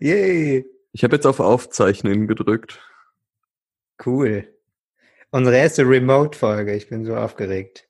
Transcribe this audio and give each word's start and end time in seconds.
Yay. 0.00 0.64
Ich 0.92 1.04
habe 1.04 1.16
jetzt 1.16 1.26
auf 1.26 1.40
Aufzeichnen 1.40 2.28
gedrückt. 2.28 2.80
Cool. 4.04 4.48
Unsere 5.30 5.56
erste 5.56 5.82
Remote-Folge. 5.82 6.74
Ich 6.74 6.88
bin 6.88 7.04
so 7.04 7.16
aufgeregt. 7.16 7.88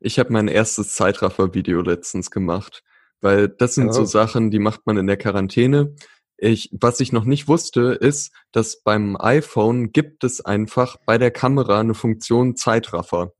Ich 0.00 0.18
habe 0.18 0.32
mein 0.32 0.48
erstes 0.48 0.94
Zeitraffer-Video 0.94 1.80
letztens 1.80 2.30
gemacht, 2.30 2.84
weil 3.20 3.48
das 3.48 3.74
sind 3.74 3.88
oh. 3.88 3.92
so 3.92 4.04
Sachen, 4.04 4.50
die 4.50 4.58
macht 4.58 4.86
man 4.86 4.96
in 4.96 5.06
der 5.06 5.16
Quarantäne. 5.16 5.94
Ich, 6.36 6.70
was 6.78 7.00
ich 7.00 7.12
noch 7.12 7.24
nicht 7.24 7.48
wusste, 7.48 7.98
ist, 8.00 8.32
dass 8.52 8.82
beim 8.82 9.16
iPhone 9.18 9.90
gibt 9.90 10.22
es 10.22 10.40
einfach 10.40 10.96
bei 11.04 11.18
der 11.18 11.32
Kamera 11.32 11.80
eine 11.80 11.94
Funktion 11.94 12.54
Zeitraffer. 12.54 13.32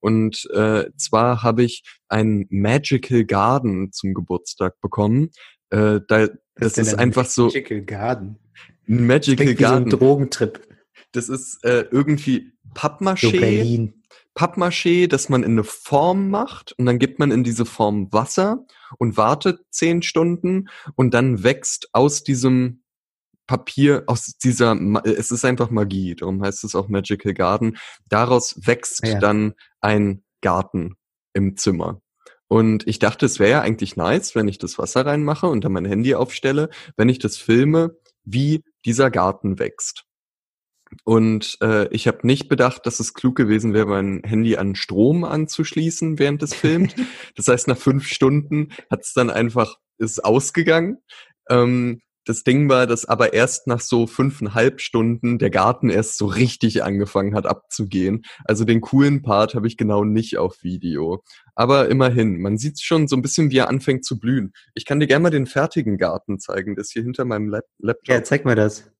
Und 0.00 0.48
äh, 0.52 0.90
zwar 0.96 1.42
habe 1.42 1.64
ich 1.64 1.82
ein 2.08 2.46
Magical 2.50 3.24
Garden 3.24 3.92
zum 3.92 4.14
Geburtstag 4.14 4.80
bekommen. 4.80 5.30
Äh, 5.70 6.00
da, 6.06 6.28
das 6.56 6.78
ist 6.78 6.94
einfach 6.94 7.26
so. 7.26 7.46
Magical 7.46 7.82
Garden. 7.82 8.38
Ein 8.88 9.06
Magical 9.06 9.54
Garden. 9.54 9.90
So 9.90 9.96
ein 9.96 10.00
Drogentrip. 10.00 10.66
Das 11.12 11.28
ist 11.28 11.64
äh, 11.64 11.86
irgendwie 11.90 12.52
Pappmaché. 12.74 13.30
So 13.30 13.32
Berlin. 13.32 14.02
Pappmaché, 14.34 15.06
das 15.06 15.28
man 15.28 15.44
in 15.44 15.52
eine 15.52 15.64
Form 15.64 16.28
macht 16.28 16.72
und 16.72 16.86
dann 16.86 16.98
gibt 16.98 17.18
man 17.20 17.30
in 17.30 17.44
diese 17.44 17.64
Form 17.64 18.12
Wasser 18.12 18.66
und 18.98 19.16
wartet 19.16 19.60
zehn 19.70 20.02
Stunden 20.02 20.68
und 20.96 21.14
dann 21.14 21.44
wächst 21.44 21.88
aus 21.92 22.24
diesem 22.24 22.82
Papier, 23.46 24.04
aus 24.06 24.36
dieser, 24.38 24.76
es 25.04 25.30
ist 25.30 25.44
einfach 25.44 25.70
Magie, 25.70 26.14
darum 26.16 26.42
heißt 26.42 26.64
es 26.64 26.74
auch 26.74 26.88
Magical 26.88 27.34
Garden. 27.34 27.76
Daraus 28.08 28.56
wächst 28.66 29.06
ja. 29.06 29.18
dann 29.18 29.54
ein 29.80 30.24
Garten 30.40 30.96
im 31.32 31.56
Zimmer. 31.56 32.00
Und 32.48 32.86
ich 32.86 32.98
dachte, 32.98 33.26
es 33.26 33.38
wäre 33.38 33.50
ja 33.50 33.60
eigentlich 33.62 33.96
nice, 33.96 34.34
wenn 34.34 34.48
ich 34.48 34.58
das 34.58 34.78
Wasser 34.78 35.06
reinmache 35.06 35.46
und 35.46 35.64
dann 35.64 35.72
mein 35.72 35.84
Handy 35.84 36.14
aufstelle, 36.14 36.68
wenn 36.96 37.08
ich 37.08 37.18
das 37.18 37.36
filme, 37.36 37.96
wie 38.24 38.62
dieser 38.84 39.10
Garten 39.10 39.58
wächst. 39.58 40.04
Und 41.04 41.56
äh, 41.60 41.88
ich 41.88 42.06
habe 42.06 42.26
nicht 42.26 42.48
bedacht, 42.48 42.86
dass 42.86 43.00
es 43.00 43.14
klug 43.14 43.34
gewesen 43.36 43.74
wäre, 43.74 43.86
mein 43.86 44.22
Handy 44.24 44.56
an 44.56 44.76
Strom 44.76 45.24
anzuschließen, 45.24 46.18
während 46.18 46.42
es 46.42 46.54
filmt. 46.54 46.94
Das 47.36 47.48
heißt, 47.48 47.66
nach 47.66 47.78
fünf 47.78 48.06
Stunden 48.06 48.68
hat 48.90 49.02
es 49.02 49.12
dann 49.12 49.30
einfach 49.30 49.76
ist 49.98 50.24
ausgegangen. 50.24 50.98
Ähm, 51.48 52.00
das 52.24 52.42
Ding 52.42 52.68
war, 52.68 52.86
dass 52.86 53.04
aber 53.04 53.32
erst 53.32 53.66
nach 53.66 53.80
so 53.80 54.06
fünfeinhalb 54.06 54.80
Stunden 54.80 55.38
der 55.38 55.50
Garten 55.50 55.90
erst 55.90 56.16
so 56.16 56.26
richtig 56.26 56.82
angefangen 56.82 57.34
hat 57.34 57.46
abzugehen. 57.46 58.24
Also 58.44 58.64
den 58.64 58.80
coolen 58.80 59.22
Part 59.22 59.54
habe 59.54 59.66
ich 59.66 59.76
genau 59.76 60.04
nicht 60.04 60.38
auf 60.38 60.62
Video. 60.62 61.22
Aber 61.54 61.88
immerhin, 61.88 62.40
man 62.40 62.58
sieht 62.58 62.80
schon 62.80 63.08
so 63.08 63.16
ein 63.16 63.22
bisschen, 63.22 63.50
wie 63.50 63.58
er 63.58 63.68
anfängt 63.68 64.04
zu 64.04 64.18
blühen. 64.18 64.52
Ich 64.74 64.86
kann 64.86 65.00
dir 65.00 65.06
gerne 65.06 65.22
mal 65.22 65.30
den 65.30 65.46
fertigen 65.46 65.98
Garten 65.98 66.38
zeigen, 66.38 66.76
das 66.76 66.90
hier 66.90 67.02
hinter 67.02 67.24
meinem 67.24 67.48
Lap 67.48 67.66
Laptop. 67.78 68.08
Ja, 68.08 68.22
zeig 68.22 68.44
mir 68.44 68.54
das. 68.54 68.90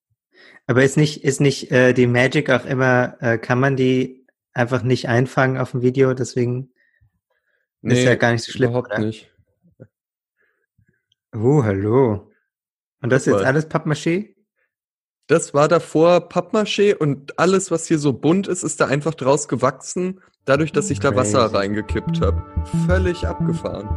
Aber 0.67 0.85
ist 0.85 0.97
nicht, 0.97 1.25
ist 1.25 1.41
nicht 1.41 1.71
äh, 1.71 1.93
die 1.93 2.07
Magic 2.07 2.51
auch 2.51 2.65
immer, 2.65 3.17
äh, 3.21 3.39
kann 3.39 3.61
man 3.61 3.77
die 3.77 4.27
einfach 4.53 4.83
nicht 4.83 5.09
einfangen 5.09 5.59
auf 5.59 5.73
dem 5.73 5.83
Video, 5.83 6.15
deswegen 6.15 6.73
nee, 7.83 7.95
ist 7.95 8.05
ja 8.05 8.15
gar 8.15 8.33
nicht 8.33 8.45
so 8.45 8.53
schlimm. 8.53 8.71
Überhaupt 8.71 8.93
oder? 8.93 9.01
nicht. 9.01 9.31
Oh, 11.35 11.65
hallo. 11.65 12.31
Und 13.05 13.11
das 13.11 13.27
ist 13.27 13.35
jetzt 13.35 13.45
alles 13.45 13.69
Pappmaché? 13.69 14.35
Das 15.27 15.53
war 15.53 15.69
davor 15.69 16.31
Pappmaché 16.31 16.97
und 16.97 17.39
alles, 17.39 17.71
was 17.71 17.87
hier 17.87 17.99
so 17.99 18.15
bunt 18.15 18.49
ist, 18.49 18.63
ist 18.63 18.81
da 18.81 18.87
einfach 18.87 19.13
draus 19.13 19.47
gewachsen, 19.47 20.23
dadurch, 20.47 20.73
dass 20.73 20.89
ich 20.89 21.01
da 21.01 21.15
Wasser 21.15 21.53
reingekippt 21.53 22.23
habe. 22.23 22.43
Völlig 22.87 23.27
abgefahren. 23.27 23.91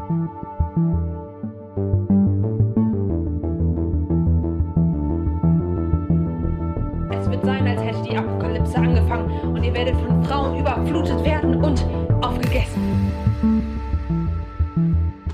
werdet 9.73 9.95
von 9.95 10.23
Frauen 10.25 10.59
überflutet 10.59 11.23
werden 11.23 11.63
und 11.63 11.85
aufgegessen. 12.25 12.81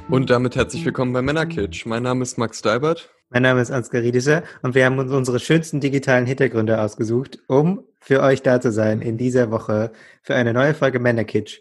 Und 0.10 0.30
damit 0.30 0.58
herzlich 0.58 0.84
willkommen 0.84 1.14
bei 1.14 1.22
Männerkitsch. 1.22 1.86
Mein 1.86 2.04
Name 2.04 2.24
ist 2.24 2.38
Max 2.38 2.62
Deibert. 2.62 3.10
Mein 3.34 3.42
Name 3.42 3.62
ist 3.62 3.72
Ansgar 3.72 4.04
Riedischer 4.04 4.44
und 4.62 4.76
wir 4.76 4.86
haben 4.86 5.00
uns 5.00 5.12
unsere 5.12 5.40
schönsten 5.40 5.80
digitalen 5.80 6.28
Hintergründe 6.28 6.80
ausgesucht, 6.80 7.40
um 7.48 7.84
für 8.00 8.22
euch 8.22 8.44
da 8.44 8.62
zu 8.62 8.72
sein 8.72 9.02
in 9.02 9.18
dieser 9.18 9.50
Woche 9.50 9.92
für 10.22 10.36
eine 10.36 10.54
neue 10.54 10.76
Folge 10.76 11.00
Männerkitsch. 11.00 11.60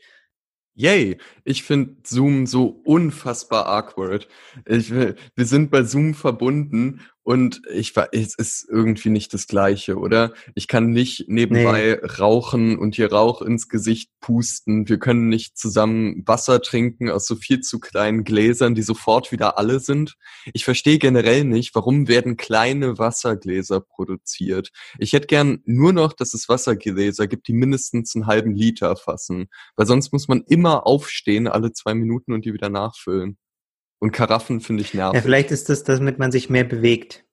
Yay! 0.74 1.16
Ich 1.44 1.62
finde 1.62 1.96
Zoom 2.04 2.46
so 2.46 2.66
unfassbar 2.84 3.68
awkward. 3.68 4.28
Ich, 4.66 4.92
wir 4.92 5.16
sind 5.38 5.70
bei 5.70 5.82
Zoom 5.82 6.12
verbunden 6.12 7.00
und 7.24 7.62
ich 7.72 7.94
war, 7.94 8.08
es 8.12 8.34
ist 8.34 8.66
irgendwie 8.68 9.08
nicht 9.08 9.32
das 9.32 9.46
Gleiche, 9.46 9.96
oder? 9.96 10.32
Ich 10.56 10.66
kann 10.66 10.90
nicht 10.90 11.28
nebenbei 11.28 11.98
nee. 12.02 12.06
rauchen 12.18 12.76
und 12.76 12.96
hier 12.96 13.12
Rauch 13.12 13.42
ins 13.42 13.68
Gesicht 13.68 14.10
pusten. 14.20 14.88
Wir 14.88 14.98
können 14.98 15.28
nicht 15.28 15.56
zusammen 15.56 16.24
Wasser 16.26 16.60
trinken 16.60 17.10
aus 17.10 17.26
so 17.28 17.36
viel 17.36 17.60
zu 17.60 17.78
kleinen 17.78 18.24
Gläsern, 18.24 18.74
die 18.74 18.82
sofort 18.82 19.30
wieder 19.30 19.56
alle 19.56 19.78
sind. 19.78 20.16
Ich 20.52 20.64
verstehe 20.64 20.98
generell 20.98 21.44
nicht, 21.44 21.76
warum 21.76 22.08
werden 22.08 22.36
kleine 22.36 22.98
Wassergläser 22.98 23.80
produziert. 23.80 24.70
Ich 24.98 25.12
hätte 25.12 25.28
gern 25.28 25.60
nur 25.64 25.92
noch, 25.92 26.14
dass 26.14 26.34
es 26.34 26.48
Wassergläser 26.48 27.28
gibt, 27.28 27.46
die 27.46 27.52
mindestens 27.52 28.16
einen 28.16 28.26
halben 28.26 28.54
Liter 28.54 28.96
fassen. 28.96 29.46
Weil 29.76 29.86
sonst 29.86 30.12
muss 30.12 30.26
man 30.26 30.42
immer 30.48 30.88
aufstehen 30.88 31.46
alle 31.46 31.72
zwei 31.72 31.94
Minuten 31.94 32.32
und 32.32 32.44
die 32.44 32.52
wieder 32.52 32.68
nachfüllen. 32.68 33.38
Und 34.02 34.10
Karaffen 34.10 34.60
finde 34.60 34.82
ich 34.82 34.94
nervig. 34.94 35.14
Ja, 35.14 35.22
vielleicht 35.22 35.52
ist 35.52 35.68
das, 35.68 35.84
damit 35.84 36.18
man 36.18 36.32
sich 36.32 36.50
mehr 36.50 36.64
bewegt. 36.64 37.24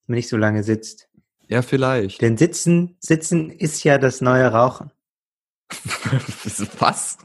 Dass 0.00 0.08
man 0.08 0.16
nicht 0.16 0.28
so 0.28 0.36
lange 0.36 0.64
sitzt. 0.64 1.08
Ja, 1.46 1.62
vielleicht. 1.62 2.20
Denn 2.20 2.36
Sitzen, 2.36 2.96
Sitzen 2.98 3.52
ist 3.52 3.84
ja 3.84 3.96
das 3.96 4.20
neue 4.20 4.48
Rauchen. 4.48 4.90
Was? 6.80 7.18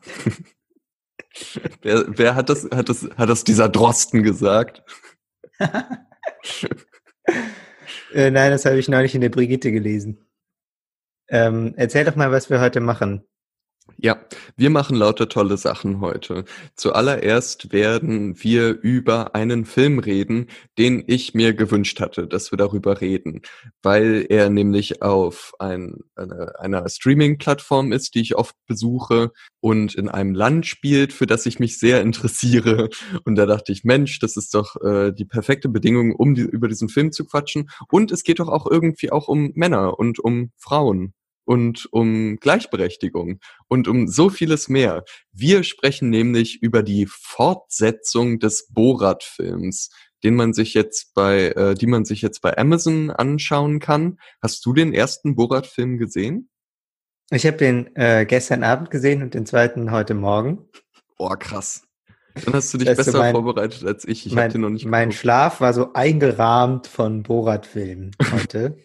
wer, 1.82 2.06
wer 2.08 2.36
hat 2.36 2.50
das, 2.50 2.66
hat 2.66 2.90
das, 2.90 3.10
hat 3.18 3.28
das 3.28 3.44
dieser 3.44 3.70
Drosten 3.70 4.22
gesagt? 4.22 4.84
äh, 8.14 8.30
nein, 8.30 8.52
das 8.52 8.66
habe 8.66 8.78
ich 8.78 8.88
neulich 8.88 9.16
in 9.16 9.22
der 9.22 9.30
Brigitte 9.30 9.72
gelesen. 9.72 10.28
Ähm, 11.28 11.74
erzähl 11.76 12.06
doch 12.06 12.16
mal, 12.16 12.32
was 12.32 12.52
wir 12.52 12.62
heute 12.62 12.82
machen. 12.82 13.26
Ja, 13.98 14.20
wir 14.58 14.70
machen 14.70 14.96
lauter 14.96 15.30
tolle 15.30 15.58
Sachen 15.58 16.02
heute. 16.02 16.46
Zuallererst 16.76 17.72
werden 17.72 18.42
wir 18.44 18.80
über 18.82 19.36
einen 19.36 19.66
Film 19.66 20.00
reden, 20.00 20.48
den 20.78 21.04
ich 21.08 21.34
mir 21.34 21.54
gewünscht 21.54 22.00
hatte, 22.00 22.28
dass 22.28 22.52
wir 22.52 22.58
darüber 22.58 23.02
reden, 23.02 23.42
weil 23.82 24.26
er 24.28 24.50
nämlich 24.50 25.02
auf 25.02 25.54
ein, 25.60 26.00
eine, 26.16 26.60
einer 26.60 26.90
Streaming-Plattform 26.90 27.92
ist, 27.92 28.16
die 28.16 28.22
ich 28.22 28.36
oft 28.36 28.56
besuche 28.68 29.32
und 29.60 29.96
in 29.96 30.10
einem 30.10 30.36
Land 30.36 30.66
spielt, 30.66 31.14
für 31.14 31.26
das 31.26 31.46
ich 31.46 31.60
mich 31.60 31.80
sehr 31.80 32.02
interessiere. 32.02 32.90
Und 33.26 33.36
da 33.36 33.46
dachte 33.46 33.72
ich, 33.72 33.84
Mensch, 33.84 34.20
das 34.20 34.38
ist 34.38 34.54
doch 34.54 34.76
äh, 34.82 35.12
die 35.12 35.26
perfekte 35.26 35.70
Bedingung, 35.70 36.14
um 36.14 36.36
die, 36.36 36.42
über 36.42 36.68
diesen 36.68 36.90
Film 36.90 37.12
zu 37.12 37.26
quatschen. 37.26 37.70
Und 37.90 38.12
es 38.12 38.24
geht 38.24 38.40
doch 38.40 38.50
auch 38.50 38.66
irgendwie 38.70 39.12
auch 39.12 39.28
um 39.28 39.52
Männer 39.56 39.98
und 40.00 40.20
um 40.20 40.52
Frauen 40.58 41.14
und 41.46 41.88
um 41.92 42.38
Gleichberechtigung 42.38 43.40
und 43.68 43.88
um 43.88 44.08
so 44.08 44.30
vieles 44.30 44.70
mehr. 44.70 45.04
Wir 45.32 45.64
sprechen 45.64 46.10
nämlich 46.10 46.62
über 46.62 46.84
die 46.84 47.08
Fortsetzung 47.08 48.40
des 48.40 48.68
Borat-Films, 48.70 49.90
den 50.24 50.36
man 50.36 50.54
sich 50.54 50.74
jetzt 50.74 51.14
bei, 51.14 51.50
äh, 51.50 51.76
die 51.76 51.88
man 51.88 52.06
sich 52.06 52.22
jetzt 52.22 52.42
bei 52.42 52.58
Amazon 52.58 53.12
anschauen 53.12 53.80
kann. 53.80 54.20
Hast 54.42 54.66
du 54.66 54.74
den 54.74 54.94
ersten 54.94 55.36
Borat-Film 55.36 55.98
gesehen? 55.98 56.50
Ich 57.30 57.46
habe 57.46 57.58
den 57.58 57.96
äh, 57.96 58.26
gestern 58.26 58.64
Abend 58.64 58.90
gesehen 58.90 59.22
und 59.24 59.34
den 59.34 59.46
zweiten 59.46 59.92
heute 59.92 60.14
Morgen. 60.14 60.70
Boah, 61.18 61.38
krass. 61.38 61.88
Dann 62.46 62.54
hast 62.56 62.74
du 62.74 62.78
dich 62.78 62.96
besser 62.96 63.18
mein, 63.18 63.34
vorbereitet 63.34 63.86
als 63.86 64.06
ich. 64.06 64.26
Ich 64.26 64.34
mein, 64.34 64.52
den 64.52 64.62
noch 64.62 64.70
nicht 64.70 64.86
Mein 64.86 65.12
Schlaf 65.12 65.62
war 65.62 65.74
so 65.74 65.94
eingerahmt 65.94 66.88
von 66.88 67.24
Borat-Filmen 67.24 68.12
heute. 68.32 68.78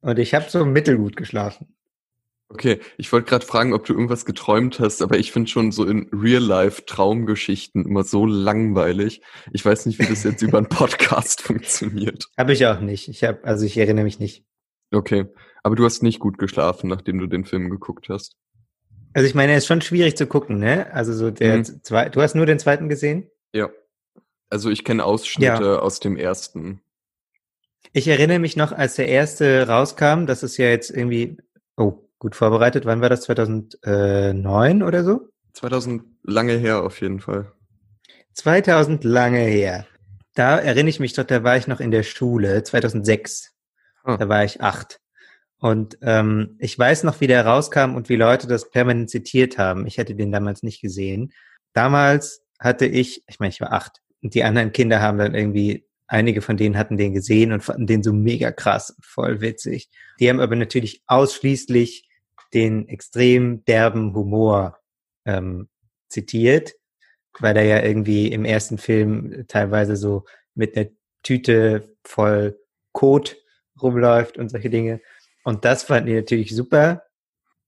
und 0.00 0.18
ich 0.18 0.34
habe 0.34 0.48
so 0.48 0.64
mittelgut 0.64 1.16
geschlafen. 1.16 1.74
Okay, 2.52 2.80
ich 2.98 3.12
wollte 3.12 3.28
gerade 3.28 3.46
fragen, 3.46 3.72
ob 3.72 3.86
du 3.86 3.92
irgendwas 3.92 4.24
geträumt 4.24 4.80
hast, 4.80 5.02
aber 5.02 5.16
ich 5.18 5.30
finde 5.30 5.48
schon 5.48 5.70
so 5.70 5.84
in 5.84 6.08
Real-Life 6.12 6.84
Traumgeschichten 6.84 7.84
immer 7.84 8.02
so 8.02 8.26
langweilig. 8.26 9.22
Ich 9.52 9.64
weiß 9.64 9.86
nicht, 9.86 10.00
wie 10.00 10.06
das 10.06 10.24
jetzt 10.24 10.42
über 10.42 10.58
einen 10.58 10.68
Podcast 10.68 11.42
funktioniert. 11.42 12.26
Habe 12.36 12.52
ich 12.52 12.66
auch 12.66 12.80
nicht. 12.80 13.08
Ich 13.08 13.22
habe, 13.22 13.44
also 13.44 13.64
ich 13.64 13.76
erinnere 13.76 14.04
mich 14.04 14.18
nicht. 14.18 14.44
Okay, 14.90 15.26
aber 15.62 15.76
du 15.76 15.84
hast 15.84 16.02
nicht 16.02 16.18
gut 16.18 16.38
geschlafen, 16.38 16.88
nachdem 16.88 17.20
du 17.20 17.28
den 17.28 17.44
Film 17.44 17.70
geguckt 17.70 18.08
hast. 18.08 18.34
Also 19.12 19.28
ich 19.28 19.36
meine, 19.36 19.52
er 19.52 19.58
ist 19.58 19.68
schon 19.68 19.80
schwierig 19.80 20.16
zu 20.16 20.26
gucken, 20.26 20.58
ne? 20.58 20.92
Also 20.92 21.12
so 21.12 21.30
der 21.30 21.58
mhm. 21.58 21.84
zwei, 21.84 22.08
du 22.08 22.20
hast 22.20 22.34
nur 22.34 22.46
den 22.46 22.58
zweiten 22.58 22.88
gesehen? 22.88 23.30
Ja. 23.54 23.70
Also 24.48 24.70
ich 24.70 24.84
kenne 24.84 25.04
Ausschnitte 25.04 25.62
ja. 25.62 25.78
aus 25.78 26.00
dem 26.00 26.16
ersten. 26.16 26.80
Ich 27.92 28.08
erinnere 28.08 28.40
mich 28.40 28.56
noch, 28.56 28.72
als 28.72 28.96
der 28.96 29.06
erste 29.06 29.68
rauskam, 29.68 30.26
das 30.26 30.42
ist 30.42 30.56
ja 30.56 30.68
jetzt 30.68 30.90
irgendwie, 30.90 31.38
gut 32.20 32.36
vorbereitet. 32.36 32.84
Wann 32.84 33.00
war 33.00 33.08
das? 33.08 33.22
2009 33.22 34.84
oder 34.84 35.02
so? 35.02 35.28
2000 35.54 36.04
lange 36.22 36.52
her 36.52 36.84
auf 36.84 37.00
jeden 37.00 37.18
Fall. 37.18 37.50
2000 38.34 39.02
lange 39.02 39.40
her. 39.40 39.86
Da 40.34 40.58
erinnere 40.58 40.90
ich 40.90 41.00
mich 41.00 41.14
doch, 41.14 41.24
da 41.24 41.42
war 41.42 41.56
ich 41.56 41.66
noch 41.66 41.80
in 41.80 41.90
der 41.90 42.04
Schule, 42.04 42.62
2006. 42.62 43.52
Ah. 44.04 44.16
Da 44.16 44.28
war 44.28 44.44
ich 44.44 44.60
acht. 44.60 45.00
Und 45.58 45.98
ähm, 46.02 46.56
ich 46.58 46.78
weiß 46.78 47.02
noch, 47.02 47.20
wie 47.20 47.26
der 47.26 47.44
rauskam 47.44 47.94
und 47.96 48.08
wie 48.08 48.16
Leute 48.16 48.46
das 48.46 48.70
permanent 48.70 49.10
zitiert 49.10 49.58
haben. 49.58 49.86
Ich 49.86 49.98
hätte 49.98 50.14
den 50.14 50.30
damals 50.30 50.62
nicht 50.62 50.80
gesehen. 50.80 51.32
Damals 51.72 52.42
hatte 52.58 52.86
ich, 52.86 53.24
ich 53.26 53.40
meine, 53.40 53.50
ich 53.50 53.60
war 53.60 53.72
acht, 53.72 54.00
und 54.22 54.34
die 54.34 54.44
anderen 54.44 54.72
Kinder 54.72 55.00
haben 55.00 55.18
dann 55.18 55.34
irgendwie, 55.34 55.86
einige 56.06 56.42
von 56.42 56.56
denen 56.56 56.76
hatten 56.76 56.96
den 56.96 57.14
gesehen 57.14 57.52
und 57.52 57.62
fanden 57.62 57.86
den 57.86 58.02
so 58.02 58.12
mega 58.12 58.52
krass, 58.52 58.96
voll 59.00 59.40
witzig. 59.40 59.90
Die 60.18 60.28
haben 60.28 60.40
aber 60.40 60.56
natürlich 60.56 61.02
ausschließlich 61.06 62.09
den 62.54 62.88
extrem 62.88 63.64
derben 63.64 64.14
Humor 64.14 64.78
ähm, 65.24 65.68
zitiert, 66.08 66.74
weil 67.38 67.56
er 67.56 67.64
ja 67.64 67.82
irgendwie 67.82 68.28
im 68.28 68.44
ersten 68.44 68.78
Film 68.78 69.44
teilweise 69.48 69.96
so 69.96 70.24
mit 70.54 70.76
einer 70.76 70.88
Tüte 71.22 71.96
voll 72.04 72.58
Kot 72.92 73.36
rumläuft 73.80 74.36
und 74.36 74.50
solche 74.50 74.70
Dinge. 74.70 75.00
Und 75.44 75.64
das 75.64 75.84
fanden 75.84 76.06
die 76.08 76.14
natürlich 76.14 76.54
super 76.54 77.04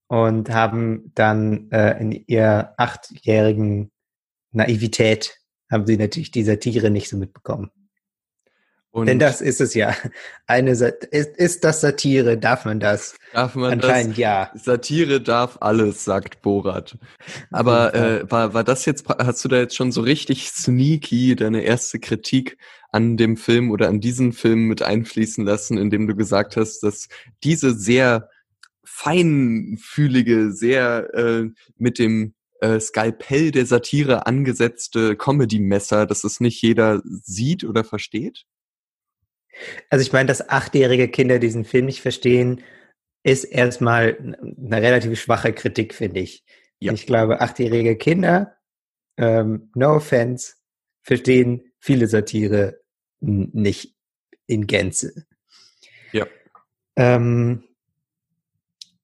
und 0.08 0.50
haben 0.50 1.12
dann 1.14 1.70
äh, 1.70 1.98
in 2.00 2.12
ihrer 2.12 2.74
achtjährigen 2.76 3.90
Naivität 4.50 5.38
haben 5.70 5.86
sie 5.86 5.96
natürlich 5.96 6.30
die 6.30 6.44
Satire 6.44 6.90
nicht 6.90 7.08
so 7.08 7.16
mitbekommen. 7.16 7.70
Und 8.92 9.06
Denn 9.06 9.18
das 9.18 9.40
ist 9.40 9.62
es 9.62 9.72
ja. 9.72 9.96
Eine 10.46 10.72
ist, 10.72 11.02
ist 11.10 11.64
das 11.64 11.80
Satire? 11.80 12.36
Darf 12.36 12.66
man 12.66 12.78
das? 12.78 13.16
Darf 13.32 13.54
man 13.54 13.72
Anscheinend 13.72 14.12
das? 14.12 14.18
ja. 14.18 14.50
Satire 14.54 15.22
darf 15.22 15.56
alles, 15.62 16.04
sagt 16.04 16.42
Borat. 16.42 16.98
Aber 17.50 17.94
äh, 17.94 18.30
war, 18.30 18.52
war 18.52 18.64
das 18.64 18.84
jetzt, 18.84 19.08
hast 19.08 19.42
du 19.44 19.48
da 19.48 19.56
jetzt 19.56 19.76
schon 19.76 19.92
so 19.92 20.02
richtig 20.02 20.50
sneaky 20.50 21.34
deine 21.36 21.62
erste 21.62 22.00
Kritik 22.00 22.58
an 22.90 23.16
dem 23.16 23.38
Film 23.38 23.70
oder 23.70 23.88
an 23.88 24.00
diesen 24.00 24.34
Film 24.34 24.68
mit 24.68 24.82
einfließen 24.82 25.42
lassen, 25.46 25.78
indem 25.78 26.06
du 26.06 26.14
gesagt 26.14 26.58
hast, 26.58 26.80
dass 26.82 27.08
diese 27.42 27.74
sehr 27.74 28.28
feinfühlige, 28.84 30.52
sehr 30.52 31.14
äh, 31.14 31.48
mit 31.78 31.98
dem 31.98 32.34
äh, 32.60 32.78
Skalpell 32.78 33.52
der 33.52 33.64
Satire 33.64 34.26
angesetzte 34.26 35.16
Comedy-Messer, 35.16 36.04
dass 36.04 36.24
es 36.24 36.40
nicht 36.40 36.60
jeder 36.60 37.00
sieht 37.04 37.64
oder 37.64 37.84
versteht? 37.84 38.44
Also 39.90 40.02
ich 40.02 40.12
meine, 40.12 40.26
dass 40.26 40.48
achtjährige 40.48 41.08
Kinder 41.08 41.38
diesen 41.38 41.64
Film 41.64 41.86
nicht 41.86 42.00
verstehen, 42.00 42.62
ist 43.22 43.44
erstmal 43.44 44.16
eine 44.18 44.82
relativ 44.82 45.20
schwache 45.20 45.52
Kritik, 45.52 45.94
finde 45.94 46.20
ich. 46.20 46.44
Ja. 46.80 46.92
Ich 46.92 47.06
glaube, 47.06 47.40
achtjährige 47.40 47.96
Kinder, 47.96 48.56
ähm, 49.16 49.70
no 49.74 49.96
offense, 49.96 50.54
verstehen 51.02 51.72
viele 51.78 52.08
Satire 52.08 52.80
nicht 53.20 53.94
in 54.46 54.66
Gänze. 54.66 55.26
Ja. 56.12 56.26
Ähm, 56.96 57.62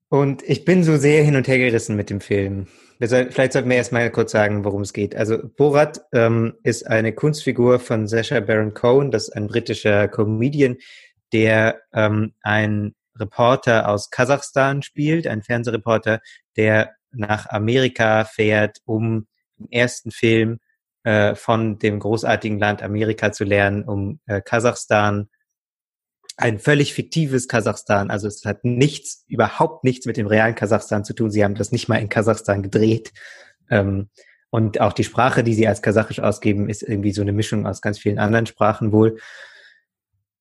und 0.09 0.43
ich 0.43 0.65
bin 0.65 0.83
so 0.83 0.97
sehr 0.97 1.23
hin 1.23 1.37
und 1.37 1.47
her 1.47 1.59
gerissen 1.59 1.95
mit 1.95 2.11
dem 2.11 2.21
Film. 2.21 2.67
Soll, 3.01 3.31
vielleicht 3.31 3.53
sollten 3.53 3.71
wir 3.71 3.77
erstmal 3.77 4.11
kurz 4.11 4.33
sagen, 4.33 4.65
worum 4.65 4.83
es 4.83 4.93
geht. 4.93 5.15
Also 5.15 5.39
Borat 5.57 6.01
ähm, 6.13 6.55
ist 6.65 6.87
eine 6.87 7.13
Kunstfigur 7.13 7.79
von 7.79 8.09
Sacha 8.09 8.41
Baron 8.41 8.75
Cohen, 8.75 9.13
das 9.13 9.29
ist 9.29 9.37
ein 9.37 9.47
britischer 9.47 10.09
Comedian, 10.09 10.77
der 11.33 11.81
ähm, 11.93 12.33
ein 12.43 12.95
Reporter 13.17 13.89
aus 13.89 14.11
Kasachstan 14.11 14.83
spielt, 14.83 15.27
ein 15.27 15.43
Fernsehreporter, 15.43 16.21
der 16.57 16.95
nach 17.13 17.49
Amerika 17.49 18.25
fährt, 18.25 18.79
um 18.85 19.27
im 19.59 19.69
ersten 19.71 20.11
Film 20.11 20.59
äh, 21.05 21.35
von 21.35 21.79
dem 21.79 22.01
großartigen 22.01 22.59
Land 22.59 22.83
Amerika 22.83 23.33
zu 23.33 23.45
lernen, 23.45 23.85
um 23.85 24.21
äh, 24.27 24.41
Kasachstan 24.41 25.29
ein 26.39 26.61
völlig 26.61 26.95
fiktives 26.95 27.49
Kasachstan. 27.49 28.11
Also 28.11 28.29
es 28.29 28.45
hat 28.45 28.65
nichts, 28.65 29.25
überhaupt 29.27 29.83
nichts 29.83 30.07
mit 30.07 30.17
dem 30.17 30.29
realen 30.29 30.55
Kasachstan 30.55 31.05
zu 31.05 31.13
tun. 31.13 31.33
Sie 31.33 31.43
haben 31.43 31.57
das 31.57 31.73
nicht 31.73 31.89
mal 31.89 31.97
in 31.97 32.09
Kasachstan 32.09 32.63
gedreht. 32.63 33.13
Ähm, 33.69 34.09
und 34.51 34.81
auch 34.81 34.93
die 34.93 35.05
Sprache, 35.05 35.43
die 35.43 35.53
sie 35.53 35.67
als 35.67 35.83
Kasachisch 35.83 36.21
ausgeben, 36.21 36.71
ist 36.71 36.83
irgendwie 36.83 37.11
so 37.11 37.23
eine 37.23 37.33
Mischung 37.33 37.67
aus 37.67 37.83
ganz 37.83 37.99
vielen 37.99 38.21
anderen 38.21 38.47
Sprachen 38.47 38.93
wohl. 38.93 39.19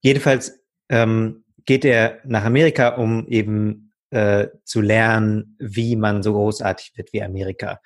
Jedenfalls 0.02 0.64
ähm, 0.88 1.44
geht 1.66 1.84
er 1.84 2.20
nach 2.24 2.46
Amerika, 2.46 2.90
um 2.90 3.28
eben 3.28 3.92
äh, 4.12 4.50
zu 4.64 4.82
lernen, 4.82 5.56
wie 5.58 5.96
man 5.96 6.22
so 6.22 6.34
großartig 6.34 6.94
wird 6.96 7.12
wie 7.12 7.24
Amerika. 7.24 7.82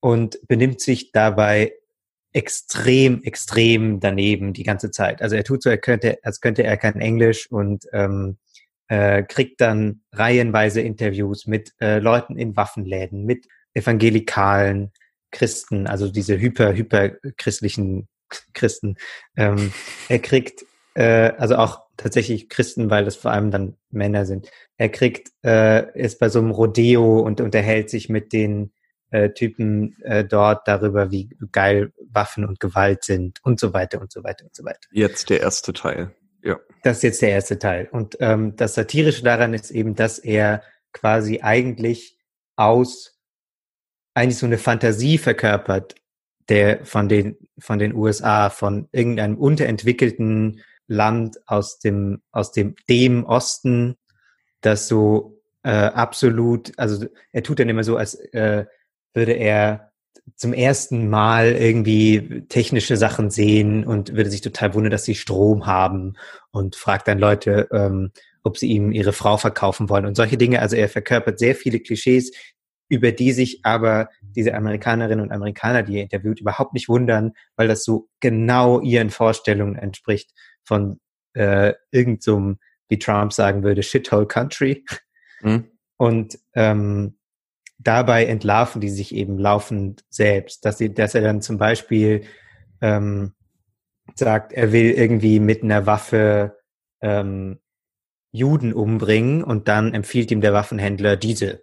Und 0.00 0.38
benimmt 0.48 0.82
sich 0.82 1.12
dabei 1.12 1.72
extrem, 2.32 3.22
extrem 3.22 4.00
daneben 4.00 4.52
die 4.52 4.62
ganze 4.62 4.90
Zeit. 4.90 5.22
Also 5.22 5.36
er 5.36 5.44
tut 5.44 5.62
so, 5.62 5.70
er 5.70 5.78
könnte, 5.78 6.18
als 6.22 6.40
könnte 6.40 6.62
er 6.62 6.76
kein 6.76 7.00
Englisch 7.00 7.50
und 7.50 7.84
ähm, 7.92 8.38
äh, 8.88 9.22
kriegt 9.22 9.60
dann 9.60 10.02
reihenweise 10.12 10.80
Interviews 10.80 11.46
mit 11.46 11.72
äh, 11.80 11.98
Leuten 11.98 12.36
in 12.36 12.56
Waffenläden, 12.56 13.24
mit 13.24 13.46
evangelikalen 13.74 14.92
Christen, 15.30 15.86
also 15.86 16.08
diese 16.08 16.38
hyper, 16.38 16.74
hyper 16.74 17.10
christlichen 17.36 18.08
Christen. 18.52 18.96
Ähm, 19.36 19.72
er 20.08 20.18
kriegt 20.18 20.64
äh, 20.94 21.32
also 21.38 21.56
auch 21.56 21.82
tatsächlich 21.96 22.48
Christen, 22.48 22.90
weil 22.90 23.04
das 23.04 23.16
vor 23.16 23.30
allem 23.30 23.50
dann 23.50 23.76
Männer 23.90 24.26
sind. 24.26 24.50
Er 24.76 24.88
kriegt, 24.88 25.30
äh, 25.44 25.98
ist 25.98 26.18
bei 26.18 26.28
so 26.28 26.38
einem 26.38 26.50
Rodeo 26.50 27.20
und 27.20 27.40
unterhält 27.40 27.90
sich 27.90 28.08
mit 28.08 28.32
den 28.32 28.72
äh, 29.12 29.30
Typen 29.30 29.96
äh, 30.02 30.24
dort 30.24 30.66
darüber, 30.66 31.10
wie 31.10 31.28
geil 31.52 31.92
Waffen 32.10 32.44
und 32.44 32.60
Gewalt 32.60 33.04
sind 33.04 33.38
und 33.44 33.60
so 33.60 33.72
weiter 33.72 34.00
und 34.00 34.12
so 34.12 34.24
weiter 34.24 34.44
und 34.44 34.54
so 34.54 34.64
weiter. 34.64 34.80
Jetzt 34.90 35.30
der 35.30 35.40
erste 35.40 35.72
Teil. 35.72 36.14
Ja. 36.42 36.58
Das 36.82 36.98
ist 36.98 37.02
jetzt 37.04 37.22
der 37.22 37.30
erste 37.30 37.58
Teil. 37.58 37.88
Und 37.92 38.16
ähm, 38.20 38.56
das 38.56 38.74
Satirische 38.74 39.22
daran 39.22 39.54
ist 39.54 39.70
eben, 39.70 39.94
dass 39.94 40.18
er 40.18 40.62
quasi 40.92 41.40
eigentlich 41.40 42.18
aus 42.56 43.18
eigentlich 44.14 44.38
so 44.38 44.46
eine 44.46 44.58
Fantasie 44.58 45.18
verkörpert, 45.18 45.94
der 46.48 46.84
von 46.84 47.08
den 47.08 47.36
von 47.58 47.78
den 47.78 47.94
USA, 47.94 48.50
von 48.50 48.88
irgendeinem 48.92 49.38
unterentwickelten 49.38 50.60
Land 50.86 51.38
aus 51.46 51.78
dem 51.78 52.22
aus 52.32 52.52
dem 52.52 52.74
dem 52.88 53.24
Osten, 53.24 53.96
das 54.60 54.88
so 54.88 55.42
äh, 55.62 55.70
absolut, 55.70 56.72
also 56.76 57.06
er 57.30 57.42
tut 57.42 57.60
dann 57.60 57.68
immer 57.68 57.84
so, 57.84 57.96
als 57.96 58.14
äh, 58.14 58.66
würde 59.14 59.32
er 59.32 59.92
zum 60.36 60.52
ersten 60.52 61.08
Mal 61.08 61.52
irgendwie 61.52 62.44
technische 62.48 62.96
Sachen 62.96 63.30
sehen 63.30 63.84
und 63.84 64.14
würde 64.14 64.30
sich 64.30 64.40
total 64.40 64.74
wundern, 64.74 64.90
dass 64.90 65.04
sie 65.04 65.14
Strom 65.14 65.66
haben 65.66 66.14
und 66.50 66.76
fragt 66.76 67.08
dann 67.08 67.18
Leute, 67.18 67.68
ähm, 67.72 68.12
ob 68.44 68.58
sie 68.58 68.68
ihm 68.68 68.92
ihre 68.92 69.12
Frau 69.12 69.36
verkaufen 69.36 69.88
wollen 69.88 70.06
und 70.06 70.16
solche 70.16 70.36
Dinge. 70.36 70.60
Also 70.60 70.76
er 70.76 70.88
verkörpert 70.88 71.38
sehr 71.38 71.54
viele 71.54 71.80
Klischees, 71.80 72.32
über 72.88 73.12
die 73.12 73.32
sich 73.32 73.64
aber 73.64 74.08
diese 74.20 74.54
Amerikanerinnen 74.54 75.24
und 75.24 75.32
Amerikaner, 75.32 75.82
die 75.82 75.96
er 75.96 76.02
interviewt, 76.02 76.40
überhaupt 76.40 76.74
nicht 76.74 76.88
wundern, 76.88 77.32
weil 77.56 77.68
das 77.68 77.84
so 77.84 78.08
genau 78.20 78.80
ihren 78.80 79.10
Vorstellungen 79.10 79.76
entspricht 79.76 80.30
von 80.64 81.00
äh, 81.34 81.72
irgendeinem, 81.90 82.20
so 82.20 82.54
wie 82.88 82.98
Trump 82.98 83.32
sagen 83.32 83.62
würde, 83.62 83.82
Shithole 83.82 84.26
Country. 84.26 84.84
Mhm. 85.40 85.68
Und 85.96 86.38
ähm, 86.54 87.16
dabei 87.82 88.26
entlarven 88.26 88.80
die 88.80 88.90
sich 88.90 89.14
eben 89.14 89.38
laufend 89.38 90.04
selbst, 90.08 90.64
dass 90.64 90.78
sie, 90.78 90.92
dass 90.92 91.14
er 91.14 91.22
dann 91.22 91.42
zum 91.42 91.58
Beispiel 91.58 92.24
ähm, 92.80 93.32
sagt, 94.14 94.52
er 94.52 94.72
will 94.72 94.90
irgendwie 94.90 95.40
mit 95.40 95.62
einer 95.62 95.86
Waffe 95.86 96.58
ähm, 97.00 97.60
Juden 98.30 98.72
umbringen 98.72 99.44
und 99.44 99.68
dann 99.68 99.94
empfiehlt 99.94 100.30
ihm 100.30 100.40
der 100.40 100.52
Waffenhändler 100.52 101.16
diese, 101.16 101.62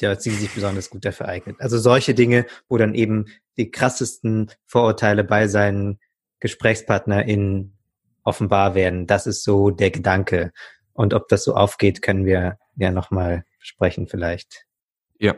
der 0.00 0.18
sie 0.18 0.30
sich 0.30 0.54
besonders 0.54 0.90
gut 0.90 1.04
dafür 1.04 1.28
eignet. 1.28 1.60
Also 1.60 1.78
solche 1.78 2.14
Dinge, 2.14 2.46
wo 2.68 2.78
dann 2.78 2.94
eben 2.94 3.26
die 3.58 3.70
krassesten 3.70 4.50
Vorurteile 4.66 5.24
bei 5.24 5.46
seinen 5.48 5.98
GesprächspartnerInnen 6.40 7.76
offenbar 8.24 8.74
werden. 8.74 9.06
Das 9.06 9.26
ist 9.26 9.44
so 9.44 9.70
der 9.70 9.90
Gedanke. 9.90 10.52
Und 10.92 11.14
ob 11.14 11.28
das 11.28 11.44
so 11.44 11.54
aufgeht, 11.54 12.02
können 12.02 12.24
wir 12.24 12.58
ja 12.76 12.90
nochmal 12.90 13.44
sprechen 13.58 14.08
vielleicht. 14.08 14.66
Ja, 15.18 15.34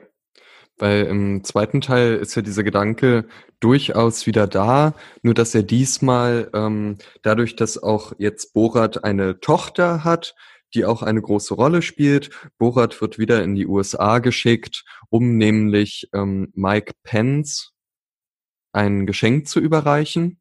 weil 0.79 1.05
im 1.05 1.45
zweiten 1.45 1.81
Teil 1.81 2.17
ist 2.17 2.35
ja 2.35 2.43
dieser 2.43 2.63
Gedanke 2.63 3.27
durchaus 3.61 4.27
wieder 4.27 4.47
da, 4.47 4.95
nur 5.23 5.35
dass 5.35 5.55
er 5.55 5.63
diesmal 5.63 6.51
ähm, 6.55 6.99
dadurch, 7.23 7.57
dass 7.57 7.83
auch 7.83 8.13
jetzt 8.19 8.53
Borat 8.53 9.05
eine 9.05 9.41
Tochter 9.41 10.05
hat, 10.05 10.35
die 10.75 10.85
auch 10.85 11.03
eine 11.03 11.23
große 11.23 11.55
Rolle 11.55 11.83
spielt. 11.83 12.31
Borat 12.59 13.01
wird 13.01 13.19
wieder 13.19 13.43
in 13.43 13.55
die 13.55 13.67
USA 13.67 14.19
geschickt, 14.19 14.85
um 15.09 15.37
nämlich 15.37 16.09
ähm, 16.13 16.53
Mike 16.55 16.93
Pence 17.03 17.73
ein 18.73 19.07
Geschenk 19.07 19.49
zu 19.49 19.61
überreichen. 19.61 20.41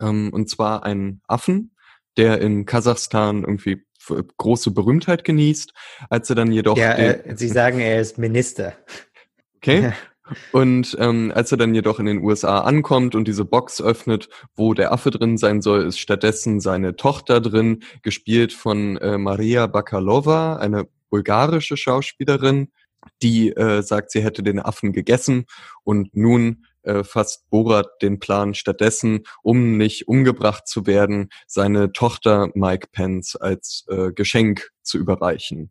Ähm, 0.00 0.30
und 0.32 0.48
zwar 0.48 0.84
einen 0.84 1.20
Affen, 1.26 1.74
der 2.16 2.40
in 2.40 2.64
Kasachstan 2.64 3.42
irgendwie 3.42 3.84
große 4.36 4.70
Berühmtheit 4.70 5.24
genießt, 5.24 5.72
als 6.08 6.30
er 6.30 6.36
dann 6.36 6.52
jedoch. 6.52 6.76
Ja, 6.76 6.94
äh, 6.94 7.36
Sie 7.36 7.48
sagen, 7.48 7.80
er 7.80 8.00
ist 8.00 8.18
Minister. 8.18 8.72
Okay. 9.62 9.92
Und 10.52 10.96
ähm, 11.00 11.32
als 11.34 11.50
er 11.50 11.58
dann 11.58 11.74
jedoch 11.74 11.98
in 11.98 12.06
den 12.06 12.22
USA 12.22 12.60
ankommt 12.60 13.14
und 13.14 13.26
diese 13.26 13.44
Box 13.44 13.82
öffnet, 13.82 14.28
wo 14.54 14.74
der 14.74 14.92
Affe 14.92 15.10
drin 15.10 15.38
sein 15.38 15.60
soll, 15.60 15.84
ist 15.84 15.98
stattdessen 15.98 16.60
seine 16.60 16.96
Tochter 16.96 17.40
drin, 17.40 17.82
gespielt 18.02 18.52
von 18.52 18.96
äh, 18.98 19.18
Maria 19.18 19.66
Bakalova, 19.66 20.56
eine 20.56 20.86
bulgarische 21.10 21.76
Schauspielerin, 21.76 22.70
die 23.22 23.50
äh, 23.50 23.82
sagt, 23.82 24.12
sie 24.12 24.22
hätte 24.22 24.42
den 24.42 24.60
Affen 24.60 24.92
gegessen 24.92 25.46
und 25.82 26.14
nun 26.14 26.66
äh, 26.82 27.02
fasst 27.02 27.50
Borat 27.50 27.88
den 28.02 28.20
Plan 28.20 28.54
stattdessen, 28.54 29.24
um 29.42 29.76
nicht 29.76 30.08
umgebracht 30.08 30.66
zu 30.68 30.86
werden, 30.86 31.30
seine 31.46 31.92
Tochter 31.92 32.50
Mike 32.54 32.88
Pence 32.92 33.36
als 33.36 33.84
äh, 33.88 34.12
Geschenk 34.12 34.70
zu 34.82 34.98
überreichen. 34.98 35.70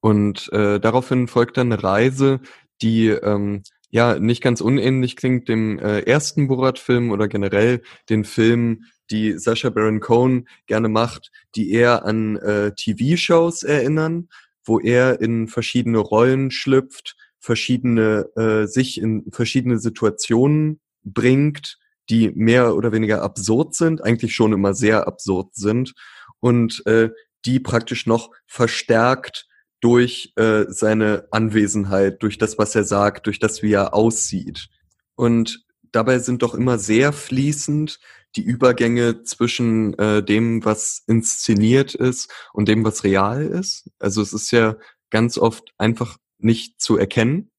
Und 0.00 0.52
äh, 0.52 0.80
daraufhin 0.80 1.28
folgt 1.28 1.56
dann 1.56 1.72
eine 1.72 1.82
Reise, 1.82 2.40
die 2.80 3.08
ähm, 3.08 3.62
ja 3.90 4.18
nicht 4.18 4.42
ganz 4.42 4.60
unähnlich 4.60 5.16
klingt 5.16 5.48
dem 5.48 5.78
äh, 5.78 6.00
ersten 6.00 6.48
Borat-Film 6.48 7.10
oder 7.10 7.28
generell 7.28 7.82
den 8.08 8.24
Filmen, 8.24 8.86
die 9.10 9.38
Sacha 9.38 9.68
Baron 9.70 10.00
Cohen 10.00 10.48
gerne 10.66 10.88
macht, 10.88 11.30
die 11.54 11.70
eher 11.70 12.04
an 12.04 12.36
äh, 12.36 12.72
TV-Shows 12.74 13.62
erinnern, 13.62 14.28
wo 14.64 14.80
er 14.80 15.20
in 15.20 15.46
verschiedene 15.46 15.98
Rollen 15.98 16.50
schlüpft, 16.50 17.16
verschiedene 17.38 18.26
äh, 18.36 18.66
sich 18.66 19.00
in 19.00 19.30
verschiedene 19.30 19.78
Situationen 19.78 20.80
bringt, 21.04 21.78
die 22.08 22.30
mehr 22.30 22.74
oder 22.74 22.92
weniger 22.92 23.22
absurd 23.22 23.74
sind, 23.74 24.02
eigentlich 24.02 24.34
schon 24.34 24.52
immer 24.52 24.74
sehr 24.74 25.06
absurd 25.06 25.54
sind 25.54 25.92
und 26.40 26.84
äh, 26.86 27.10
die 27.44 27.60
praktisch 27.60 28.06
noch 28.06 28.30
verstärkt 28.46 29.46
durch 29.82 30.32
äh, 30.36 30.64
seine 30.68 31.26
Anwesenheit, 31.32 32.22
durch 32.22 32.38
das, 32.38 32.56
was 32.56 32.74
er 32.74 32.84
sagt, 32.84 33.26
durch 33.26 33.40
das, 33.40 33.62
wie 33.62 33.72
er 33.72 33.92
aussieht. 33.94 34.68
Und 35.16 35.66
dabei 35.90 36.20
sind 36.20 36.42
doch 36.42 36.54
immer 36.54 36.78
sehr 36.78 37.12
fließend 37.12 37.98
die 38.36 38.42
Übergänge 38.42 39.24
zwischen 39.24 39.98
äh, 39.98 40.22
dem, 40.22 40.64
was 40.64 41.02
inszeniert 41.06 41.94
ist 41.94 42.32
und 42.52 42.68
dem, 42.68 42.84
was 42.84 43.04
real 43.04 43.44
ist. 43.44 43.90
Also 43.98 44.22
es 44.22 44.32
ist 44.32 44.52
ja 44.52 44.76
ganz 45.10 45.36
oft 45.36 45.74
einfach 45.78 46.16
nicht 46.38 46.80
zu 46.80 46.96
erkennen. 46.96 47.50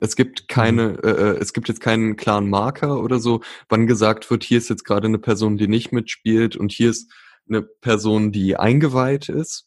Es 0.00 0.16
gibt 0.16 0.48
keine, 0.48 0.90
mhm. 0.90 0.98
äh, 1.02 1.10
äh, 1.10 1.38
es 1.38 1.54
gibt 1.54 1.68
jetzt 1.68 1.80
keinen 1.80 2.16
klaren 2.16 2.48
Marker 2.48 3.02
oder 3.02 3.18
so, 3.18 3.40
wann 3.70 3.86
gesagt 3.86 4.30
wird, 4.30 4.44
hier 4.44 4.58
ist 4.58 4.68
jetzt 4.68 4.84
gerade 4.84 5.08
eine 5.08 5.18
Person, 5.18 5.56
die 5.56 5.68
nicht 5.68 5.92
mitspielt 5.92 6.56
und 6.56 6.72
hier 6.72 6.90
ist 6.90 7.10
eine 7.48 7.62
Person, 7.62 8.32
die 8.32 8.56
eingeweiht 8.56 9.30
ist. 9.30 9.66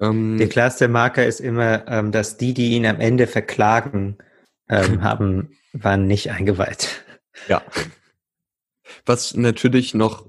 Ähm, 0.00 0.38
Der 0.38 0.48
klarste 0.48 0.88
Marker 0.88 1.26
ist 1.26 1.40
immer, 1.40 1.86
ähm, 1.88 2.12
dass 2.12 2.36
die, 2.36 2.54
die 2.54 2.72
ihn 2.72 2.86
am 2.86 3.00
Ende 3.00 3.26
verklagen, 3.26 4.18
ähm, 4.68 5.02
haben, 5.02 5.56
waren 5.72 6.06
nicht 6.06 6.30
eingeweiht. 6.30 7.04
Ja. 7.48 7.62
Was 9.06 9.34
natürlich 9.34 9.94
noch 9.94 10.28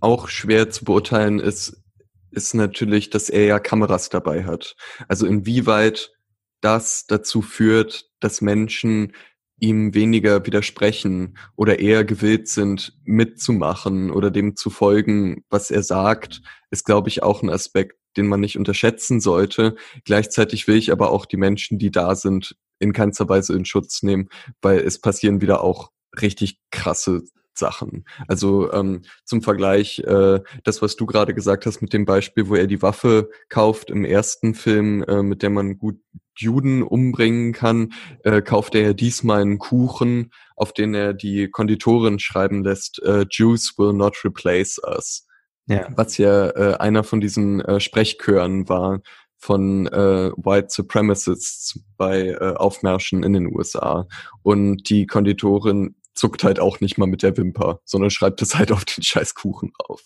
auch 0.00 0.28
schwer 0.28 0.70
zu 0.70 0.84
beurteilen 0.84 1.40
ist, 1.40 1.82
ist 2.30 2.54
natürlich, 2.54 3.10
dass 3.10 3.28
er 3.30 3.44
ja 3.44 3.58
Kameras 3.58 4.10
dabei 4.10 4.44
hat. 4.44 4.76
Also 5.08 5.26
inwieweit 5.26 6.12
das 6.60 7.06
dazu 7.06 7.42
führt, 7.42 8.10
dass 8.20 8.40
Menschen 8.40 9.12
ihm 9.60 9.94
weniger 9.94 10.44
widersprechen 10.46 11.36
oder 11.56 11.80
eher 11.80 12.04
gewillt 12.04 12.48
sind, 12.48 12.96
mitzumachen 13.04 14.10
oder 14.10 14.30
dem 14.30 14.56
zu 14.56 14.70
folgen, 14.70 15.44
was 15.48 15.70
er 15.70 15.82
sagt, 15.82 16.42
ist, 16.70 16.84
glaube 16.84 17.08
ich, 17.08 17.22
auch 17.22 17.42
ein 17.42 17.50
Aspekt, 17.50 17.96
den 18.18 18.26
man 18.26 18.40
nicht 18.40 18.58
unterschätzen 18.58 19.20
sollte. 19.20 19.76
Gleichzeitig 20.04 20.68
will 20.68 20.76
ich 20.76 20.92
aber 20.92 21.10
auch 21.10 21.24
die 21.24 21.38
Menschen, 21.38 21.78
die 21.78 21.90
da 21.90 22.14
sind, 22.14 22.56
in 22.78 22.92
keinster 22.92 23.28
Weise 23.28 23.54
in 23.54 23.64
Schutz 23.64 24.02
nehmen, 24.02 24.28
weil 24.60 24.80
es 24.80 25.00
passieren 25.00 25.40
wieder 25.40 25.64
auch 25.64 25.90
richtig 26.20 26.60
krasse 26.70 27.22
Sachen. 27.54 28.04
Also 28.28 28.72
ähm, 28.72 29.02
zum 29.24 29.42
Vergleich, 29.42 29.98
äh, 30.00 30.40
das, 30.64 30.80
was 30.80 30.96
du 30.96 31.06
gerade 31.06 31.34
gesagt 31.34 31.66
hast 31.66 31.82
mit 31.82 31.92
dem 31.92 32.04
Beispiel, 32.04 32.48
wo 32.48 32.54
er 32.54 32.66
die 32.66 32.82
Waffe 32.82 33.30
kauft 33.48 33.90
im 33.90 34.04
ersten 34.04 34.54
Film, 34.54 35.02
äh, 35.02 35.22
mit 35.22 35.42
der 35.42 35.50
man 35.50 35.76
gut 35.76 36.00
Juden 36.36 36.84
umbringen 36.84 37.52
kann, 37.52 37.92
äh, 38.22 38.42
kauft 38.42 38.76
er 38.76 38.94
diesmal 38.94 39.42
einen 39.42 39.58
Kuchen, 39.58 40.30
auf 40.54 40.72
den 40.72 40.94
er 40.94 41.12
die 41.12 41.48
Konditorin 41.50 42.20
schreiben 42.20 42.62
lässt, 42.62 43.02
äh, 43.02 43.26
Jews 43.28 43.74
will 43.76 43.92
not 43.92 44.24
replace 44.24 44.80
us. 44.86 45.26
Ja. 45.68 45.88
Was 45.94 46.18
ja 46.18 46.48
äh, 46.50 46.76
einer 46.78 47.04
von 47.04 47.20
diesen 47.20 47.60
äh, 47.60 47.78
Sprechchören 47.78 48.68
war 48.68 49.00
von 49.36 49.86
äh, 49.86 50.32
White 50.36 50.68
Supremacists 50.70 51.80
bei 51.96 52.28
äh, 52.28 52.54
Aufmärschen 52.56 53.22
in 53.22 53.32
den 53.34 53.54
USA. 53.54 54.08
Und 54.42 54.90
die 54.90 55.06
Konditorin 55.06 55.94
zuckt 56.14 56.42
halt 56.42 56.58
auch 56.58 56.80
nicht 56.80 56.98
mal 56.98 57.06
mit 57.06 57.22
der 57.22 57.36
Wimper, 57.36 57.80
sondern 57.84 58.10
schreibt 58.10 58.42
es 58.42 58.56
halt 58.56 58.72
auf 58.72 58.84
den 58.84 59.02
scheiß 59.04 59.34
Kuchen 59.34 59.72
drauf. 59.78 60.02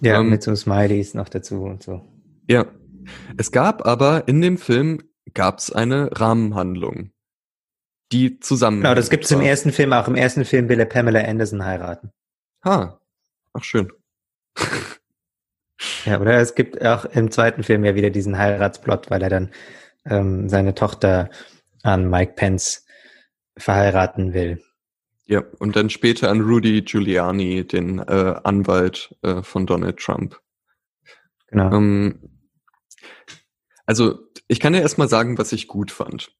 Ja, 0.00 0.20
ähm, 0.20 0.30
mit 0.30 0.42
so 0.42 0.54
Smileys 0.54 1.14
noch 1.14 1.28
dazu 1.28 1.62
und 1.62 1.82
so. 1.82 2.02
Ja. 2.48 2.66
Es 3.36 3.50
gab 3.50 3.86
aber 3.86 4.28
in 4.28 4.40
dem 4.40 4.58
Film 4.58 5.00
gab's 5.34 5.72
eine 5.72 6.10
Rahmenhandlung, 6.12 7.12
die 8.12 8.38
zusammen. 8.40 8.82
Genau, 8.82 8.94
das 8.94 9.10
gibt 9.10 9.24
es 9.24 9.30
im 9.30 9.40
ersten 9.40 9.72
Film 9.72 9.92
auch. 9.92 10.08
Im 10.08 10.14
ersten 10.14 10.44
Film 10.44 10.68
will 10.68 10.78
er 10.78 10.86
Pamela 10.86 11.20
Anderson 11.20 11.64
heiraten. 11.64 12.10
Ha. 12.64 13.00
Ach, 13.52 13.64
schön. 13.64 13.90
Ja, 16.04 16.20
oder 16.20 16.38
es 16.40 16.54
gibt 16.54 16.84
auch 16.84 17.04
im 17.04 17.30
zweiten 17.30 17.62
Film 17.62 17.84
ja 17.84 17.94
wieder 17.94 18.10
diesen 18.10 18.38
Heiratsplot, 18.38 19.10
weil 19.10 19.22
er 19.22 19.30
dann 19.30 19.50
ähm, 20.04 20.48
seine 20.48 20.74
Tochter 20.74 21.30
an 21.82 22.08
Mike 22.08 22.34
Pence 22.34 22.86
verheiraten 23.56 24.34
will. 24.34 24.62
Ja, 25.26 25.42
und 25.58 25.74
dann 25.74 25.90
später 25.90 26.30
an 26.30 26.40
Rudy 26.40 26.82
Giuliani, 26.82 27.66
den 27.66 27.98
äh, 27.98 28.34
Anwalt 28.44 29.14
äh, 29.22 29.42
von 29.42 29.66
Donald 29.66 29.98
Trump. 29.98 30.40
Genau. 31.48 31.72
Ähm, 31.74 32.46
also, 33.86 34.18
ich 34.46 34.60
kann 34.60 34.74
ja 34.74 34.80
erstmal 34.80 35.08
sagen, 35.08 35.38
was 35.38 35.52
ich 35.52 35.66
gut 35.66 35.90
fand. 35.90 36.32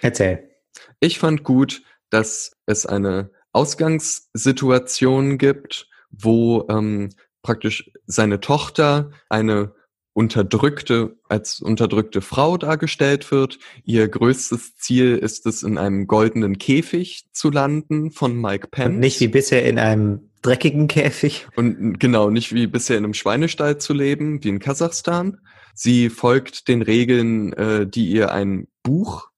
Erzähl. 0.00 0.50
Ich 0.98 1.18
fand 1.18 1.44
gut, 1.44 1.82
dass 2.10 2.56
es 2.66 2.84
eine 2.84 3.30
Ausgangssituation 3.52 5.38
gibt, 5.38 5.88
wo 6.10 6.66
ähm, 6.68 7.10
praktisch 7.46 7.90
seine 8.06 8.40
Tochter 8.40 9.12
eine 9.28 9.72
unterdrückte, 10.12 11.16
als 11.28 11.60
unterdrückte 11.60 12.22
Frau 12.22 12.56
dargestellt 12.56 13.30
wird. 13.30 13.58
Ihr 13.84 14.08
größtes 14.08 14.76
Ziel 14.76 15.16
ist 15.16 15.46
es, 15.46 15.62
in 15.62 15.78
einem 15.78 16.06
goldenen 16.06 16.58
Käfig 16.58 17.26
zu 17.32 17.50
landen 17.50 18.10
von 18.10 18.40
Mike 18.40 18.68
Pence. 18.68 18.94
Und 18.94 18.98
nicht 18.98 19.20
wie 19.20 19.28
bisher 19.28 19.64
in 19.64 19.78
einem 19.78 20.30
dreckigen 20.42 20.88
Käfig. 20.88 21.46
Und 21.54 22.00
genau, 22.00 22.30
nicht 22.30 22.52
wie 22.52 22.66
bisher 22.66 22.98
in 22.98 23.04
einem 23.04 23.14
Schweinestall 23.14 23.78
zu 23.78 23.92
leben, 23.92 24.42
wie 24.42 24.48
in 24.48 24.58
Kasachstan. 24.58 25.38
Sie 25.74 26.08
folgt 26.08 26.68
den 26.68 26.82
Regeln, 26.82 27.52
äh, 27.52 27.86
die 27.86 28.08
ihr 28.08 28.32
ein 28.32 28.66
Buch 28.82 29.28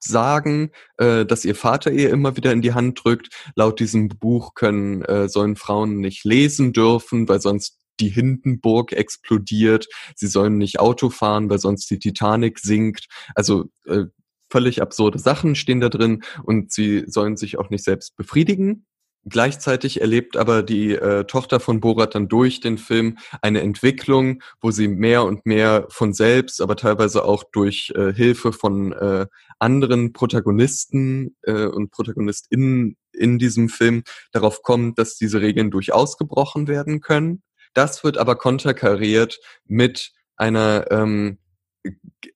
sagen, 0.00 0.70
äh, 0.96 1.24
dass 1.26 1.44
ihr 1.44 1.54
Vater 1.54 1.90
ihr 1.90 2.10
immer 2.10 2.36
wieder 2.36 2.52
in 2.52 2.62
die 2.62 2.74
Hand 2.74 3.00
drückt. 3.02 3.28
Laut 3.54 3.80
diesem 3.80 4.08
Buch 4.08 4.54
können 4.54 5.02
äh, 5.02 5.28
sollen 5.28 5.56
Frauen 5.56 6.00
nicht 6.00 6.24
lesen 6.24 6.72
dürfen, 6.72 7.28
weil 7.28 7.40
sonst 7.40 7.78
die 8.00 8.08
Hindenburg 8.08 8.92
explodiert, 8.92 9.88
sie 10.14 10.28
sollen 10.28 10.56
nicht 10.56 10.78
Auto 10.78 11.10
fahren, 11.10 11.50
weil 11.50 11.58
sonst 11.58 11.90
die 11.90 11.98
Titanic 11.98 12.58
sinkt. 12.58 13.06
Also 13.34 13.66
äh, 13.86 14.04
völlig 14.50 14.80
absurde 14.80 15.18
Sachen 15.18 15.54
stehen 15.54 15.80
da 15.80 15.88
drin 15.88 16.22
und 16.42 16.72
sie 16.72 17.04
sollen 17.06 17.36
sich 17.36 17.58
auch 17.58 17.70
nicht 17.70 17.84
selbst 17.84 18.16
befriedigen. 18.16 18.86
Gleichzeitig 19.28 20.00
erlebt 20.00 20.36
aber 20.36 20.62
die 20.62 20.92
äh, 20.92 21.24
Tochter 21.24 21.60
von 21.60 21.80
Borat 21.80 22.14
dann 22.14 22.28
durch 22.28 22.60
den 22.60 22.78
Film 22.78 23.18
eine 23.42 23.60
Entwicklung, 23.60 24.42
wo 24.60 24.70
sie 24.70 24.88
mehr 24.88 25.24
und 25.24 25.44
mehr 25.44 25.86
von 25.90 26.12
selbst, 26.12 26.60
aber 26.60 26.76
teilweise 26.76 27.24
auch 27.24 27.44
durch 27.52 27.92
äh, 27.96 28.12
Hilfe 28.12 28.52
von 28.52 28.92
äh, 28.92 29.26
anderen 29.58 30.12
Protagonisten 30.12 31.36
äh, 31.42 31.66
und 31.66 31.90
Protagonistinnen 31.90 32.96
in 33.12 33.38
diesem 33.38 33.68
Film 33.68 34.04
darauf 34.32 34.62
kommt, 34.62 34.98
dass 34.98 35.16
diese 35.16 35.40
Regeln 35.40 35.70
durchaus 35.70 36.16
gebrochen 36.16 36.68
werden 36.68 37.00
können. 37.00 37.42
Das 37.74 38.04
wird 38.04 38.18
aber 38.18 38.36
konterkariert 38.36 39.40
mit 39.66 40.12
einer 40.36 40.86
ähm, 40.90 41.38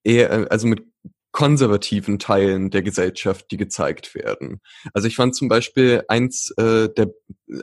eher, 0.02 0.50
also 0.50 0.66
mit 0.66 0.91
konservativen 1.32 2.18
Teilen 2.18 2.70
der 2.70 2.82
Gesellschaft, 2.82 3.50
die 3.50 3.56
gezeigt 3.56 4.14
werden. 4.14 4.60
Also 4.92 5.08
ich 5.08 5.16
fand 5.16 5.34
zum 5.34 5.48
Beispiel 5.48 6.04
eins 6.08 6.50
äh, 6.58 6.88
der 6.90 7.08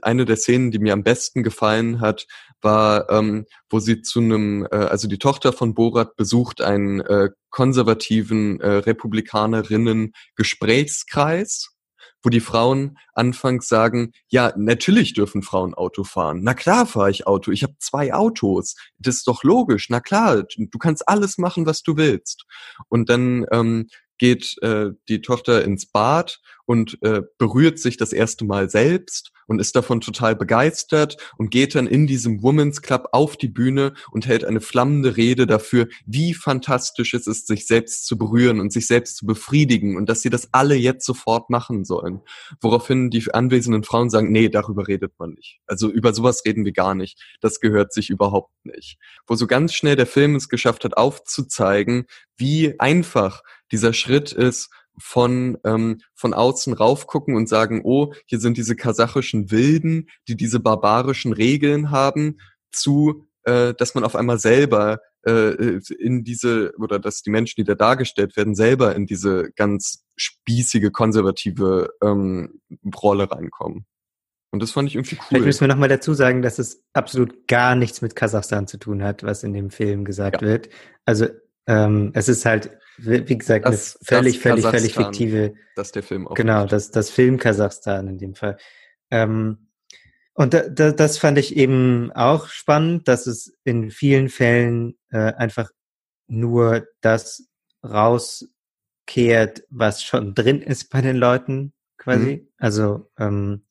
eine 0.01 0.25
der 0.25 0.35
Szenen, 0.35 0.71
die 0.71 0.79
mir 0.79 0.93
am 0.93 1.03
besten 1.03 1.43
gefallen 1.43 2.01
hat, 2.01 2.27
war, 2.61 3.09
ähm, 3.09 3.45
wo 3.69 3.79
sie 3.79 4.01
zu 4.01 4.19
einem, 4.19 4.67
äh, 4.71 4.75
also 4.75 5.07
die 5.07 5.19
Tochter 5.19 5.53
von 5.53 5.73
Borat 5.73 6.15
besucht 6.15 6.61
einen 6.61 6.99
äh, 7.01 7.29
konservativen 7.49 8.59
äh, 8.59 8.69
Republikanerinnen 8.69 10.13
Gesprächskreis 10.35 11.78
wo 12.23 12.29
die 12.29 12.39
Frauen 12.39 12.97
anfangs 13.13 13.67
sagen, 13.67 14.11
ja, 14.27 14.53
natürlich 14.57 15.13
dürfen 15.13 15.41
Frauen 15.41 15.73
Auto 15.73 16.03
fahren. 16.03 16.41
Na 16.43 16.53
klar 16.53 16.85
fahre 16.85 17.11
ich 17.11 17.27
Auto. 17.27 17.51
Ich 17.51 17.63
habe 17.63 17.75
zwei 17.79 18.13
Autos. 18.13 18.75
Das 18.97 19.15
ist 19.15 19.27
doch 19.27 19.43
logisch. 19.43 19.89
Na 19.89 19.99
klar, 19.99 20.43
du 20.43 20.77
kannst 20.79 21.07
alles 21.07 21.38
machen, 21.38 21.65
was 21.65 21.81
du 21.81 21.97
willst. 21.97 22.45
Und 22.89 23.09
dann 23.09 23.45
ähm, 23.51 23.88
geht 24.19 24.55
äh, 24.61 24.91
die 25.07 25.21
Tochter 25.21 25.63
ins 25.63 25.88
Bad 25.88 26.39
und 26.65 26.99
äh, 27.01 27.23
berührt 27.39 27.79
sich 27.79 27.97
das 27.97 28.13
erste 28.13 28.45
Mal 28.45 28.69
selbst 28.69 29.31
und 29.47 29.59
ist 29.59 29.75
davon 29.75 30.01
total 30.01 30.35
begeistert 30.35 31.17
und 31.38 31.49
geht 31.49 31.73
dann 31.73 31.88
in 31.88 32.05
diesem 32.05 32.43
Women's 32.43 32.83
Club 32.83 33.07
auf 33.11 33.35
die 33.35 33.47
Bühne 33.47 33.95
und 34.11 34.27
hält 34.27 34.45
eine 34.45 34.61
flammende 34.61 35.17
Rede 35.17 35.47
dafür, 35.47 35.88
wie 36.05 36.35
fantastisch 36.35 37.15
es 37.15 37.25
ist, 37.25 37.47
sich 37.47 37.65
selbst 37.65 38.05
zu 38.05 38.19
berühren 38.19 38.59
und 38.59 38.71
sich 38.71 38.85
selbst 38.85 39.17
zu 39.17 39.25
befriedigen 39.25 39.97
und 39.97 40.07
dass 40.07 40.21
sie 40.21 40.29
das 40.29 40.49
alle 40.51 40.75
jetzt 40.75 41.07
sofort 41.07 41.49
machen 41.49 41.85
sollen. 41.85 42.21
Woraufhin 42.61 43.09
die 43.09 43.33
anwesenden 43.33 43.83
Frauen 43.83 44.11
sagen, 44.11 44.31
nee, 44.31 44.49
darüber 44.49 44.88
redet 44.88 45.13
man 45.17 45.31
nicht. 45.31 45.61
Also 45.65 45.89
über 45.89 46.13
sowas 46.13 46.43
reden 46.45 46.65
wir 46.65 46.73
gar 46.73 46.93
nicht. 46.93 47.19
Das 47.41 47.59
gehört 47.59 47.93
sich 47.93 48.11
überhaupt 48.11 48.53
nicht. 48.63 48.99
Wo 49.25 49.33
so 49.33 49.47
ganz 49.47 49.73
schnell 49.73 49.95
der 49.95 50.05
Film 50.05 50.35
es 50.35 50.49
geschafft 50.49 50.83
hat, 50.83 50.95
aufzuzeigen, 50.95 52.05
wie 52.38 52.79
einfach 52.79 53.41
dieser 53.71 53.93
Schritt 53.93 54.31
ist, 54.31 54.69
von, 54.99 55.57
ähm, 55.63 56.01
von 56.13 56.33
außen 56.33 56.73
raufgucken 56.73 57.35
und 57.35 57.47
sagen, 57.47 57.81
oh, 57.83 58.13
hier 58.25 58.39
sind 58.39 58.57
diese 58.57 58.75
kasachischen 58.75 59.51
Wilden, 59.51 60.09
die 60.27 60.35
diese 60.35 60.59
barbarischen 60.59 61.33
Regeln 61.33 61.91
haben, 61.91 62.39
zu, 62.71 63.25
äh, 63.43 63.73
dass 63.73 63.95
man 63.95 64.03
auf 64.03 64.15
einmal 64.15 64.39
selber 64.39 64.99
äh, 65.25 65.79
in 65.99 66.23
diese, 66.23 66.73
oder 66.77 66.99
dass 66.99 67.21
die 67.21 67.29
Menschen, 67.29 67.55
die 67.57 67.63
da 67.63 67.75
dargestellt 67.75 68.38
werden, 68.38 68.55
selber 68.55 68.95
in 68.95 69.05
diese 69.05 69.51
ganz 69.55 70.05
spießige, 70.15 70.91
konservative 70.91 71.89
ähm, 72.03 72.61
Rolle 73.01 73.31
reinkommen. 73.31 73.85
Und 74.51 74.63
das 74.63 74.71
fand 74.71 74.89
ich 74.89 74.95
irgendwie 74.95 75.15
cool. 75.15 75.25
Vielleicht 75.27 75.45
müssen 75.45 75.61
wir 75.61 75.67
nochmal 75.67 75.89
dazu 75.89 76.13
sagen, 76.13 76.41
dass 76.41 76.57
es 76.57 76.83
absolut 76.93 77.47
gar 77.47 77.75
nichts 77.75 78.01
mit 78.01 78.15
Kasachstan 78.15 78.65
zu 78.65 78.77
tun 78.77 79.03
hat, 79.03 79.23
was 79.23 79.43
in 79.43 79.53
dem 79.53 79.69
Film 79.69 80.05
gesagt 80.05 80.41
ja. 80.41 80.47
wird. 80.47 80.69
Also 81.05 81.27
ähm, 81.67 82.11
es 82.15 82.29
ist 82.29 82.45
halt, 82.45 82.71
wie 83.01 83.38
gesagt, 83.38 83.65
das, 83.65 83.98
eine 83.98 84.06
völlig, 84.06 84.39
völlig, 84.39 84.65
völlig 84.65 84.94
fiktive. 84.94 85.53
Das 85.75 85.91
der 85.91 86.03
Film 86.03 86.27
auch. 86.27 86.34
Genau, 86.36 86.65
das, 86.65 86.91
das 86.91 87.10
Film 87.10 87.38
Kasachstan 87.38 88.08
in 88.08 88.18
dem 88.18 88.36
Fall. 88.36 88.58
Ähm, 89.12 89.70
und 90.34 90.53
da, 90.53 90.70
da, 90.70 90.91
das 90.91 91.18
fand 91.18 91.38
ich 91.38 91.58
eben 91.58 92.12
auch 92.13 92.48
spannend, 92.48 93.08
dass 93.08 93.27
es 93.27 93.58
in 93.65 93.91
vielen 93.91 94.29
Fällen 94.29 94.98
äh, 95.12 95.34
einfach 95.34 95.70
nur 96.27 96.88
das 97.01 97.50
rauskehrt, 97.84 99.63
was 99.70 100.03
schon 100.03 100.34
drin 100.36 100.62
ist 100.62 100.89
bei 100.89 101.01
den 101.01 101.18
Leuten, 101.18 101.74
quasi. 101.98 102.38
Mhm. 102.38 102.48
Also 102.58 103.12
ähm, 103.18 103.65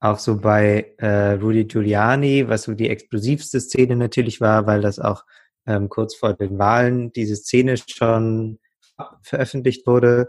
auch 0.00 0.18
so 0.18 0.36
bei 0.36 0.94
äh, 0.98 1.32
Rudy 1.32 1.64
Giuliani, 1.64 2.48
was 2.48 2.64
so 2.64 2.74
die 2.74 2.88
explosivste 2.88 3.60
Szene 3.60 3.96
natürlich 3.96 4.40
war, 4.40 4.66
weil 4.66 4.80
das 4.80 4.98
auch 4.98 5.24
ähm, 5.66 5.88
kurz 5.88 6.14
vor 6.14 6.34
den 6.34 6.58
Wahlen 6.58 7.12
diese 7.12 7.36
Szene 7.36 7.76
schon 7.76 8.58
veröffentlicht 9.22 9.86
wurde. 9.86 10.28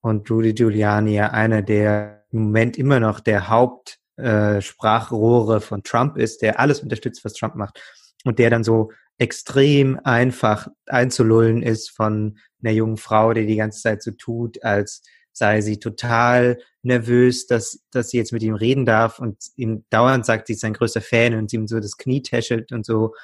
Und 0.00 0.30
Rudy 0.30 0.54
Giuliani 0.54 1.14
ja 1.14 1.30
einer 1.30 1.62
der 1.62 2.24
im 2.30 2.44
Moment 2.44 2.78
immer 2.78 3.00
noch 3.00 3.20
der 3.20 3.48
Hauptsprachrohre 3.48 5.56
äh, 5.56 5.60
von 5.60 5.82
Trump 5.82 6.16
ist, 6.16 6.42
der 6.42 6.58
alles 6.58 6.80
unterstützt, 6.80 7.24
was 7.24 7.34
Trump 7.34 7.54
macht. 7.54 7.80
Und 8.24 8.38
der 8.38 8.50
dann 8.50 8.64
so 8.64 8.90
extrem 9.18 10.00
einfach 10.02 10.68
einzulullen 10.86 11.62
ist 11.62 11.90
von 11.90 12.38
einer 12.62 12.72
jungen 12.72 12.96
Frau, 12.96 13.32
die 13.32 13.46
die 13.46 13.56
ganze 13.56 13.80
Zeit 13.80 14.02
so 14.02 14.10
tut, 14.12 14.62
als 14.64 15.02
sei 15.32 15.60
sie 15.60 15.78
total 15.78 16.58
nervös, 16.82 17.46
dass, 17.46 17.80
dass 17.90 18.10
sie 18.10 18.18
jetzt 18.18 18.32
mit 18.32 18.42
ihm 18.42 18.54
reden 18.54 18.84
darf. 18.84 19.18
Und 19.18 19.38
ihm 19.56 19.84
dauernd 19.90 20.26
sagt, 20.26 20.46
sie 20.46 20.54
ist 20.54 20.60
sein 20.60 20.74
größter 20.74 21.00
Fan 21.00 21.34
und 21.34 21.50
sie 21.50 21.56
ihm 21.56 21.68
so 21.68 21.80
das 21.80 21.96
Knie 21.96 22.22
täschelt 22.22 22.72
und 22.72 22.84
so 22.84 23.14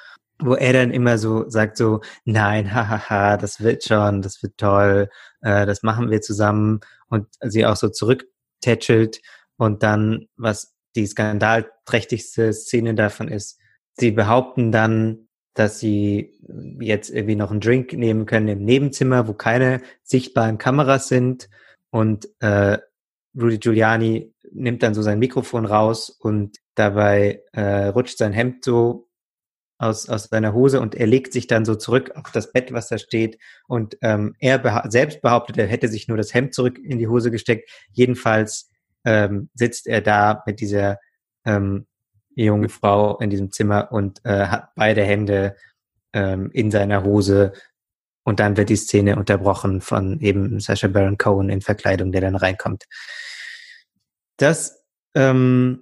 wo 0.41 0.55
er 0.55 0.73
dann 0.73 0.91
immer 0.91 1.17
so 1.17 1.49
sagt 1.49 1.77
so, 1.77 2.01
nein, 2.25 2.73
hahaha, 2.73 3.37
das 3.37 3.61
wird 3.61 3.83
schon, 3.83 4.21
das 4.21 4.41
wird 4.41 4.57
toll, 4.57 5.09
äh, 5.41 5.65
das 5.65 5.83
machen 5.83 6.09
wir 6.09 6.21
zusammen. 6.21 6.79
Und 7.09 7.27
sie 7.41 7.65
auch 7.65 7.75
so 7.75 7.89
zurücktätschelt. 7.89 9.21
Und 9.57 9.83
dann, 9.83 10.27
was 10.37 10.75
die 10.95 11.05
skandalträchtigste 11.05 12.53
Szene 12.53 12.95
davon 12.95 13.27
ist, 13.27 13.59
sie 13.93 14.11
behaupten 14.11 14.71
dann, 14.71 15.27
dass 15.53 15.79
sie 15.79 16.39
jetzt 16.79 17.09
irgendwie 17.09 17.35
noch 17.35 17.51
einen 17.51 17.59
Drink 17.59 17.91
nehmen 17.93 18.25
können 18.25 18.47
im 18.47 18.63
Nebenzimmer, 18.63 19.27
wo 19.27 19.33
keine 19.33 19.81
sichtbaren 20.03 20.57
Kameras 20.57 21.09
sind. 21.09 21.49
Und 21.89 22.29
äh, 22.39 22.77
Rudy 23.35 23.57
Giuliani 23.57 24.33
nimmt 24.51 24.83
dann 24.83 24.93
so 24.93 25.01
sein 25.01 25.19
Mikrofon 25.19 25.65
raus 25.65 26.09
und 26.09 26.57
dabei 26.75 27.43
äh, 27.51 27.87
rutscht 27.87 28.17
sein 28.17 28.31
Hemd 28.31 28.63
so 28.63 29.08
aus, 29.79 30.09
aus 30.09 30.25
seiner 30.25 30.53
Hose 30.53 30.81
und 30.81 30.93
er 30.93 31.07
legt 31.07 31.33
sich 31.33 31.47
dann 31.47 31.65
so 31.65 31.73
zurück 31.73 32.11
auf 32.15 32.31
das 32.31 32.51
Bett, 32.51 32.73
was 32.73 32.89
da 32.89 32.97
steht. 32.97 33.39
Und 33.67 33.97
ähm, 34.01 34.35
er 34.39 34.59
beha 34.59 34.89
selbst 34.91 35.21
behauptet, 35.21 35.57
er 35.57 35.67
hätte 35.67 35.87
sich 35.87 36.07
nur 36.07 36.17
das 36.17 36.33
Hemd 36.33 36.53
zurück 36.53 36.77
in 36.77 36.99
die 36.99 37.07
Hose 37.07 37.31
gesteckt. 37.31 37.69
Jedenfalls 37.93 38.69
ähm, 39.05 39.49
sitzt 39.53 39.87
er 39.87 40.01
da 40.01 40.43
mit 40.45 40.59
dieser 40.59 40.99
ähm, 41.45 41.87
jungen 42.35 42.69
Frau 42.69 43.17
in 43.19 43.29
diesem 43.29 43.51
Zimmer 43.51 43.91
und 43.91 44.23
äh, 44.25 44.47
hat 44.47 44.69
beide 44.75 45.03
Hände 45.03 45.55
ähm, 46.11 46.51
in 46.51 46.71
seiner 46.71 47.03
Hose. 47.03 47.53
Und 48.23 48.41
dann 48.41 48.57
wird 48.57 48.69
die 48.69 48.75
Szene 48.75 49.15
unterbrochen 49.15 49.79
von 49.79 50.19
eben 50.19 50.59
Sasha 50.59 50.89
Baron 50.89 51.17
Cohen 51.17 51.49
in 51.49 51.61
Verkleidung, 51.61 52.11
der 52.11 52.21
dann 52.21 52.35
reinkommt. 52.35 52.83
Das 54.35 54.83
ähm, 55.15 55.81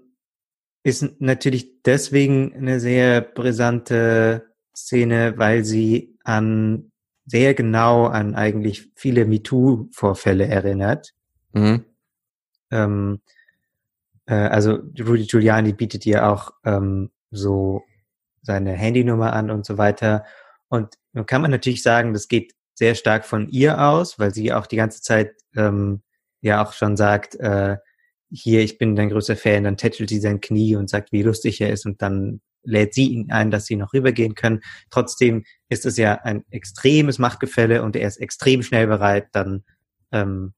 ist 0.88 1.20
natürlich 1.20 1.84
deswegen 1.84 2.54
eine 2.56 2.80
sehr 2.80 3.20
brisante 3.20 4.54
Szene, 4.74 5.34
weil 5.38 5.66
sie 5.66 6.18
an 6.24 6.94
sehr 7.26 7.54
genau 7.54 8.06
an 8.06 8.36
eigentlich 8.36 8.90
viele 8.96 9.26
MeToo-Vorfälle 9.26 10.48
erinnert. 10.48 11.14
Mhm. 11.52 11.84
Ähm, 12.72 13.20
äh, 14.28 14.36
also 14.36 14.80
Rudy 14.98 15.26
Giuliani 15.26 15.74
bietet 15.74 16.06
ihr 16.06 16.26
auch 16.26 16.52
ähm, 16.64 17.12
so 17.32 17.84
seine 18.42 18.72
Handynummer 18.72 19.34
an 19.34 19.52
und 19.52 19.66
so 19.66 19.78
weiter. 19.78 20.24
Und 20.70 20.96
nun 21.12 21.26
kann 21.26 21.42
man 21.42 21.52
natürlich 21.52 21.84
sagen, 21.84 22.14
das 22.14 22.30
geht 22.30 22.54
sehr 22.76 22.96
stark 22.96 23.26
von 23.26 23.50
ihr 23.50 23.82
aus, 23.82 24.20
weil 24.20 24.34
sie 24.34 24.54
auch 24.54 24.68
die 24.68 24.78
ganze 24.78 25.02
Zeit 25.02 25.36
ähm, 25.58 26.02
ja 26.40 26.64
auch 26.64 26.72
schon 26.72 26.96
sagt, 26.96 27.36
äh, 27.36 27.76
hier, 28.30 28.62
ich 28.62 28.78
bin 28.78 28.96
dein 28.96 29.10
größter 29.10 29.36
Fan, 29.36 29.64
dann 29.64 29.78
tätschelt 29.78 30.10
sie 30.10 30.20
sein 30.20 30.42
Knie 30.42 30.76
und 30.76 30.90
sagt, 30.90 31.12
wie 31.12 31.24
lustig 31.24 31.62
er 31.62 31.72
ist 31.72 31.86
und 31.86 32.02
dann 32.02 32.42
lädt 32.64 32.94
sie 32.94 33.08
ihn 33.08 33.32
ein, 33.32 33.50
dass 33.50 33.66
sie 33.66 33.78
noch 33.78 33.94
rübergehen 33.94 34.36
können. 34.36 34.62
Trotzdem 34.90 35.46
ist 35.70 35.86
es 35.86 35.98
ja 35.98 36.16
ein 36.16 36.44
extremes 36.50 37.18
Machtgefälle 37.20 37.84
und 37.84 37.96
er 37.96 38.08
ist 38.08 38.18
extrem 38.18 38.62
schnell 38.62 38.88
bereit, 38.88 39.28
dann 39.32 39.64
ähm, 40.12 40.54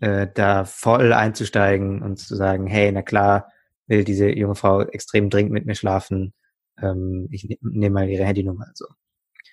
äh, 0.00 0.26
da 0.32 0.64
voll 0.64 1.12
einzusteigen 1.12 2.02
und 2.02 2.18
zu 2.18 2.34
sagen, 2.34 2.66
hey, 2.66 2.90
na 2.92 3.02
klar, 3.02 3.50
will 3.86 4.04
diese 4.04 4.28
junge 4.30 4.54
Frau 4.54 4.80
extrem 4.82 5.30
dringend 5.30 5.52
mit 5.52 5.66
mir 5.66 5.74
schlafen. 5.74 6.32
Ähm, 6.80 7.28
ich 7.30 7.44
ne-, 7.44 7.58
nehme 7.60 7.94
mal 7.94 8.08
ihre 8.08 8.24
Handynummer. 8.24 8.66
Also. 8.68 8.86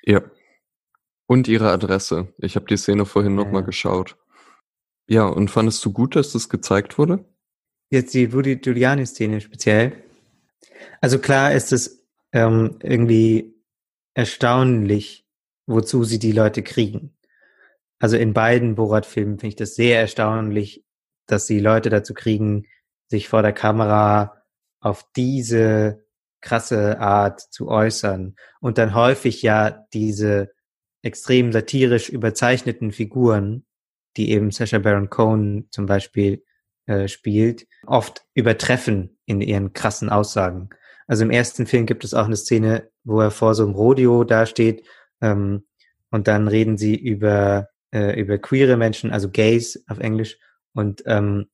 Ja. 0.03 0.21
Und 1.27 1.47
ihre 1.47 1.71
Adresse. 1.71 2.33
Ich 2.39 2.55
habe 2.55 2.65
die 2.65 2.77
Szene 2.77 3.05
vorhin 3.05 3.37
ja. 3.37 3.43
nochmal 3.43 3.63
geschaut. 3.63 4.17
Ja, 5.07 5.25
und 5.25 5.51
fandest 5.51 5.83
du 5.83 5.91
gut, 5.91 6.15
dass 6.15 6.31
das 6.31 6.49
gezeigt 6.49 6.97
wurde? 6.97 7.25
Jetzt 7.91 8.13
die 8.13 8.23
Rudy 8.23 8.56
Giuliani-Szene 8.56 9.41
speziell. 9.41 9.91
Also 11.01 11.19
klar 11.19 11.51
ist 11.51 11.73
es 11.73 12.08
ähm, 12.32 12.80
irgendwie 12.82 13.54
erstaunlich, 14.13 15.27
wozu 15.67 16.06
sie 16.06 16.17
die 16.17 16.32
Leute 16.32 16.63
kriegen. 16.63 17.13
Also 17.99 18.15
in 18.15 18.34
beiden 18.34 18.75
Borat-Filmen 18.75 19.39
finde 19.39 19.49
ich 19.49 19.56
das 19.58 19.75
sehr 19.75 19.99
erstaunlich, 19.99 20.86
dass 21.27 21.47
sie 21.47 21.60
Leute 21.60 21.89
dazu 21.89 22.13
kriegen, 22.13 22.65
sich 23.10 23.27
vor 23.27 23.41
der 23.41 23.51
Kamera 23.51 24.41
auf 24.80 25.06
diese 25.17 26.06
krasse 26.39 26.97
Art 26.97 27.41
zu 27.41 27.67
äußern 27.67 28.38
und 28.62 28.77
dann 28.77 28.95
häufig 28.95 29.41
ja 29.41 29.86
diese 29.93 30.54
extrem 31.01 31.51
satirisch 31.51 32.08
überzeichneten 32.08 32.93
Figuren, 32.93 33.65
die 34.15 34.32
eben 34.32 34.49
Sacha 34.51 34.80
Baron 34.80 35.10
Cohen 35.10 35.67
zum 35.71 35.88
Beispiel 35.88 36.41
äh, 36.91 37.08
spielt, 37.08 37.67
oft 37.88 38.25
übertreffen 38.34 39.17
in 39.25 39.39
ihren 39.39 39.71
krassen 39.71 40.10
Aussagen. 40.10 40.69
Also 41.08 41.23
im 41.23 41.32
ersten 41.32 41.65
Film 41.65 41.86
gibt 41.86 42.04
es 42.04 42.13
auch 42.13 42.25
eine 42.25 42.36
Szene, 42.36 42.89
wo 43.06 43.21
er 43.21 43.32
vor 43.32 43.56
so 43.56 43.63
einem 43.63 43.75
Rodeo 43.75 44.25
dasteht 44.25 44.84
ähm, 45.21 45.63
und 46.10 46.27
dann 46.27 46.49
reden 46.49 46.77
sie 46.77 46.95
über, 46.95 47.69
äh, 47.93 48.19
über 48.19 48.38
queere 48.39 48.75
Menschen, 48.75 49.12
also 49.12 49.30
Gays 49.30 49.86
auf 49.88 49.99
Englisch. 49.99 50.38
Und 50.73 51.04
ähm, 51.06 51.47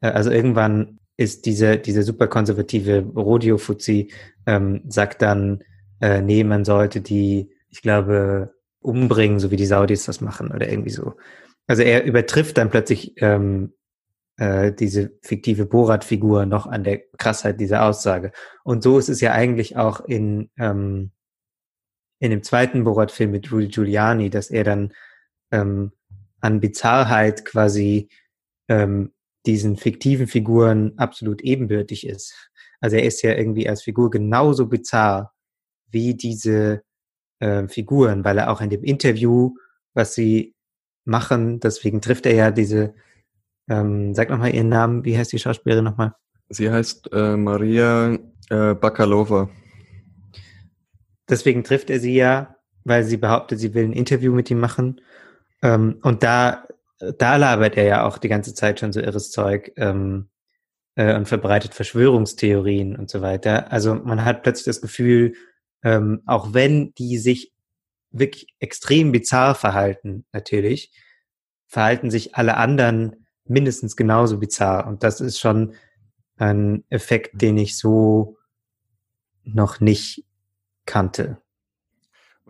äh, 0.00 0.08
also 0.08 0.30
irgendwann 0.30 0.98
ist 1.16 1.46
diese, 1.46 1.76
diese 1.78 2.02
super 2.02 2.26
konservative 2.26 3.00
Rodeo-Fuzzi, 3.14 4.10
ähm, 4.46 4.82
sagt 4.88 5.22
dann, 5.22 5.62
äh, 6.00 6.20
nee, 6.20 6.42
man 6.42 6.64
sollte 6.64 7.00
die, 7.00 7.50
ich 7.68 7.82
glaube, 7.82 8.54
umbringen, 8.80 9.38
so 9.38 9.52
wie 9.52 9.56
die 9.56 9.66
Saudis 9.66 10.06
das 10.06 10.20
machen 10.20 10.50
oder 10.50 10.68
irgendwie 10.68 10.90
so. 10.90 11.14
Also 11.68 11.82
er 11.82 12.02
übertrifft 12.02 12.58
dann 12.58 12.70
plötzlich 12.70 13.14
ähm, 13.18 13.72
äh, 14.40 14.72
diese 14.72 15.12
fiktive 15.20 15.66
Borat-Figur 15.66 16.46
noch 16.46 16.66
an 16.66 16.82
der 16.82 17.02
Krassheit 17.18 17.60
dieser 17.60 17.84
Aussage. 17.84 18.32
Und 18.64 18.82
so 18.82 18.98
ist 18.98 19.10
es 19.10 19.20
ja 19.20 19.32
eigentlich 19.32 19.76
auch 19.76 20.00
in, 20.00 20.50
ähm, 20.58 21.12
in 22.20 22.30
dem 22.30 22.42
zweiten 22.42 22.84
Borat-Film 22.84 23.32
mit 23.32 23.52
Rudy 23.52 23.68
Giuliani, 23.68 24.30
dass 24.30 24.50
er 24.50 24.64
dann 24.64 24.94
ähm, 25.50 25.92
an 26.40 26.60
Bizarrheit 26.60 27.44
quasi 27.44 28.08
ähm, 28.68 29.12
diesen 29.44 29.76
fiktiven 29.76 30.26
Figuren 30.26 30.94
absolut 30.96 31.42
ebenbürtig 31.42 32.06
ist. 32.06 32.34
Also 32.80 32.96
er 32.96 33.04
ist 33.04 33.20
ja 33.20 33.34
irgendwie 33.34 33.68
als 33.68 33.82
Figur 33.82 34.10
genauso 34.10 34.68
bizarr 34.68 35.34
wie 35.90 36.14
diese 36.14 36.82
äh, 37.40 37.68
Figuren, 37.68 38.24
weil 38.24 38.38
er 38.38 38.50
auch 38.50 38.62
in 38.62 38.70
dem 38.70 38.84
Interview, 38.84 39.54
was 39.92 40.14
sie 40.14 40.54
machen, 41.04 41.60
deswegen 41.60 42.00
trifft 42.00 42.24
er 42.24 42.34
ja 42.34 42.50
diese, 42.50 42.94
ähm, 43.70 44.14
sag 44.14 44.28
nochmal 44.28 44.54
ihren 44.54 44.68
Namen, 44.68 45.04
wie 45.04 45.16
heißt 45.16 45.32
die 45.32 45.38
Schauspielerin 45.38 45.84
nochmal? 45.84 46.12
Sie 46.48 46.70
heißt 46.70 47.12
äh, 47.12 47.36
Maria 47.36 48.18
äh, 48.50 48.74
Bakalova. 48.74 49.48
Deswegen 51.28 51.62
trifft 51.62 51.88
er 51.88 52.00
sie 52.00 52.14
ja, 52.14 52.56
weil 52.84 53.04
sie 53.04 53.16
behauptet, 53.16 53.60
sie 53.60 53.72
will 53.72 53.84
ein 53.84 53.92
Interview 53.92 54.32
mit 54.32 54.50
ihm 54.50 54.58
machen. 54.58 55.00
Ähm, 55.62 56.00
und 56.02 56.24
da, 56.24 56.66
da 57.18 57.36
labert 57.36 57.76
er 57.76 57.84
ja 57.84 58.04
auch 58.04 58.18
die 58.18 58.28
ganze 58.28 58.52
Zeit 58.52 58.80
schon 58.80 58.92
so 58.92 59.00
irres 59.00 59.30
Zeug 59.30 59.72
ähm, 59.76 60.28
äh, 60.96 61.14
und 61.14 61.28
verbreitet 61.28 61.72
Verschwörungstheorien 61.72 62.96
und 62.96 63.08
so 63.08 63.22
weiter. 63.22 63.70
Also 63.70 63.94
man 63.94 64.24
hat 64.24 64.42
plötzlich 64.42 64.64
das 64.64 64.80
Gefühl, 64.80 65.34
ähm, 65.84 66.22
auch 66.26 66.52
wenn 66.52 66.92
die 66.94 67.18
sich 67.18 67.52
wirklich 68.10 68.48
extrem 68.58 69.12
bizarr 69.12 69.54
verhalten, 69.54 70.24
natürlich, 70.32 70.92
verhalten 71.68 72.10
sich 72.10 72.34
alle 72.34 72.56
anderen 72.56 73.19
mindestens 73.50 73.96
genauso 73.96 74.38
bizarr. 74.38 74.86
Und 74.86 75.02
das 75.02 75.20
ist 75.20 75.38
schon 75.38 75.74
ein 76.36 76.84
Effekt, 76.88 77.42
den 77.42 77.58
ich 77.58 77.76
so 77.76 78.38
noch 79.44 79.80
nicht 79.80 80.24
kannte. 80.86 81.38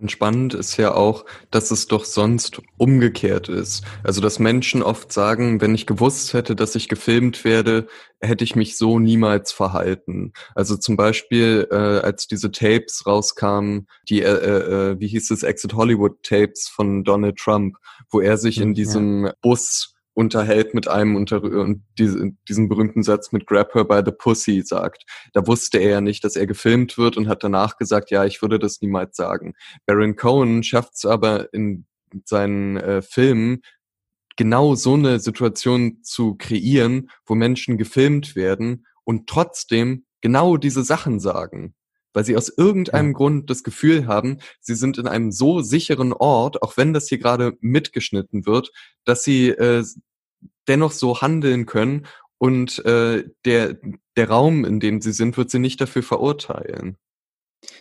Und 0.00 0.10
spannend 0.10 0.54
ist 0.54 0.78
ja 0.78 0.94
auch, 0.94 1.26
dass 1.50 1.70
es 1.70 1.86
doch 1.86 2.06
sonst 2.06 2.62
umgekehrt 2.78 3.50
ist. 3.50 3.84
Also, 4.02 4.22
dass 4.22 4.38
Menschen 4.38 4.82
oft 4.82 5.12
sagen, 5.12 5.60
wenn 5.60 5.74
ich 5.74 5.86
gewusst 5.86 6.32
hätte, 6.32 6.56
dass 6.56 6.74
ich 6.74 6.88
gefilmt 6.88 7.44
werde, 7.44 7.86
hätte 8.18 8.42
ich 8.42 8.56
mich 8.56 8.78
so 8.78 8.98
niemals 8.98 9.52
verhalten. 9.52 10.32
Also 10.54 10.78
zum 10.78 10.96
Beispiel, 10.96 11.68
äh, 11.70 11.74
als 11.74 12.26
diese 12.26 12.50
Tapes 12.50 13.06
rauskamen, 13.06 13.88
die, 14.08 14.22
äh, 14.22 14.28
äh, 14.28 14.92
äh 14.92 15.00
wie 15.00 15.08
hieß 15.08 15.32
es, 15.32 15.42
Exit 15.42 15.74
Hollywood 15.74 16.22
Tapes 16.22 16.68
von 16.68 17.04
Donald 17.04 17.36
Trump, 17.36 17.76
wo 18.10 18.20
er 18.20 18.38
sich 18.38 18.58
in 18.58 18.72
diesem 18.72 19.26
ja. 19.26 19.34
Bus 19.42 19.94
unterhält 20.20 20.74
mit 20.74 20.86
einem 20.86 21.16
unter 21.16 21.42
und 21.42 21.82
diese, 21.98 22.32
diesen 22.46 22.68
berühmten 22.68 23.02
Satz 23.02 23.32
mit 23.32 23.46
Grab 23.46 23.74
her 23.74 23.84
by 23.84 24.02
the 24.04 24.12
pussy 24.12 24.62
sagt. 24.62 25.04
Da 25.32 25.46
wusste 25.46 25.78
er 25.78 25.90
ja 25.90 26.00
nicht, 26.02 26.22
dass 26.22 26.36
er 26.36 26.46
gefilmt 26.46 26.98
wird 26.98 27.16
und 27.16 27.26
hat 27.26 27.42
danach 27.42 27.78
gesagt, 27.78 28.10
ja, 28.10 28.24
ich 28.26 28.42
würde 28.42 28.58
das 28.58 28.82
niemals 28.82 29.16
sagen. 29.16 29.54
Baron 29.86 30.16
Cohen 30.16 30.62
schafft 30.62 30.94
es 30.94 31.06
aber 31.06 31.52
in 31.54 31.86
seinen 32.24 32.76
äh, 32.76 33.00
Filmen 33.00 33.62
genau 34.36 34.74
so 34.74 34.94
eine 34.94 35.20
Situation 35.20 36.02
zu 36.02 36.34
kreieren, 36.36 37.10
wo 37.24 37.34
Menschen 37.34 37.78
gefilmt 37.78 38.36
werden 38.36 38.86
und 39.04 39.26
trotzdem 39.26 40.04
genau 40.20 40.58
diese 40.58 40.84
Sachen 40.84 41.18
sagen 41.18 41.74
weil 42.12 42.24
sie 42.24 42.36
aus 42.36 42.48
irgendeinem 42.48 43.08
ja. 43.08 43.12
Grund 43.12 43.50
das 43.50 43.62
Gefühl 43.62 44.06
haben, 44.06 44.38
sie 44.60 44.74
sind 44.74 44.98
in 44.98 45.06
einem 45.06 45.30
so 45.30 45.60
sicheren 45.60 46.12
Ort, 46.12 46.62
auch 46.62 46.76
wenn 46.76 46.92
das 46.92 47.08
hier 47.08 47.18
gerade 47.18 47.56
mitgeschnitten 47.60 48.46
wird, 48.46 48.72
dass 49.04 49.22
sie 49.22 49.50
äh, 49.50 49.84
dennoch 50.70 50.92
so 50.92 51.20
handeln 51.20 51.66
können 51.66 52.06
und 52.38 52.82
äh, 52.86 53.24
der, 53.44 53.76
der 54.16 54.28
Raum, 54.30 54.64
in 54.64 54.80
dem 54.80 55.02
sie 55.02 55.12
sind, 55.12 55.36
wird 55.36 55.50
sie 55.50 55.58
nicht 55.58 55.80
dafür 55.80 56.02
verurteilen. 56.02 56.96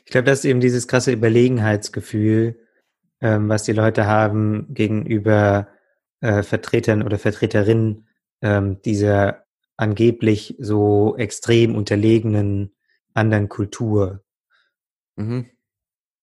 Ich 0.06 0.12
glaube, 0.12 0.26
das 0.26 0.40
ist 0.40 0.46
eben 0.46 0.60
dieses 0.60 0.88
krasse 0.88 1.14
Überlegenheitsgefühl, 1.14 2.60
ähm, 3.22 3.48
was 3.48 3.64
die 3.64 3.72
Leute 3.72 4.06
haben 4.06 4.74
gegenüber 4.74 5.70
äh, 6.20 6.44
Vertretern 6.44 7.04
oder 7.04 7.18
Vertreterinnen 7.18 8.08
ähm, 8.42 8.82
dieser 8.82 9.46
angeblich 9.78 10.56
so 10.60 11.16
extrem 11.18 11.76
unterlegenen 11.76 12.74
anderen 13.14 13.48
Kultur. 13.48 14.24
Mhm. 15.16 15.46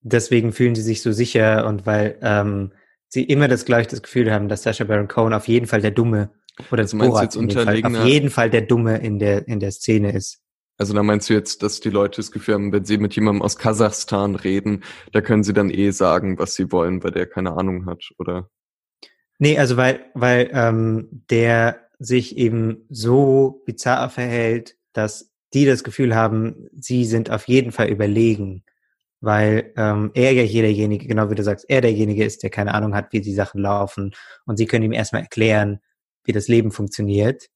Deswegen 0.03 0.53
fühlen 0.53 0.75
sie 0.75 0.83
sich 0.83 1.01
so 1.01 1.11
sicher 1.13 1.67
und 1.67 1.87
weil 1.87 2.19
ähm, 2.21 2.73
sie 3.09 3.25
immer 3.25 3.49
das 3.49 3.65
gleiche 3.65 3.99
Gefühl 3.99 4.31
haben, 4.31 4.49
dass 4.49 4.63
Sasha 4.63 4.85
Baron 4.85 5.09
Cohen 5.09 5.33
auf 5.33 5.49
jeden 5.49 5.67
Fall 5.67 5.81
der 5.81 5.91
Dumme 5.91 6.31
oder 6.71 6.83
also 6.83 6.99
Borat 6.99 7.35
Fall, 7.35 7.85
auf 7.85 8.07
jeden 8.07 8.31
Fall 8.31 8.51
der 8.51 8.63
Dumme 8.63 8.99
in 8.99 9.19
der 9.19 9.47
in 9.49 9.61
der 9.61 9.71
Szene 9.71 10.13
ist. 10.13 10.41
Also 10.79 10.93
da 10.93 11.03
meinst 11.03 11.31
du 11.31 11.35
jetzt, 11.35 11.63
dass 11.63 11.81
die 11.81 11.91
Leute 11.91 12.17
das 12.17 12.31
Gefühl 12.31 12.55
haben, 12.55 12.73
wenn 12.73 12.85
sie 12.85 12.99
mit 12.99 13.15
jemandem 13.15 13.43
aus 13.43 13.57
Kasachstan 13.57 14.35
reden, 14.35 14.85
da 15.13 15.23
können 15.23 15.43
sie 15.43 15.55
dann 15.55 15.71
eh 15.71 15.91
sagen, 15.91 16.39
was 16.39 16.55
sie 16.55 16.71
wollen, 16.71 17.03
weil 17.03 17.13
der 17.13 17.27
keine 17.27 17.57
Ahnung 17.57 17.87
hat, 17.87 18.03
oder? 18.19 18.51
Nee, 19.39 19.59
also 19.59 19.77
weil, 19.77 20.05
weil 20.15 20.51
ähm, 20.53 21.25
der 21.31 21.81
sich 21.99 22.37
eben 22.37 22.85
so 22.91 23.63
bizarr 23.65 24.11
verhält, 24.11 24.77
dass 24.93 25.33
die 25.55 25.65
das 25.65 25.85
Gefühl 25.85 26.15
haben, 26.15 26.69
sie 26.79 27.05
sind 27.05 27.31
auf 27.31 27.49
jeden 27.49 27.73
Fall 27.73 27.89
überlegen, 27.89 28.65
weil 29.21 29.73
ähm, 29.77 30.11
er 30.15 30.33
ja 30.33 30.43
hier 30.43 30.63
derjenige, 30.63 31.07
genau 31.07 31.31
wie 31.31 31.35
du 31.35 31.43
sagst, 31.43 31.65
er 31.69 31.81
derjenige 31.81 32.25
ist, 32.25 32.43
der 32.43 32.51
keine 32.51 32.75
Ahnung 32.75 32.95
hat, 32.95 33.13
wie 33.13 33.21
die 33.21 33.35
Sachen 33.35 33.61
laufen 33.61 34.15
und 34.45 34.59
sie 34.59 34.67
können 34.67 34.85
ihm 34.85 34.93
erstmal 34.93 35.23
erklären, 35.23 35.81
wie 36.27 36.33
das 36.33 36.49
Leben 36.49 36.71
funktioniert 36.71 37.49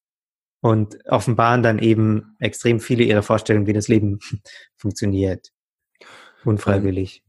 und 0.61 0.99
offenbaren 1.07 1.63
dann 1.63 1.79
eben 1.79 2.37
extrem 2.39 2.81
viele 2.81 3.05
ihrer 3.05 3.23
Vorstellungen, 3.23 3.67
wie 3.67 3.73
das 3.73 3.89
Leben 3.89 4.19
funktioniert. 4.77 5.51
Unfreiwillig. 6.45 7.23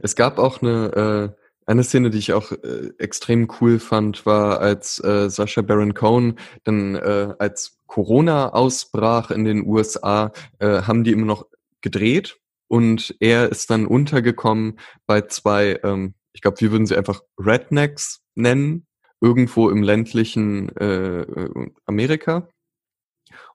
Es 0.00 0.16
gab 0.16 0.38
auch 0.38 0.62
eine, 0.62 1.34
äh, 1.36 1.42
eine 1.66 1.84
Szene, 1.84 2.10
die 2.10 2.18
ich 2.18 2.32
auch 2.32 2.52
äh, 2.52 2.90
extrem 2.98 3.48
cool 3.60 3.78
fand, 3.78 4.26
war, 4.26 4.60
als 4.60 5.02
äh, 5.02 5.28
Sascha 5.28 5.62
Baron 5.62 5.94
Cohen 5.94 6.38
dann 6.64 6.94
äh, 6.96 7.34
als 7.38 7.78
Corona 7.86 8.52
ausbrach 8.52 9.30
in 9.30 9.44
den 9.44 9.66
USA, 9.66 10.32
äh, 10.58 10.82
haben 10.82 11.04
die 11.04 11.12
immer 11.12 11.26
noch 11.26 11.46
gedreht 11.80 12.38
und 12.68 13.14
er 13.20 13.48
ist 13.50 13.70
dann 13.70 13.86
untergekommen 13.86 14.78
bei 15.06 15.22
zwei, 15.22 15.78
ähm, 15.82 16.14
ich 16.32 16.40
glaube, 16.40 16.60
wir 16.60 16.72
würden 16.72 16.86
sie 16.86 16.96
einfach 16.96 17.20
Rednecks 17.38 18.22
nennen, 18.34 18.86
irgendwo 19.26 19.70
im 19.70 19.82
ländlichen 19.82 20.68
äh, 20.76 21.22
äh, 21.22 21.70
Amerika. 21.84 22.48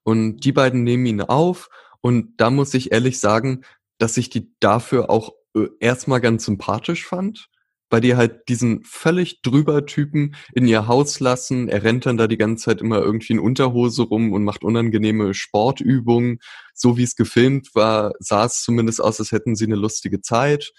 Und 0.04 0.44
die 0.44 0.52
beiden 0.52 0.84
nehmen 0.84 1.06
ihn 1.06 1.22
auf 1.22 1.70
und 2.02 2.34
da 2.38 2.50
muss 2.50 2.74
ich 2.74 2.92
ehrlich 2.92 3.20
sagen, 3.20 3.62
dass 4.00 4.18
ich 4.18 4.30
die 4.30 4.52
dafür 4.60 5.10
auch 5.10 5.32
äh, 5.56 5.68
erstmal 5.80 6.20
ganz 6.20 6.46
sympathisch 6.46 7.06
fand 7.06 7.50
bei 7.92 8.00
dir 8.00 8.18
halt 8.18 8.48
diesen 8.48 8.84
völlig 8.86 9.42
drüber 9.44 9.86
Typen 9.86 10.34
in 10.54 10.66
ihr 10.66 10.88
Haus 10.88 11.20
lassen. 11.20 11.68
Er 11.68 11.84
rennt 11.84 12.06
dann 12.06 12.18
da 12.18 12.26
die 12.26 12.38
ganze 12.38 12.64
Zeit 12.66 12.82
immer 12.82 13.00
irgendwie 13.00 13.34
in 13.34 13.40
Unterhose 13.40 14.04
rum 14.04 14.32
und 14.32 14.46
macht 14.46 14.64
unangenehme 14.64 15.34
Sportübungen. 15.34 16.40
So 16.74 16.98
wie 16.98 17.04
es 17.04 17.18
gefilmt 17.18 17.76
war, 17.76 18.14
sah 18.20 18.46
es 18.46 18.64
zumindest 18.64 19.04
aus, 19.04 19.20
als 19.20 19.34
hätten 19.34 19.56
sie 19.56 19.66
eine 19.66 19.76
lustige 19.76 20.22
Zeit. 20.22 20.72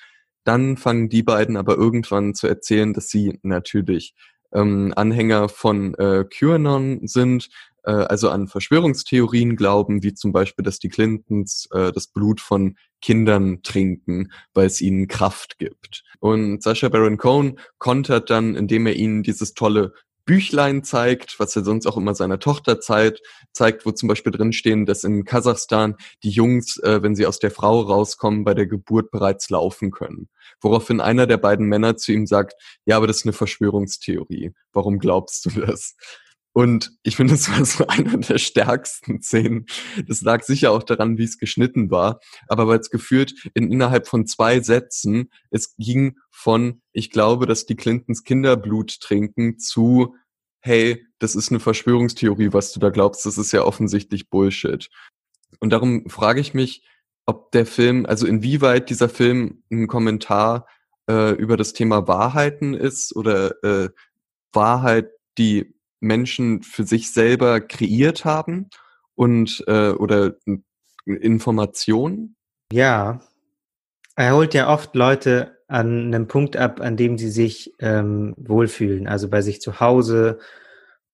Dann 0.45 0.79
fangen 0.79 1.11
die 1.11 1.23
beiden 1.23 1.59
aber 1.59 1.77
irgendwann 1.77 2.35
zu 2.35 2.49
erzählen, 2.49 2.95
dass 2.95 3.09
sie 3.09 3.39
natürlich 3.43 4.15
ähm, 4.53 4.93
Anhänger 4.97 5.49
von 5.49 5.95
äh, 5.95 6.25
QAnon 6.25 7.07
sind, 7.07 7.49
äh, 7.85 7.91
also 7.91 8.31
an 8.31 8.49
Verschwörungstheorien 8.49 9.57
glauben, 9.57 10.03
wie 10.03 10.15
zum 10.15 10.33
Beispiel, 10.33 10.65
dass 10.65 10.79
die 10.79 10.89
Clintons 10.89 11.69
äh, 11.73 11.93
das 11.93 12.07
Blut 12.07 12.41
von 12.41 12.77
Kindern 13.01 13.63
trinken, 13.63 14.33
weil 14.55 14.67
es 14.67 14.81
ihnen 14.81 15.09
Kraft 15.09 15.59
gibt. 15.59 16.05
Und 16.21 16.63
Sascha 16.63 16.89
Baron 16.89 17.19
Cohen 17.19 17.59
kontert 17.79 18.31
dann, 18.31 18.55
indem 18.55 18.87
er 18.87 18.95
ihnen 18.95 19.23
dieses 19.23 19.55
tolle 19.55 19.93
Büchlein 20.25 20.85
zeigt, 20.85 21.39
was 21.39 21.57
er 21.57 21.65
sonst 21.65 21.87
auch 21.87 21.97
immer 21.97 22.15
seiner 22.15 22.39
Tochter 22.39 22.81
zeigt, 22.81 23.21
zeigt, 23.53 23.85
wo 23.85 23.91
zum 23.91 24.09
Beispiel 24.09 24.33
drinstehen, 24.33 24.87
dass 24.87 25.05
in 25.05 25.25
Kasachstan 25.25 25.97
die 26.23 26.31
Jungs, 26.31 26.79
äh, 26.79 27.03
wenn 27.03 27.15
sie 27.15 27.27
aus 27.27 27.39
der 27.39 27.51
Frau 27.51 27.81
rauskommen, 27.81 28.45
bei 28.45 28.55
der 28.55 28.67
Geburt 28.67 29.11
bereits 29.11 29.51
laufen 29.51 29.91
können. 29.91 30.29
Woraufhin 30.61 31.01
einer 31.01 31.27
der 31.27 31.39
beiden 31.39 31.67
Männer 31.67 31.97
zu 31.97 32.13
ihm 32.13 32.27
sagt, 32.27 32.55
ja, 32.85 32.97
aber 32.97 33.07
das 33.07 33.19
ist 33.19 33.27
eine 33.27 33.33
Verschwörungstheorie. 33.33 34.53
Warum 34.73 34.99
glaubst 34.99 35.47
du 35.47 35.61
das? 35.61 35.97
Und 36.55 36.93
ich 37.03 37.17
finde, 37.17 37.35
es 37.35 37.51
war 37.51 37.65
so 37.65 37.87
einer 37.89 38.19
der 38.19 38.39
stärksten 38.39 39.23
Szenen. 39.23 39.67
Das 40.07 40.21
lag 40.23 40.43
sicher 40.43 40.73
auch 40.73 40.83
daran, 40.83 41.19
wie 41.19 41.25
es 41.25 41.39
geschnitten 41.39 41.91
war. 41.91 42.21
Aber 42.49 42.69
weil 42.69 42.79
es 42.79 42.91
gefühlt 42.91 43.35
in, 43.55 43.73
innerhalb 43.73 44.07
von 44.07 44.27
zwei 44.27 44.61
Sätzen, 44.61 45.31
es 45.51 45.75
ging 45.77 46.19
von, 46.31 46.83
ich 46.93 47.11
glaube, 47.11 47.47
dass 47.47 47.67
die 47.67 47.77
Clintons 47.77 48.25
Kinderblut 48.25 49.01
trinken, 49.01 49.59
zu, 49.59 50.15
hey, 50.61 51.07
das 51.19 51.35
ist 51.35 51.51
eine 51.51 51.61
Verschwörungstheorie, 51.61 52.53
was 52.53 52.73
du 52.73 52.81
da 52.81 52.91
glaubst, 52.91 53.25
das 53.27 53.39
ist 53.39 53.53
ja 53.53 53.63
offensichtlich 53.63 54.29
Bullshit. 54.29 54.89
Und 55.61 55.71
darum 55.71 56.09
frage 56.09 56.41
ich 56.41 56.55
mich, 56.55 56.85
ob 57.25 57.53
der 57.53 57.67
Film, 57.67 58.05
also 58.05 58.27
inwieweit 58.27 58.91
dieser 58.91 59.09
Film 59.09 59.63
ein 59.71 59.87
Kommentar 59.87 60.67
äh, 61.09 61.33
über 61.33 61.57
das 61.57 61.73
Thema 61.73 62.09
Wahrheiten 62.09 62.75
ist 62.75 63.15
oder 63.15 63.63
äh, 63.63 63.91
Wahrheit, 64.53 65.11
die 65.39 65.75
Menschen 66.03 66.63
für 66.63 66.85
sich 66.85 67.13
selber 67.13 67.61
kreiert 67.61 68.25
haben 68.25 68.69
und 69.15 69.65
äh, 69.67 69.91
oder 69.91 70.35
Informationen? 71.05 72.37
Ja, 72.73 73.21
er 74.17 74.35
holt 74.35 74.55
ja 74.55 74.73
oft 74.73 74.95
Leute 74.95 75.59
an 75.69 76.07
einem 76.07 76.29
Punkt 76.29 76.57
ab, 76.57 76.81
an 76.81 76.97
dem 76.97 77.17
sie 77.17 77.31
sich 77.31 77.73
ähm, 77.79 78.35
wohlfühlen, 78.37 79.07
also 79.07 79.29
bei 79.29 79.41
sich 79.41 79.61
zu 79.61 79.81
Hause 79.81 80.39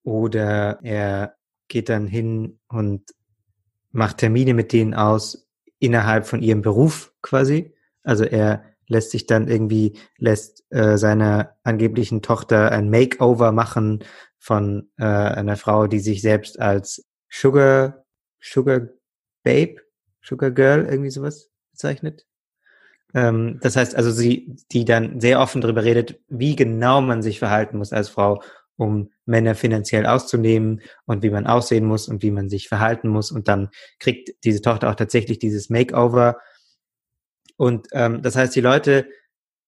oder 0.03 0.81
er 0.83 1.35
geht 1.69 1.89
dann 1.89 2.07
hin 2.07 2.59
und 2.69 3.03
macht 3.93 4.19
Termine 4.19 4.55
mit 4.55 4.73
denen 4.73 4.95
aus 4.95 5.49
innerhalb 5.79 6.27
von 6.27 6.43
ihrem 6.43 6.63
Beruf 6.63 7.13
quasi. 7.23 7.75
Also 8.03 8.25
er 8.25 8.65
lässt 8.89 9.11
sich 9.11 9.27
dann 9.27 9.49
irgendwie, 9.49 9.99
lässt 10.17 10.65
äh, 10.71 10.97
seiner 10.97 11.57
angeblichen 11.63 12.23
Tochter 12.23 12.73
ein 12.73 12.91
Makeover 12.91 13.53
machen 13.53 14.03
von 14.39 14.91
äh, 14.99 15.05
einer 15.05 15.57
Frau, 15.57 15.87
die 15.87 16.01
sich 16.01 16.23
selbst 16.23 16.59
als 16.59 17.05
Sugar, 17.29 18.05
Sugar 18.41 18.89
Babe, 19.43 19.77
Sugar 20.23 20.51
Girl, 20.51 20.87
irgendwie 20.87 21.11
sowas 21.11 21.51
bezeichnet. 21.73 22.27
Ähm, 23.15 23.59
das 23.63 23.77
heißt 23.77 23.97
also, 23.97 24.11
sie, 24.11 24.57
die 24.73 24.85
dann 24.85 25.21
sehr 25.21 25.41
offen 25.41 25.61
darüber 25.61 25.85
redet, 25.85 26.21
wie 26.29 26.57
genau 26.57 27.01
man 27.01 27.23
sich 27.23 27.39
verhalten 27.39 27.79
muss 27.79 27.93
als 27.93 28.09
Frau, 28.09 28.43
um 28.77 29.11
Männer 29.25 29.55
finanziell 29.55 30.07
auszunehmen 30.07 30.83
und 31.05 31.23
wie 31.23 31.31
man 31.31 31.47
aussehen 31.47 31.85
muss 31.85 32.09
und 32.09 32.23
wie 32.23 32.31
man 32.31 32.49
sich 32.49 32.69
verhalten 32.69 33.09
muss. 33.09 33.33
Und 33.33 33.49
dann 33.49 33.71
kriegt 33.99 34.45
diese 34.45 34.63
Tochter 34.63 34.91
auch 34.91 34.95
tatsächlich 34.95 35.39
dieses 35.39 35.69
Makeover. 35.69 36.39
Und 37.57 37.89
ähm, 37.93 38.23
das 38.23 38.37
heißt, 38.37 38.55
die 38.55 38.61
Leute 38.61 39.09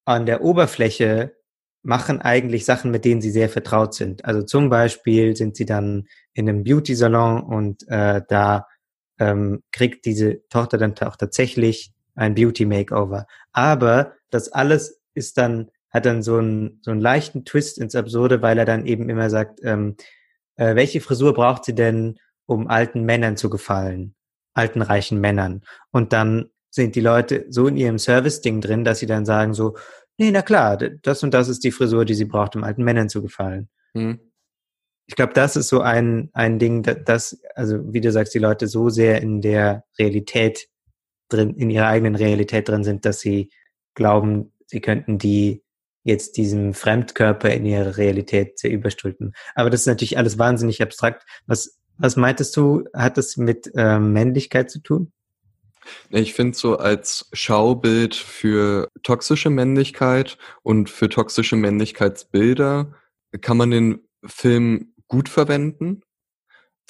an 0.04 0.26
der 0.26 0.42
Oberfläche 0.42 1.36
machen 1.82 2.20
eigentlich 2.20 2.64
Sachen, 2.64 2.90
mit 2.90 3.04
denen 3.04 3.20
sie 3.20 3.30
sehr 3.30 3.48
vertraut 3.48 3.94
sind. 3.94 4.24
Also 4.24 4.42
zum 4.42 4.68
Beispiel 4.68 5.36
sind 5.36 5.56
sie 5.56 5.64
dann 5.64 6.08
in 6.34 6.48
einem 6.48 6.64
Beauty-Salon 6.64 7.42
und 7.42 7.88
äh, 7.88 8.22
da 8.28 8.66
ähm, 9.18 9.62
kriegt 9.72 10.04
diese 10.04 10.46
Tochter 10.48 10.78
dann 10.78 10.94
auch 10.98 11.16
tatsächlich 11.16 11.92
ein 12.14 12.34
Beauty 12.34 12.66
Makeover. 12.66 13.26
Aber 13.52 14.12
das 14.30 14.52
alles 14.52 15.00
ist 15.14 15.38
dann, 15.38 15.70
hat 15.90 16.06
dann 16.06 16.22
so 16.22 16.36
einen, 16.36 16.80
so 16.82 16.90
einen 16.90 17.00
leichten 17.00 17.44
Twist 17.44 17.78
ins 17.78 17.94
Absurde, 17.94 18.42
weil 18.42 18.58
er 18.58 18.64
dann 18.64 18.86
eben 18.86 19.08
immer 19.08 19.30
sagt, 19.30 19.60
ähm, 19.62 19.96
äh, 20.56 20.74
welche 20.74 21.00
Frisur 21.00 21.34
braucht 21.34 21.64
sie 21.64 21.74
denn, 21.74 22.18
um 22.46 22.68
alten 22.68 23.04
Männern 23.04 23.36
zu 23.36 23.48
gefallen? 23.48 24.14
Alten, 24.52 24.82
reichen 24.82 25.20
Männern. 25.20 25.62
Und 25.90 26.12
dann 26.12 26.50
sind 26.70 26.94
die 26.94 27.00
Leute 27.00 27.46
so 27.48 27.66
in 27.66 27.76
ihrem 27.76 27.98
Service-Ding 27.98 28.60
drin, 28.60 28.84
dass 28.84 29.00
sie 29.00 29.06
dann 29.06 29.24
sagen 29.24 29.54
so, 29.54 29.76
nee, 30.20 30.30
na 30.30 30.42
klar, 30.42 30.76
das 30.76 31.22
und 31.22 31.32
das 31.32 31.48
ist 31.48 31.64
die 31.64 31.70
Frisur, 31.70 32.04
die 32.04 32.14
sie 32.14 32.26
braucht, 32.26 32.54
um 32.54 32.62
alten 32.62 32.84
Männern 32.84 33.08
zu 33.08 33.22
gefallen. 33.22 33.68
Mhm. 33.94 34.20
Ich 35.06 35.16
glaube, 35.16 35.32
das 35.32 35.56
ist 35.56 35.68
so 35.68 35.80
ein, 35.80 36.30
ein 36.34 36.58
Ding, 36.58 36.82
dass, 36.82 37.40
also 37.56 37.92
wie 37.92 38.00
du 38.00 38.12
sagst, 38.12 38.34
die 38.34 38.38
Leute 38.38 38.68
so 38.68 38.90
sehr 38.90 39.20
in 39.22 39.40
der 39.40 39.84
Realität 39.98 40.68
drin, 41.28 41.54
in 41.56 41.70
ihrer 41.70 41.88
eigenen 41.88 42.14
Realität 42.14 42.68
drin 42.68 42.84
sind, 42.84 43.04
dass 43.04 43.18
sie 43.20 43.50
glauben, 43.94 44.52
sie 44.66 44.80
könnten 44.80 45.18
die 45.18 45.64
jetzt 46.04 46.36
diesem 46.36 46.74
Fremdkörper 46.74 47.50
in 47.50 47.64
ihre 47.64 47.96
Realität 47.96 48.58
sehr 48.58 48.70
überstülpen. 48.70 49.32
Aber 49.54 49.70
das 49.70 49.80
ist 49.80 49.86
natürlich 49.86 50.18
alles 50.18 50.38
wahnsinnig 50.38 50.82
abstrakt. 50.82 51.24
Was, 51.46 51.78
was 51.98 52.16
meintest 52.16 52.56
du, 52.56 52.84
hat 52.94 53.16
das 53.16 53.36
mit 53.36 53.70
ähm, 53.74 54.12
Männlichkeit 54.12 54.70
zu 54.70 54.80
tun? 54.80 55.12
Ich 56.10 56.34
finde 56.34 56.56
so 56.56 56.76
als 56.76 57.28
Schaubild 57.32 58.14
für 58.14 58.88
toxische 59.02 59.50
Männlichkeit 59.50 60.38
und 60.62 60.90
für 60.90 61.08
toxische 61.08 61.56
Männlichkeitsbilder 61.56 62.94
kann 63.40 63.56
man 63.56 63.70
den 63.70 64.08
Film 64.24 64.92
gut 65.08 65.28
verwenden 65.28 66.02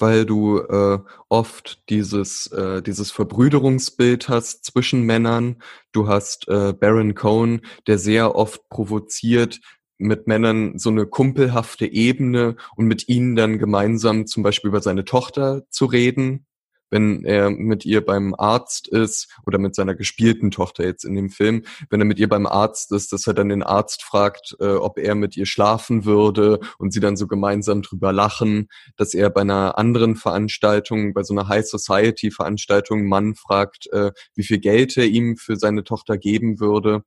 weil 0.01 0.25
du 0.25 0.59
äh, 0.59 0.99
oft 1.29 1.87
dieses, 1.89 2.47
äh, 2.47 2.81
dieses 2.81 3.11
Verbrüderungsbild 3.11 4.27
hast 4.27 4.65
zwischen 4.65 5.03
Männern. 5.03 5.61
Du 5.93 6.07
hast 6.07 6.47
äh, 6.49 6.73
Baron 6.73 7.15
Cohen, 7.15 7.61
der 7.87 7.99
sehr 7.99 8.35
oft 8.35 8.67
provoziert, 8.69 9.61
mit 9.97 10.25
Männern 10.25 10.79
so 10.79 10.89
eine 10.89 11.05
kumpelhafte 11.05 11.85
Ebene 11.85 12.55
und 12.75 12.87
mit 12.87 13.07
ihnen 13.07 13.35
dann 13.35 13.59
gemeinsam 13.59 14.25
zum 14.25 14.41
Beispiel 14.41 14.69
über 14.69 14.81
seine 14.81 15.05
Tochter 15.05 15.61
zu 15.69 15.85
reden 15.85 16.47
wenn 16.91 17.25
er 17.25 17.49
mit 17.49 17.85
ihr 17.85 18.05
beim 18.05 18.35
Arzt 18.37 18.87
ist 18.87 19.33
oder 19.45 19.57
mit 19.57 19.73
seiner 19.73 19.95
gespielten 19.95 20.51
Tochter 20.51 20.83
jetzt 20.85 21.05
in 21.05 21.15
dem 21.15 21.29
Film, 21.29 21.63
wenn 21.89 22.01
er 22.01 22.05
mit 22.05 22.19
ihr 22.19 22.29
beim 22.29 22.45
Arzt 22.45 22.91
ist, 22.91 23.11
dass 23.13 23.25
er 23.25 23.33
dann 23.33 23.49
den 23.49 23.63
Arzt 23.63 24.03
fragt, 24.03 24.55
äh, 24.59 24.73
ob 24.73 24.99
er 24.99 25.15
mit 25.15 25.35
ihr 25.35 25.45
schlafen 25.45 26.05
würde 26.05 26.59
und 26.77 26.91
sie 26.91 26.99
dann 26.99 27.17
so 27.17 27.27
gemeinsam 27.27 27.81
drüber 27.81 28.13
lachen, 28.13 28.67
dass 28.97 29.13
er 29.13 29.29
bei 29.29 29.41
einer 29.41 29.77
anderen 29.77 30.15
Veranstaltung, 30.15 31.13
bei 31.13 31.23
so 31.23 31.33
einer 31.33 31.47
High 31.47 31.65
Society 31.65 32.29
Veranstaltung, 32.29 33.07
Mann 33.07 33.35
fragt, 33.35 33.87
äh, 33.91 34.11
wie 34.35 34.43
viel 34.43 34.59
Geld 34.59 34.97
er 34.97 35.05
ihm 35.05 35.37
für 35.37 35.55
seine 35.55 35.83
Tochter 35.83 36.17
geben 36.17 36.59
würde. 36.59 37.03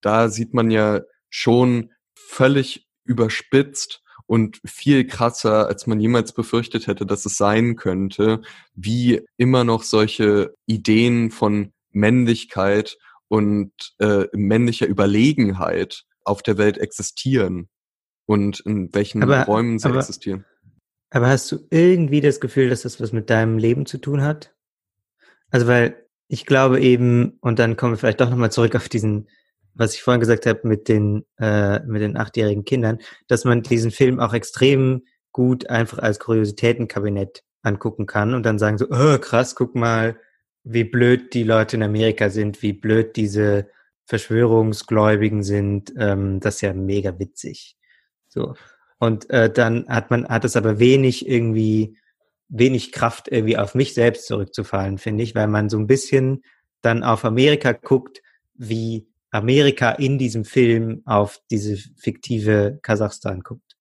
Da 0.00 0.28
sieht 0.28 0.54
man 0.54 0.70
ja 0.70 1.02
schon 1.28 1.92
völlig 2.14 2.88
überspitzt 3.04 4.02
und 4.26 4.60
viel 4.64 5.06
krasser, 5.06 5.66
als 5.68 5.86
man 5.86 6.00
jemals 6.00 6.32
befürchtet 6.32 6.86
hätte, 6.86 7.06
dass 7.06 7.26
es 7.26 7.36
sein 7.36 7.76
könnte, 7.76 8.42
wie 8.74 9.22
immer 9.36 9.64
noch 9.64 9.82
solche 9.82 10.54
Ideen 10.66 11.30
von 11.30 11.72
Männlichkeit 11.92 12.98
und 13.28 13.72
äh, 13.98 14.26
männlicher 14.32 14.86
Überlegenheit 14.86 16.04
auf 16.24 16.42
der 16.42 16.58
Welt 16.58 16.78
existieren 16.78 17.68
und 18.26 18.60
in 18.60 18.92
welchen 18.94 19.22
aber, 19.22 19.44
Räumen 19.44 19.78
sie 19.78 19.88
aber, 19.88 19.98
existieren. 19.98 20.44
Aber 21.10 21.28
hast 21.28 21.50
du 21.52 21.58
irgendwie 21.70 22.20
das 22.20 22.40
Gefühl, 22.40 22.68
dass 22.68 22.82
das 22.82 23.00
was 23.00 23.12
mit 23.12 23.30
deinem 23.30 23.58
Leben 23.58 23.86
zu 23.86 23.98
tun 23.98 24.22
hat? 24.22 24.54
Also 25.50 25.66
weil 25.66 26.04
ich 26.28 26.44
glaube 26.44 26.80
eben, 26.80 27.38
und 27.40 27.60
dann 27.60 27.76
kommen 27.76 27.92
wir 27.92 27.98
vielleicht 27.98 28.20
doch 28.20 28.30
nochmal 28.30 28.50
zurück 28.50 28.74
auf 28.74 28.88
diesen 28.88 29.28
was 29.76 29.94
ich 29.94 30.02
vorhin 30.02 30.20
gesagt 30.20 30.46
habe 30.46 30.66
mit 30.66 30.88
den, 30.88 31.24
äh, 31.38 31.80
mit 31.80 32.02
den 32.02 32.16
achtjährigen 32.16 32.64
Kindern, 32.64 32.98
dass 33.28 33.44
man 33.44 33.62
diesen 33.62 33.90
Film 33.90 34.18
auch 34.20 34.32
extrem 34.32 35.02
gut 35.32 35.68
einfach 35.68 35.98
als 35.98 36.18
Kuriositätenkabinett 36.18 37.42
angucken 37.62 38.06
kann 38.06 38.34
und 38.34 38.44
dann 38.44 38.58
sagen 38.58 38.78
so, 38.78 38.86
oh, 38.90 39.18
krass, 39.18 39.54
guck 39.54 39.74
mal, 39.74 40.16
wie 40.64 40.84
blöd 40.84 41.34
die 41.34 41.42
Leute 41.42 41.76
in 41.76 41.82
Amerika 41.82 42.30
sind, 42.30 42.62
wie 42.62 42.72
blöd 42.72 43.16
diese 43.16 43.68
Verschwörungsgläubigen 44.06 45.42
sind, 45.42 45.92
ähm, 45.98 46.40
das 46.40 46.56
ist 46.56 46.60
ja 46.62 46.72
mega 46.72 47.18
witzig. 47.18 47.76
So. 48.28 48.54
Und 48.98 49.28
äh, 49.30 49.52
dann 49.52 49.86
hat 49.88 50.10
man, 50.10 50.26
hat 50.26 50.44
es 50.44 50.56
aber 50.56 50.78
wenig 50.78 51.28
irgendwie, 51.28 51.98
wenig 52.48 52.92
Kraft 52.92 53.28
irgendwie 53.28 53.58
auf 53.58 53.74
mich 53.74 53.94
selbst 53.94 54.26
zurückzufallen, 54.26 54.98
finde 54.98 55.22
ich, 55.22 55.34
weil 55.34 55.48
man 55.48 55.68
so 55.68 55.78
ein 55.78 55.86
bisschen 55.86 56.44
dann 56.80 57.02
auf 57.02 57.24
Amerika 57.24 57.72
guckt, 57.72 58.22
wie 58.54 59.06
Amerika 59.30 59.90
in 59.90 60.18
diesem 60.18 60.44
Film 60.44 61.02
auf 61.04 61.40
diese 61.50 61.76
fiktive 61.96 62.78
Kasachstan 62.82 63.42
guckt. 63.42 63.76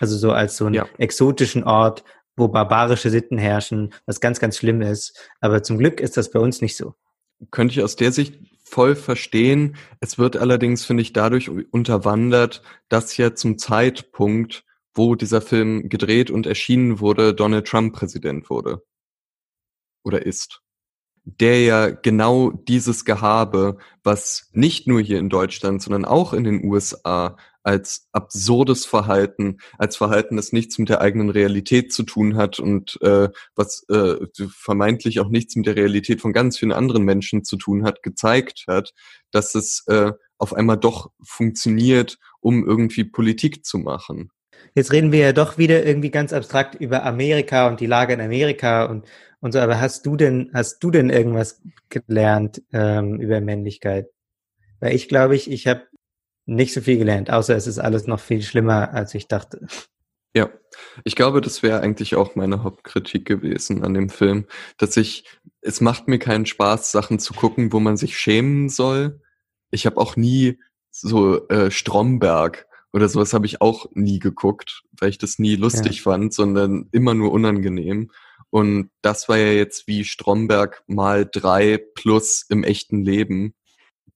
Also 0.00 0.16
so 0.16 0.32
als 0.32 0.56
so 0.56 0.66
einen 0.66 0.74
ja. 0.74 0.86
exotischen 0.98 1.64
Ort, 1.64 2.04
wo 2.36 2.48
barbarische 2.48 3.10
Sitten 3.10 3.38
herrschen, 3.38 3.94
was 4.06 4.20
ganz, 4.20 4.40
ganz 4.40 4.56
schlimm 4.56 4.82
ist. 4.82 5.16
Aber 5.40 5.62
zum 5.62 5.78
Glück 5.78 6.00
ist 6.00 6.16
das 6.16 6.30
bei 6.30 6.40
uns 6.40 6.60
nicht 6.60 6.76
so. 6.76 6.94
Könnte 7.50 7.74
ich 7.74 7.82
aus 7.82 7.96
der 7.96 8.12
Sicht 8.12 8.38
voll 8.64 8.96
verstehen. 8.96 9.76
Es 10.00 10.18
wird 10.18 10.36
allerdings, 10.36 10.84
finde 10.84 11.02
ich, 11.02 11.12
dadurch 11.12 11.48
unterwandert, 11.48 12.62
dass 12.88 13.16
ja 13.16 13.34
zum 13.34 13.58
Zeitpunkt, 13.58 14.64
wo 14.94 15.14
dieser 15.14 15.40
Film 15.40 15.88
gedreht 15.88 16.30
und 16.30 16.46
erschienen 16.46 17.00
wurde, 17.00 17.34
Donald 17.34 17.66
Trump 17.66 17.94
Präsident 17.94 18.50
wurde. 18.50 18.82
Oder 20.04 20.26
ist 20.26 20.62
der 21.36 21.62
ja 21.62 21.90
genau 21.90 22.50
dieses 22.50 23.04
Gehabe, 23.04 23.78
was 24.02 24.48
nicht 24.52 24.86
nur 24.86 25.00
hier 25.00 25.18
in 25.18 25.28
Deutschland, 25.28 25.82
sondern 25.82 26.04
auch 26.04 26.32
in 26.32 26.44
den 26.44 26.64
USA 26.64 27.36
als 27.62 28.08
absurdes 28.12 28.86
Verhalten, 28.86 29.58
als 29.76 29.96
Verhalten, 29.96 30.36
das 30.36 30.52
nichts 30.52 30.78
mit 30.78 30.88
der 30.88 31.02
eigenen 31.02 31.28
Realität 31.28 31.92
zu 31.92 32.02
tun 32.02 32.36
hat 32.36 32.58
und 32.60 32.98
äh, 33.02 33.28
was 33.54 33.84
äh, 33.90 34.16
vermeintlich 34.48 35.20
auch 35.20 35.28
nichts 35.28 35.54
mit 35.54 35.66
der 35.66 35.76
Realität 35.76 36.22
von 36.22 36.32
ganz 36.32 36.58
vielen 36.58 36.72
anderen 36.72 37.04
Menschen 37.04 37.44
zu 37.44 37.58
tun 37.58 37.84
hat, 37.84 38.02
gezeigt 38.02 38.64
hat, 38.68 38.94
dass 39.32 39.54
es 39.54 39.84
äh, 39.88 40.12
auf 40.38 40.54
einmal 40.54 40.78
doch 40.78 41.10
funktioniert, 41.22 42.18
um 42.40 42.66
irgendwie 42.66 43.04
Politik 43.04 43.66
zu 43.66 43.76
machen. 43.76 44.30
Jetzt 44.74 44.92
reden 44.92 45.12
wir 45.12 45.20
ja 45.20 45.32
doch 45.32 45.58
wieder 45.58 45.84
irgendwie 45.84 46.10
ganz 46.10 46.32
abstrakt 46.32 46.74
über 46.74 47.04
Amerika 47.04 47.68
und 47.68 47.80
die 47.80 47.86
Lage 47.86 48.12
in 48.12 48.20
Amerika 48.20 48.84
und 48.84 49.04
und 49.40 49.52
so. 49.52 49.58
Aber 49.60 49.80
hast 49.80 50.06
du 50.06 50.16
denn, 50.16 50.50
hast 50.52 50.80
du 50.80 50.90
denn 50.90 51.10
irgendwas 51.10 51.60
gelernt 51.88 52.62
ähm, 52.72 53.20
über 53.20 53.40
Männlichkeit? 53.40 54.08
Weil 54.80 54.94
ich 54.94 55.08
glaube 55.08 55.36
ich, 55.36 55.50
ich 55.50 55.66
habe 55.66 55.82
nicht 56.46 56.72
so 56.72 56.80
viel 56.80 56.98
gelernt, 56.98 57.30
außer 57.30 57.54
es 57.56 57.66
ist 57.66 57.78
alles 57.78 58.06
noch 58.06 58.20
viel 58.20 58.42
schlimmer, 58.42 58.94
als 58.94 59.14
ich 59.14 59.28
dachte. 59.28 59.66
Ja, 60.34 60.50
ich 61.04 61.16
glaube, 61.16 61.40
das 61.40 61.62
wäre 61.62 61.80
eigentlich 61.80 62.14
auch 62.14 62.36
meine 62.36 62.62
Hauptkritik 62.62 63.26
gewesen 63.26 63.84
an 63.84 63.94
dem 63.94 64.08
Film, 64.08 64.46
dass 64.78 64.96
ich, 64.96 65.24
es 65.60 65.80
macht 65.80 66.08
mir 66.08 66.18
keinen 66.18 66.46
Spaß, 66.46 66.92
Sachen 66.92 67.18
zu 67.18 67.34
gucken, 67.34 67.72
wo 67.72 67.80
man 67.80 67.96
sich 67.96 68.18
schämen 68.18 68.68
soll. 68.68 69.20
Ich 69.70 69.84
habe 69.84 69.98
auch 69.98 70.16
nie 70.16 70.58
so 70.90 71.48
äh, 71.48 71.70
Stromberg 71.70 72.66
oder 72.92 73.08
sowas 73.08 73.34
habe 73.34 73.46
ich 73.46 73.60
auch 73.60 73.86
nie 73.92 74.18
geguckt, 74.18 74.82
weil 74.92 75.10
ich 75.10 75.18
das 75.18 75.38
nie 75.38 75.56
lustig 75.56 75.96
ja. 75.96 76.02
fand, 76.02 76.32
sondern 76.32 76.88
immer 76.92 77.14
nur 77.14 77.32
unangenehm. 77.32 78.10
Und 78.50 78.90
das 79.02 79.28
war 79.28 79.36
ja 79.36 79.52
jetzt 79.52 79.86
wie 79.86 80.04
Stromberg 80.04 80.82
mal 80.86 81.28
drei 81.30 81.78
plus 81.94 82.46
im 82.48 82.64
echten 82.64 83.04
Leben. 83.04 83.54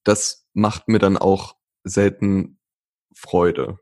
Das 0.04 0.46
macht 0.54 0.88
mir 0.88 0.98
dann 0.98 1.18
auch 1.18 1.56
selten 1.84 2.58
Freude. 3.14 3.78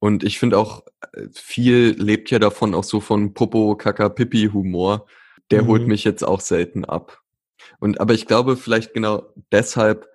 Und 0.00 0.24
ich 0.24 0.38
finde 0.38 0.58
auch, 0.58 0.84
äh, 1.12 1.28
viel 1.32 1.94
lebt 1.98 2.30
ja 2.30 2.38
davon 2.38 2.74
auch 2.74 2.84
so 2.84 3.00
von 3.00 3.34
Popo, 3.34 3.76
Kaka, 3.76 4.08
Pipi 4.08 4.50
Humor. 4.52 5.06
Der 5.50 5.62
mhm. 5.62 5.66
holt 5.68 5.86
mich 5.86 6.04
jetzt 6.04 6.24
auch 6.24 6.40
selten 6.40 6.84
ab. 6.84 7.22
Und, 7.78 8.00
aber 8.00 8.14
ich 8.14 8.26
glaube, 8.26 8.56
vielleicht 8.56 8.94
genau 8.94 9.32
deshalb 9.52 10.08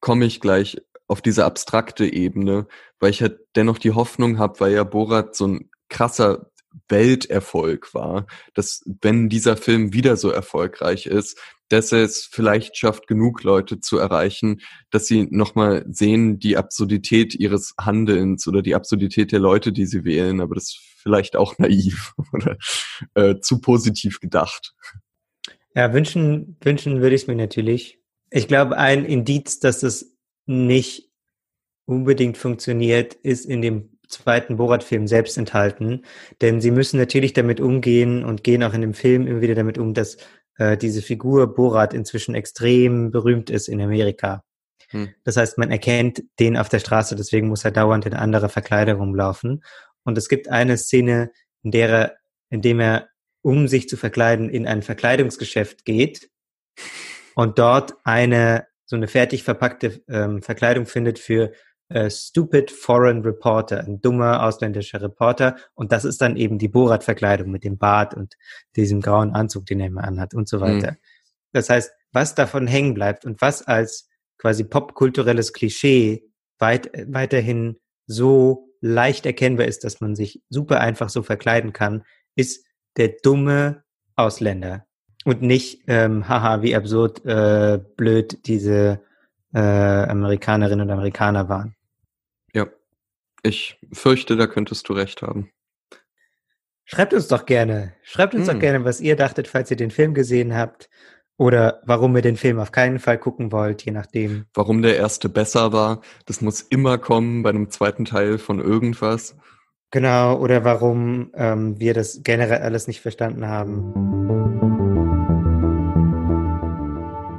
komme 0.00 0.26
ich 0.26 0.40
gleich 0.40 0.82
auf 1.14 1.22
diese 1.22 1.44
abstrakte 1.44 2.12
Ebene, 2.12 2.66
weil 2.98 3.10
ich 3.10 3.22
halt 3.22 3.38
dennoch 3.54 3.78
die 3.78 3.92
Hoffnung 3.92 4.36
habe, 4.38 4.58
weil 4.58 4.72
ja 4.72 4.82
Borat 4.82 5.36
so 5.36 5.46
ein 5.46 5.70
krasser 5.88 6.50
Welterfolg 6.88 7.94
war, 7.94 8.26
dass 8.52 8.82
wenn 9.00 9.28
dieser 9.28 9.56
Film 9.56 9.92
wieder 9.92 10.16
so 10.16 10.30
erfolgreich 10.30 11.06
ist, 11.06 11.38
dass 11.68 11.92
er 11.92 12.02
es 12.02 12.28
vielleicht 12.28 12.76
schafft, 12.76 13.06
genug 13.06 13.44
Leute 13.44 13.78
zu 13.78 13.96
erreichen, 13.96 14.60
dass 14.90 15.06
sie 15.06 15.28
nochmal 15.30 15.84
sehen 15.88 16.40
die 16.40 16.56
Absurdität 16.56 17.36
ihres 17.36 17.74
Handelns 17.80 18.48
oder 18.48 18.60
die 18.60 18.74
Absurdität 18.74 19.30
der 19.30 19.38
Leute, 19.38 19.70
die 19.70 19.86
sie 19.86 20.04
wählen, 20.04 20.40
aber 20.40 20.56
das 20.56 20.64
ist 20.64 20.80
vielleicht 21.00 21.36
auch 21.36 21.58
naiv 21.58 22.14
oder 22.32 22.56
äh, 23.14 23.38
zu 23.38 23.60
positiv 23.60 24.18
gedacht. 24.18 24.74
Ja, 25.76 25.92
wünschen, 25.92 26.56
wünschen 26.60 27.00
würde 27.02 27.14
ich 27.14 27.22
es 27.22 27.28
mir 27.28 27.36
natürlich. 27.36 28.00
Ich 28.30 28.48
glaube, 28.48 28.76
ein 28.78 29.04
Indiz, 29.04 29.60
dass 29.60 29.84
es 29.84 30.13
nicht 30.46 31.10
unbedingt 31.86 32.38
funktioniert, 32.38 33.14
ist 33.14 33.44
in 33.44 33.62
dem 33.62 33.98
zweiten 34.08 34.56
Borat-Film 34.56 35.06
selbst 35.06 35.36
enthalten. 35.38 36.02
Denn 36.40 36.60
sie 36.60 36.70
müssen 36.70 36.98
natürlich 36.98 37.32
damit 37.32 37.60
umgehen 37.60 38.24
und 38.24 38.44
gehen 38.44 38.62
auch 38.62 38.74
in 38.74 38.80
dem 38.80 38.94
Film 38.94 39.26
immer 39.26 39.40
wieder 39.40 39.54
damit 39.54 39.78
um, 39.78 39.94
dass 39.94 40.16
äh, 40.56 40.76
diese 40.76 41.02
Figur 41.02 41.54
Borat 41.54 41.94
inzwischen 41.94 42.34
extrem 42.34 43.10
berühmt 43.10 43.50
ist 43.50 43.68
in 43.68 43.80
Amerika. 43.80 44.44
Hm. 44.90 45.14
Das 45.24 45.36
heißt, 45.36 45.58
man 45.58 45.70
erkennt 45.70 46.22
den 46.38 46.56
auf 46.56 46.68
der 46.68 46.78
Straße, 46.78 47.16
deswegen 47.16 47.48
muss 47.48 47.64
er 47.64 47.72
dauernd 47.72 48.06
in 48.06 48.14
anderer 48.14 48.48
Verkleidung 48.48 49.00
rumlaufen. 49.00 49.64
Und 50.04 50.18
es 50.18 50.28
gibt 50.28 50.48
eine 50.48 50.76
Szene, 50.76 51.32
in 51.62 51.70
der 51.70 51.88
er, 51.88 52.16
in 52.50 52.62
dem 52.62 52.80
er, 52.80 53.08
um 53.42 53.68
sich 53.68 53.88
zu 53.88 53.96
verkleiden, 53.96 54.48
in 54.48 54.66
ein 54.66 54.82
Verkleidungsgeschäft 54.82 55.84
geht 55.84 56.30
und 57.34 57.58
dort 57.58 57.94
eine 58.04 58.66
so 58.86 58.96
eine 58.96 59.08
fertig 59.08 59.42
verpackte 59.42 60.02
ähm, 60.08 60.42
Verkleidung 60.42 60.86
findet 60.86 61.18
für 61.18 61.52
äh, 61.88 62.10
Stupid 62.10 62.70
Foreign 62.70 63.22
Reporter, 63.22 63.80
ein 63.80 64.00
dummer 64.00 64.42
ausländischer 64.42 65.02
Reporter. 65.02 65.56
Und 65.74 65.92
das 65.92 66.04
ist 66.04 66.20
dann 66.20 66.36
eben 66.36 66.58
die 66.58 66.68
Borat-Verkleidung 66.68 67.50
mit 67.50 67.64
dem 67.64 67.78
Bart 67.78 68.14
und 68.14 68.34
diesem 68.76 69.00
grauen 69.00 69.34
Anzug, 69.34 69.66
den 69.66 69.80
er 69.80 69.88
immer 69.88 70.04
anhat 70.04 70.34
und 70.34 70.48
so 70.48 70.60
weiter. 70.60 70.92
Mhm. 70.92 70.96
Das 71.52 71.70
heißt, 71.70 71.92
was 72.12 72.34
davon 72.34 72.66
hängen 72.66 72.94
bleibt 72.94 73.24
und 73.24 73.40
was 73.40 73.62
als 73.62 74.08
quasi 74.38 74.64
popkulturelles 74.64 75.52
Klischee 75.52 76.24
weit, 76.58 76.90
weiterhin 77.06 77.78
so 78.06 78.68
leicht 78.80 79.24
erkennbar 79.24 79.66
ist, 79.66 79.84
dass 79.84 80.00
man 80.00 80.14
sich 80.14 80.42
super 80.50 80.80
einfach 80.80 81.08
so 81.08 81.22
verkleiden 81.22 81.72
kann, 81.72 82.04
ist 82.34 82.66
der 82.96 83.14
dumme 83.22 83.84
Ausländer. 84.16 84.86
Und 85.24 85.42
nicht, 85.42 85.82
ähm, 85.86 86.28
haha, 86.28 86.62
wie 86.62 86.76
absurd 86.76 87.24
äh, 87.24 87.80
blöd 87.96 88.46
diese 88.46 89.00
äh, 89.54 89.58
Amerikanerinnen 89.58 90.86
und 90.86 90.92
Amerikaner 90.92 91.48
waren. 91.48 91.74
Ja, 92.52 92.66
ich 93.42 93.78
fürchte, 93.92 94.36
da 94.36 94.46
könntest 94.46 94.88
du 94.88 94.92
recht 94.92 95.22
haben. 95.22 95.50
Schreibt 96.84 97.14
uns 97.14 97.28
doch 97.28 97.46
gerne. 97.46 97.94
Schreibt 98.02 98.34
uns 98.34 98.46
hm. 98.46 98.54
doch 98.54 98.60
gerne, 98.60 98.84
was 98.84 99.00
ihr 99.00 99.16
dachtet, 99.16 99.48
falls 99.48 99.70
ihr 99.70 99.78
den 99.78 99.90
Film 99.90 100.12
gesehen 100.12 100.54
habt. 100.54 100.90
Oder 101.36 101.80
warum 101.84 102.14
ihr 102.14 102.22
den 102.22 102.36
Film 102.36 102.60
auf 102.60 102.70
keinen 102.70 103.00
Fall 103.00 103.18
gucken 103.18 103.50
wollt, 103.50 103.84
je 103.84 103.90
nachdem. 103.90 104.44
Warum 104.54 104.82
der 104.82 104.96
erste 104.96 105.28
besser 105.28 105.72
war. 105.72 106.00
Das 106.26 106.40
muss 106.40 106.60
immer 106.60 106.98
kommen 106.98 107.42
bei 107.42 107.50
einem 107.50 107.70
zweiten 107.70 108.04
Teil 108.04 108.38
von 108.38 108.60
irgendwas. 108.60 109.36
Genau, 109.90 110.38
oder 110.38 110.64
warum 110.64 111.32
ähm, 111.34 111.80
wir 111.80 111.94
das 111.94 112.20
generell 112.22 112.62
alles 112.62 112.86
nicht 112.86 113.00
verstanden 113.00 113.46
haben. 113.48 114.73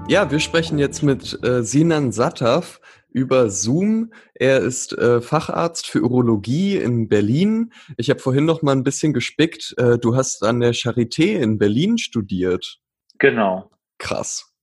Ja, 0.07 0.29
wir 0.29 0.39
sprechen 0.39 0.77
jetzt 0.77 1.01
mit 1.01 1.43
äh, 1.43 1.63
Sinan 1.63 2.11
Sattaf 2.11 2.79
über 3.09 3.49
Zoom. 3.49 4.13
Er 4.35 4.59
ist 4.59 4.95
äh, 4.97 5.19
Facharzt 5.19 5.87
für 5.87 6.03
Urologie 6.03 6.77
in 6.77 7.09
Berlin. 7.09 7.73
Ich 7.97 8.11
habe 8.11 8.19
vorhin 8.19 8.45
noch 8.45 8.61
mal 8.61 8.73
ein 8.73 8.83
bisschen 8.83 9.13
gespickt. 9.13 9.73
Äh, 9.77 9.97
du 9.97 10.15
hast 10.15 10.43
an 10.43 10.59
der 10.59 10.75
Charité 10.75 11.39
in 11.39 11.57
Berlin 11.57 11.97
studiert. 11.97 12.79
Genau. 13.17 13.71
Krass. 13.97 14.53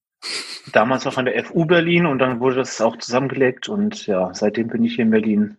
Damals 0.72 1.04
noch 1.04 1.16
an 1.16 1.24
der 1.24 1.44
FU 1.44 1.64
Berlin 1.64 2.06
und 2.06 2.20
dann 2.20 2.38
wurde 2.38 2.56
das 2.56 2.80
auch 2.80 2.96
zusammengelegt 2.98 3.68
und 3.68 4.06
ja, 4.06 4.32
seitdem 4.32 4.68
bin 4.68 4.84
ich 4.84 4.94
hier 4.94 5.04
in 5.04 5.10
Berlin. 5.10 5.56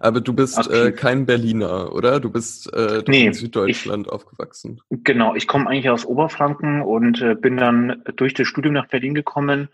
Aber 0.00 0.20
du 0.20 0.32
bist 0.32 0.70
äh, 0.70 0.92
kein 0.92 1.26
Berliner, 1.26 1.92
oder? 1.92 2.20
Du 2.20 2.30
bist 2.30 2.72
äh, 2.72 3.02
nee, 3.06 3.26
in 3.26 3.32
Süddeutschland 3.32 4.06
ich, 4.06 4.12
aufgewachsen. 4.12 4.80
Genau, 4.90 5.34
ich 5.34 5.46
komme 5.46 5.68
eigentlich 5.68 5.90
aus 5.90 6.04
Oberfranken 6.04 6.82
und 6.82 7.20
äh, 7.20 7.34
bin 7.34 7.56
dann 7.56 8.02
durch 8.16 8.34
das 8.34 8.46
Studium 8.46 8.74
nach 8.74 8.88
Berlin 8.88 9.14
gekommen. 9.14 9.68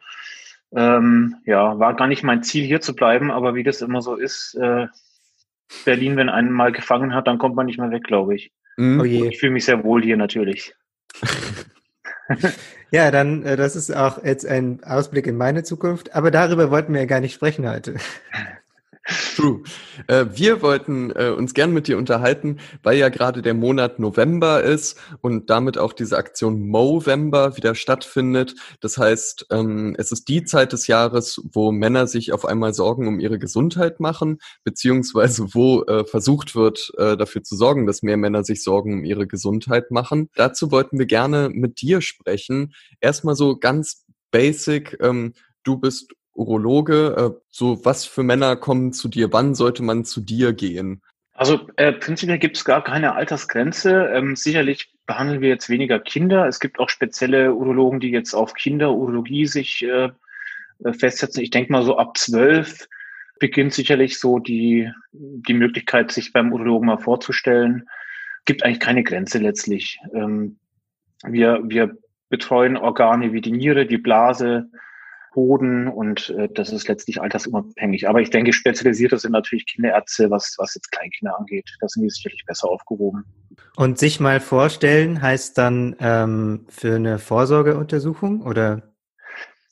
Ähm, 0.74 1.36
ja, 1.46 1.78
war 1.78 1.94
gar 1.94 2.06
nicht 2.06 2.22
mein 2.22 2.42
Ziel, 2.42 2.64
hier 2.64 2.80
zu 2.80 2.94
bleiben, 2.94 3.30
aber 3.30 3.54
wie 3.54 3.62
das 3.62 3.80
immer 3.80 4.02
so 4.02 4.16
ist, 4.16 4.54
äh, 4.54 4.86
Berlin, 5.84 6.16
wenn 6.16 6.28
einen 6.28 6.52
mal 6.52 6.72
gefangen 6.72 7.14
hat, 7.14 7.26
dann 7.26 7.38
kommt 7.38 7.56
man 7.56 7.66
nicht 7.66 7.78
mehr 7.78 7.90
weg, 7.90 8.04
glaube 8.04 8.34
ich. 8.34 8.52
Mhm. 8.76 9.00
Oh 9.00 9.04
ich 9.04 9.38
fühle 9.38 9.52
mich 9.52 9.64
sehr 9.64 9.84
wohl 9.84 10.02
hier 10.02 10.16
natürlich. 10.16 10.74
ja, 12.90 13.10
dann, 13.10 13.44
äh, 13.44 13.56
das 13.56 13.76
ist 13.76 13.94
auch 13.94 14.22
jetzt 14.24 14.46
ein 14.46 14.82
Ausblick 14.84 15.26
in 15.26 15.36
meine 15.36 15.62
Zukunft, 15.62 16.14
aber 16.14 16.30
darüber 16.30 16.70
wollten 16.70 16.92
wir 16.92 17.00
ja 17.00 17.06
gar 17.06 17.20
nicht 17.20 17.34
sprechen 17.34 17.68
heute. 17.68 17.96
True. 19.06 19.62
Äh, 20.06 20.26
wir 20.32 20.62
wollten 20.62 21.10
äh, 21.10 21.28
uns 21.28 21.52
gern 21.52 21.74
mit 21.74 21.88
dir 21.88 21.98
unterhalten, 21.98 22.58
weil 22.82 22.96
ja 22.96 23.10
gerade 23.10 23.42
der 23.42 23.52
Monat 23.52 23.98
November 23.98 24.62
ist 24.62 24.98
und 25.20 25.50
damit 25.50 25.76
auch 25.76 25.92
diese 25.92 26.16
Aktion 26.16 26.66
Movember 26.68 27.56
wieder 27.58 27.74
stattfindet. 27.74 28.54
Das 28.80 28.96
heißt, 28.96 29.46
ähm, 29.50 29.94
es 29.98 30.10
ist 30.10 30.28
die 30.28 30.44
Zeit 30.44 30.72
des 30.72 30.86
Jahres, 30.86 31.38
wo 31.52 31.70
Männer 31.70 32.06
sich 32.06 32.32
auf 32.32 32.46
einmal 32.46 32.72
Sorgen 32.72 33.06
um 33.06 33.20
ihre 33.20 33.38
Gesundheit 33.38 34.00
machen, 34.00 34.38
beziehungsweise 34.64 35.52
wo 35.52 35.82
äh, 35.82 36.06
versucht 36.06 36.54
wird, 36.54 36.90
äh, 36.96 37.18
dafür 37.18 37.42
zu 37.42 37.56
sorgen, 37.56 37.86
dass 37.86 38.02
mehr 38.02 38.16
Männer 38.16 38.42
sich 38.42 38.62
Sorgen 38.62 38.94
um 38.94 39.04
ihre 39.04 39.26
Gesundheit 39.26 39.90
machen. 39.90 40.30
Dazu 40.34 40.70
wollten 40.70 40.98
wir 40.98 41.06
gerne 41.06 41.50
mit 41.52 41.82
dir 41.82 42.00
sprechen. 42.00 42.72
Erstmal 43.00 43.36
so 43.36 43.58
ganz 43.58 44.06
basic. 44.30 44.96
Ähm, 45.02 45.34
du 45.62 45.76
bist 45.76 46.14
Urologe. 46.34 47.14
Äh, 47.16 47.40
so, 47.50 47.84
was 47.84 48.04
für 48.04 48.22
Männer 48.22 48.56
kommen 48.56 48.92
zu 48.92 49.08
dir? 49.08 49.32
Wann 49.32 49.54
sollte 49.54 49.82
man 49.82 50.04
zu 50.04 50.20
dir 50.20 50.52
gehen? 50.52 51.02
Also 51.32 51.60
äh, 51.76 51.92
prinzipiell 51.92 52.38
gibt 52.38 52.56
es 52.56 52.64
gar 52.64 52.84
keine 52.84 53.14
Altersgrenze. 53.14 54.10
Ähm, 54.14 54.36
sicherlich 54.36 54.92
behandeln 55.06 55.40
wir 55.40 55.48
jetzt 55.48 55.68
weniger 55.68 55.98
Kinder. 55.98 56.46
Es 56.46 56.60
gibt 56.60 56.78
auch 56.78 56.88
spezielle 56.88 57.54
Urologen, 57.54 58.00
die 58.00 58.10
jetzt 58.10 58.34
auf 58.34 58.54
Kinderurologie 58.54 59.46
sich 59.46 59.82
äh, 59.82 60.10
äh 60.84 60.92
festsetzen. 60.92 61.42
Ich 61.42 61.50
denke 61.50 61.72
mal 61.72 61.82
so 61.82 61.96
ab 61.98 62.16
zwölf 62.16 62.88
beginnt 63.40 63.74
sicherlich 63.74 64.18
so 64.18 64.38
die, 64.38 64.90
die 65.12 65.54
Möglichkeit, 65.54 66.12
sich 66.12 66.32
beim 66.32 66.52
Urologen 66.52 66.86
mal 66.86 66.98
vorzustellen. 66.98 67.88
Gibt 68.44 68.64
eigentlich 68.64 68.80
keine 68.80 69.02
Grenze 69.02 69.38
letztlich. 69.38 69.98
Ähm, 70.14 70.58
wir, 71.26 71.60
wir 71.64 71.96
betreuen 72.28 72.76
Organe 72.76 73.32
wie 73.32 73.40
die 73.40 73.52
Niere, 73.52 73.86
die 73.86 73.98
Blase, 73.98 74.70
Boden 75.34 75.88
und 75.88 76.30
äh, 76.30 76.48
das 76.48 76.70
ist 76.70 76.88
letztlich 76.88 77.20
altersunabhängig. 77.20 78.08
Aber 78.08 78.20
ich 78.20 78.30
denke, 78.30 78.52
spezialisierte 78.52 79.18
sind 79.18 79.32
natürlich 79.32 79.66
Kinderärzte, 79.66 80.30
was, 80.30 80.54
was 80.58 80.74
jetzt 80.74 80.90
Kleinkinder 80.92 81.38
angeht. 81.38 81.68
Da 81.80 81.88
sind 81.88 82.04
die 82.04 82.08
sicherlich 82.08 82.44
besser 82.46 82.70
aufgehoben. 82.70 83.24
Und 83.76 83.98
sich 83.98 84.20
mal 84.20 84.40
vorstellen 84.40 85.20
heißt 85.20 85.58
dann 85.58 85.96
ähm, 85.98 86.66
für 86.68 86.94
eine 86.94 87.18
Vorsorgeuntersuchung 87.18 88.42
oder? 88.42 88.94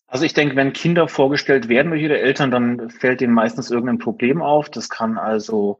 Also 0.08 0.26
ich 0.26 0.34
denke, 0.34 0.56
wenn 0.56 0.72
Kinder 0.74 1.08
vorgestellt 1.08 1.68
werden 1.68 1.90
durch 1.90 2.02
ihre 2.02 2.18
Eltern, 2.18 2.50
dann 2.50 2.90
fällt 2.90 3.22
ihnen 3.22 3.32
meistens 3.32 3.70
irgendein 3.70 3.98
Problem 3.98 4.42
auf. 4.42 4.68
Das 4.68 4.88
kann 4.88 5.16
also 5.16 5.78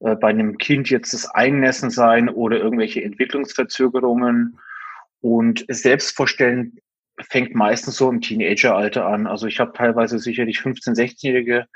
äh, 0.00 0.14
bei 0.14 0.28
einem 0.28 0.56
Kind 0.56 0.88
jetzt 0.88 1.12
das 1.12 1.26
Einnässen 1.26 1.90
sein 1.90 2.28
oder 2.28 2.58
irgendwelche 2.58 3.02
Entwicklungsverzögerungen. 3.02 4.58
Und 5.20 5.64
Selbstvorstellen 5.68 6.78
fängt 7.20 7.54
meistens 7.54 7.96
so 7.96 8.10
im 8.10 8.20
Teenageralter 8.20 9.06
an. 9.06 9.26
Also 9.26 9.46
ich 9.46 9.60
habe 9.60 9.72
teilweise 9.72 10.18
sicherlich 10.18 10.58
15-, 10.58 10.94
16-jährige 10.94 11.66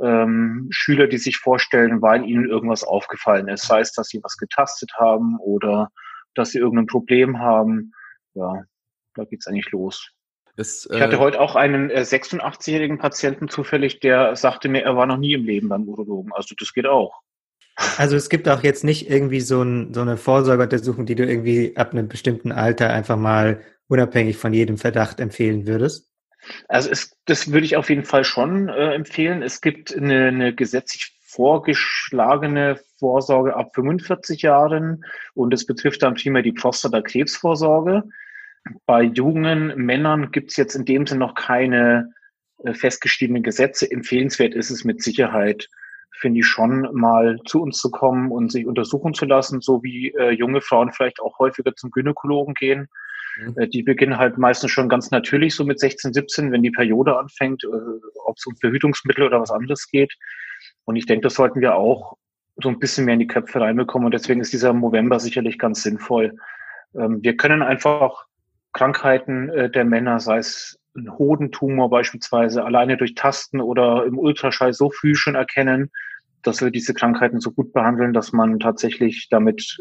ähm, 0.00 0.68
Schüler, 0.70 1.06
die 1.06 1.18
sich 1.18 1.36
vorstellen, 1.36 2.02
weil 2.02 2.24
ihnen 2.24 2.48
irgendwas 2.48 2.84
aufgefallen 2.84 3.48
ist. 3.48 3.66
Sei 3.66 3.80
es, 3.80 3.92
dass 3.92 4.08
sie 4.08 4.22
was 4.22 4.36
getastet 4.36 4.92
haben 4.98 5.38
oder 5.38 5.90
dass 6.34 6.50
sie 6.50 6.58
irgendein 6.58 6.86
Problem 6.86 7.38
haben. 7.38 7.92
Ja, 8.34 8.64
da 9.14 9.24
geht's 9.24 9.46
eigentlich 9.46 9.70
los. 9.70 10.10
Ist, 10.56 10.90
äh, 10.90 10.96
ich 10.96 11.02
hatte 11.02 11.16
äh, 11.16 11.20
heute 11.20 11.40
auch 11.40 11.56
einen 11.56 11.90
äh, 11.90 12.00
86-jährigen 12.00 12.98
Patienten 12.98 13.48
zufällig, 13.48 14.00
der 14.00 14.36
sagte 14.36 14.68
mir, 14.68 14.82
er 14.82 14.96
war 14.96 15.06
noch 15.06 15.16
nie 15.16 15.34
im 15.34 15.44
Leben 15.44 15.68
beim 15.68 15.88
Urologen. 15.88 16.32
Also 16.32 16.54
das 16.58 16.72
geht 16.72 16.86
auch. 16.86 17.20
Also 17.96 18.16
es 18.16 18.28
gibt 18.28 18.48
auch 18.48 18.62
jetzt 18.62 18.84
nicht 18.84 19.10
irgendwie 19.10 19.40
so, 19.40 19.62
ein, 19.62 19.94
so 19.94 20.02
eine 20.02 20.18
Vorsorgeuntersuchung, 20.18 21.06
die 21.06 21.14
du 21.14 21.24
irgendwie 21.24 21.76
ab 21.76 21.92
einem 21.92 22.08
bestimmten 22.08 22.52
Alter 22.52 22.90
einfach 22.90 23.16
mal 23.16 23.60
unabhängig 23.92 24.38
von 24.38 24.54
jedem 24.54 24.78
Verdacht 24.78 25.20
empfehlen 25.20 25.66
würdest? 25.66 26.08
Also 26.66 26.90
es, 26.90 27.16
das 27.26 27.52
würde 27.52 27.66
ich 27.66 27.76
auf 27.76 27.90
jeden 27.90 28.04
Fall 28.04 28.24
schon 28.24 28.68
äh, 28.68 28.94
empfehlen. 28.94 29.42
Es 29.42 29.60
gibt 29.60 29.94
eine, 29.94 30.28
eine 30.28 30.54
gesetzlich 30.54 31.16
vorgeschlagene 31.20 32.80
Vorsorge 32.98 33.54
ab 33.54 33.74
45 33.74 34.42
Jahren 34.42 35.04
und 35.34 35.52
es 35.54 35.66
betrifft 35.66 36.02
dann 36.02 36.14
primär 36.14 36.42
die 36.42 36.52
Prostatakrebsvorsorge. 36.52 38.04
Bei 38.86 39.02
jungen 39.02 39.74
Männern 39.76 40.30
gibt 40.30 40.50
es 40.50 40.56
jetzt 40.56 40.74
in 40.74 40.84
dem 40.84 41.06
Sinne 41.06 41.20
noch 41.20 41.34
keine 41.34 42.12
äh, 42.64 42.72
festgeschriebenen 42.72 43.42
Gesetze. 43.42 43.90
Empfehlenswert 43.90 44.54
ist 44.54 44.70
es 44.70 44.84
mit 44.84 45.02
Sicherheit, 45.02 45.68
finde 46.18 46.40
ich 46.40 46.46
schon, 46.46 46.88
mal 46.92 47.38
zu 47.44 47.62
uns 47.62 47.78
zu 47.78 47.90
kommen 47.90 48.30
und 48.32 48.50
sich 48.50 48.66
untersuchen 48.66 49.14
zu 49.14 49.26
lassen, 49.26 49.60
so 49.60 49.82
wie 49.82 50.14
äh, 50.14 50.30
junge 50.30 50.62
Frauen 50.62 50.92
vielleicht 50.92 51.20
auch 51.20 51.38
häufiger 51.38 51.74
zum 51.74 51.90
Gynäkologen 51.90 52.54
gehen. 52.54 52.88
Mhm. 53.38 53.54
Äh, 53.56 53.68
die 53.68 53.82
beginnen 53.82 54.18
halt 54.18 54.38
meistens 54.38 54.70
schon 54.70 54.88
ganz 54.88 55.10
natürlich 55.10 55.54
so 55.54 55.64
mit 55.64 55.80
16, 55.80 56.12
17, 56.12 56.52
wenn 56.52 56.62
die 56.62 56.70
Periode 56.70 57.18
anfängt, 57.18 57.64
äh, 57.64 57.68
ob 58.24 58.36
es 58.36 58.46
um 58.46 58.56
Verhütungsmittel 58.56 59.24
oder 59.24 59.40
was 59.40 59.50
anderes 59.50 59.88
geht. 59.88 60.12
Und 60.84 60.96
ich 60.96 61.06
denke, 61.06 61.24
das 61.24 61.34
sollten 61.34 61.60
wir 61.60 61.76
auch 61.76 62.16
so 62.56 62.68
ein 62.68 62.78
bisschen 62.78 63.04
mehr 63.04 63.14
in 63.14 63.20
die 63.20 63.26
Köpfe 63.26 63.60
reinbekommen. 63.60 64.06
Und 64.06 64.14
deswegen 64.14 64.40
ist 64.40 64.52
dieser 64.52 64.72
November 64.72 65.20
sicherlich 65.20 65.58
ganz 65.58 65.82
sinnvoll. 65.82 66.36
Ähm, 66.94 67.22
wir 67.22 67.36
können 67.36 67.62
einfach 67.62 68.26
Krankheiten 68.72 69.48
äh, 69.50 69.70
der 69.70 69.84
Männer, 69.84 70.20
sei 70.20 70.38
es 70.38 70.78
ein 70.94 71.16
Hodentumor 71.18 71.88
beispielsweise, 71.88 72.64
alleine 72.64 72.98
durch 72.98 73.14
Tasten 73.14 73.62
oder 73.62 74.04
im 74.04 74.18
Ultraschall 74.18 74.74
so 74.74 74.90
früh 74.90 75.14
schon 75.14 75.34
erkennen, 75.34 75.90
dass 76.42 76.60
wir 76.60 76.70
diese 76.70 76.92
Krankheiten 76.92 77.40
so 77.40 77.50
gut 77.50 77.72
behandeln, 77.72 78.12
dass 78.12 78.32
man 78.32 78.60
tatsächlich 78.60 79.28
damit 79.30 79.78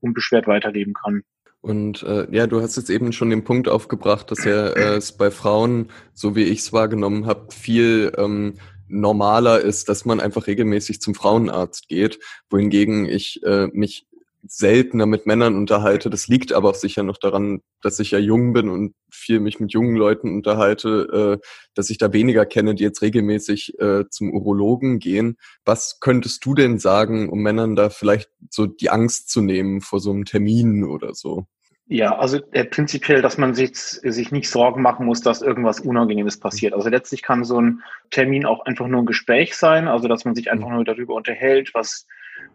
unbeschwert 0.00 0.48
weiterleben 0.48 0.94
kann. 0.94 1.22
Und 1.60 2.02
äh, 2.04 2.26
ja, 2.30 2.46
du 2.46 2.60
hast 2.60 2.76
jetzt 2.76 2.90
eben 2.90 3.12
schon 3.12 3.30
den 3.30 3.44
Punkt 3.44 3.68
aufgebracht, 3.68 4.30
dass 4.30 4.44
ja 4.44 4.68
äh, 4.68 4.96
es 4.96 5.12
bei 5.12 5.30
Frauen, 5.30 5.90
so 6.14 6.36
wie 6.36 6.44
ich 6.44 6.60
es 6.60 6.72
wahrgenommen 6.72 7.26
habe, 7.26 7.48
viel 7.52 8.12
ähm, 8.16 8.54
normaler 8.88 9.60
ist, 9.60 9.88
dass 9.88 10.04
man 10.04 10.20
einfach 10.20 10.46
regelmäßig 10.46 11.00
zum 11.00 11.14
Frauenarzt 11.14 11.88
geht, 11.88 12.18
wohingegen 12.50 13.06
ich 13.06 13.42
äh, 13.44 13.66
mich 13.68 14.07
seltener 14.46 15.06
mit 15.06 15.26
Männern 15.26 15.56
unterhalte. 15.56 16.10
Das 16.10 16.28
liegt 16.28 16.52
aber 16.52 16.70
auch 16.70 16.74
sicher 16.74 17.02
noch 17.02 17.18
daran, 17.18 17.60
dass 17.82 17.98
ich 17.98 18.12
ja 18.12 18.18
jung 18.18 18.52
bin 18.52 18.68
und 18.68 18.94
viel 19.10 19.40
mich 19.40 19.60
mit 19.60 19.72
jungen 19.72 19.96
Leuten 19.96 20.34
unterhalte, 20.34 21.40
äh, 21.42 21.46
dass 21.74 21.90
ich 21.90 21.98
da 21.98 22.12
weniger 22.12 22.46
kenne, 22.46 22.74
die 22.74 22.84
jetzt 22.84 23.02
regelmäßig 23.02 23.78
äh, 23.80 24.08
zum 24.08 24.32
Urologen 24.32 24.98
gehen. 24.98 25.36
Was 25.64 26.00
könntest 26.00 26.44
du 26.44 26.54
denn 26.54 26.78
sagen, 26.78 27.28
um 27.28 27.40
Männern 27.40 27.76
da 27.76 27.90
vielleicht 27.90 28.30
so 28.50 28.66
die 28.66 28.90
Angst 28.90 29.30
zu 29.30 29.40
nehmen 29.40 29.80
vor 29.80 30.00
so 30.00 30.10
einem 30.10 30.24
Termin 30.24 30.84
oder 30.84 31.14
so? 31.14 31.46
Ja, 31.90 32.18
also 32.18 32.38
äh, 32.52 32.66
prinzipiell, 32.66 33.22
dass 33.22 33.38
man 33.38 33.54
sich, 33.54 33.74
sich 33.74 34.30
nicht 34.30 34.50
Sorgen 34.50 34.82
machen 34.82 35.06
muss, 35.06 35.22
dass 35.22 35.40
irgendwas 35.40 35.80
Unangenehmes 35.80 36.38
passiert. 36.38 36.74
Also 36.74 36.90
letztlich 36.90 37.22
kann 37.22 37.44
so 37.44 37.58
ein 37.58 37.82
Termin 38.10 38.44
auch 38.44 38.66
einfach 38.66 38.86
nur 38.88 39.02
ein 39.02 39.06
Gespräch 39.06 39.56
sein, 39.56 39.88
also 39.88 40.06
dass 40.06 40.26
man 40.26 40.34
sich 40.34 40.50
einfach 40.50 40.68
nur 40.68 40.84
darüber 40.84 41.14
unterhält, 41.14 41.70
was, 41.72 42.06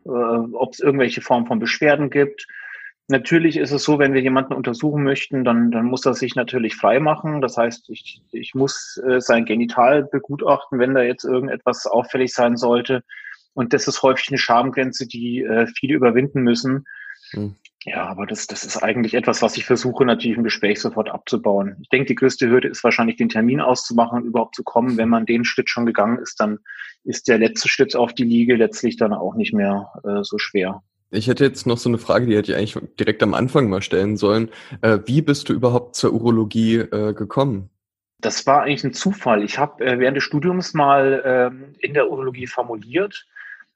äh, 0.06 0.10
ob 0.10 0.74
es 0.74 0.80
irgendwelche 0.80 1.22
Formen 1.22 1.48
von 1.48 1.60
Beschwerden 1.60 2.10
gibt. 2.10 2.48
Natürlich 3.10 3.58
ist 3.58 3.72
es 3.72 3.84
so, 3.84 4.00
wenn 4.00 4.14
wir 4.14 4.22
jemanden 4.22 4.54
untersuchen 4.54 5.04
möchten, 5.04 5.44
dann, 5.44 5.72
dann 5.72 5.86
muss 5.86 6.06
er 6.06 6.14
sich 6.14 6.36
natürlich 6.36 6.76
frei 6.76 7.00
machen. 7.00 7.42
Das 7.42 7.58
heißt, 7.58 7.90
ich, 7.90 8.22
ich 8.32 8.56
muss 8.56 9.02
äh, 9.06 9.20
sein 9.20 9.46
Genital 9.46 10.04
begutachten, 10.04 10.80
wenn 10.80 10.94
da 10.94 11.02
jetzt 11.02 11.26
irgendetwas 11.26 11.86
auffällig 11.86 12.34
sein 12.34 12.56
sollte. 12.56 13.04
Und 13.54 13.74
das 13.74 13.88
ist 13.88 14.02
häufig 14.02 14.30
eine 14.30 14.38
Schamgrenze, 14.38 15.08
die 15.08 15.42
äh, 15.42 15.68
viele 15.68 15.96
überwinden 15.96 16.42
müssen. 16.42 16.86
Mhm. 17.34 17.56
Ja, 17.86 18.06
aber 18.06 18.26
das, 18.26 18.48
das 18.48 18.64
ist 18.64 18.82
eigentlich 18.82 19.14
etwas, 19.14 19.42
was 19.42 19.58
ich 19.58 19.66
versuche, 19.66 20.06
natürlich 20.06 20.38
im 20.38 20.44
Gespräch 20.44 20.80
sofort 20.80 21.10
abzubauen. 21.10 21.78
Ich 21.82 21.90
denke, 21.90 22.08
die 22.08 22.16
größte 22.16 22.48
Hürde 22.48 22.70
ist 22.70 22.84
wahrscheinlich, 22.84 23.18
den 23.18 23.28
Termin 23.28 23.60
auszumachen 23.60 24.22
und 24.22 24.26
überhaupt 24.26 24.56
zu 24.56 24.64
kommen. 24.64 24.98
Wenn 24.98 25.10
man 25.10 25.26
den 25.26 25.44
Schritt 25.44 25.70
schon 25.70 25.86
gegangen 25.86 26.18
ist, 26.20 26.40
dann 26.40 26.60
ist 27.04 27.28
der 27.28 27.38
letzte 27.38 27.68
Schritt 27.68 27.96
auf 27.96 28.14
die 28.14 28.24
Liege 28.24 28.56
letztlich 28.56 28.96
dann 28.96 29.12
auch 29.12 29.36
nicht 29.36 29.54
mehr 29.54 29.92
äh, 30.06 30.24
so 30.24 30.38
schwer. 30.38 30.82
Ich 31.12 31.28
hätte 31.28 31.44
jetzt 31.44 31.68
noch 31.68 31.78
so 31.78 31.90
eine 31.90 31.98
Frage, 31.98 32.26
die 32.26 32.36
hätte 32.38 32.54
ich 32.54 32.58
eigentlich 32.58 32.78
direkt 32.98 33.22
am 33.22 33.34
Anfang 33.34 33.70
mal 33.70 33.82
stellen 33.82 34.16
sollen. 34.16 34.50
Äh, 34.82 35.00
wie 35.06 35.22
bist 35.22 35.50
du 35.50 35.54
überhaupt 35.54 35.96
zur 35.96 36.14
Urologie 36.14 36.78
äh, 36.78 37.14
gekommen? 37.14 37.70
Das 38.20 38.48
war 38.48 38.64
eigentlich 38.64 38.86
ein 38.86 38.94
Zufall. 38.94 39.44
Ich 39.44 39.60
habe 39.60 39.86
äh, 39.86 40.00
während 40.00 40.16
des 40.16 40.24
Studiums 40.24 40.74
mal 40.74 41.22
ähm, 41.26 41.76
in 41.80 41.94
der 41.94 42.10
Urologie 42.10 42.48
formuliert 42.48 43.28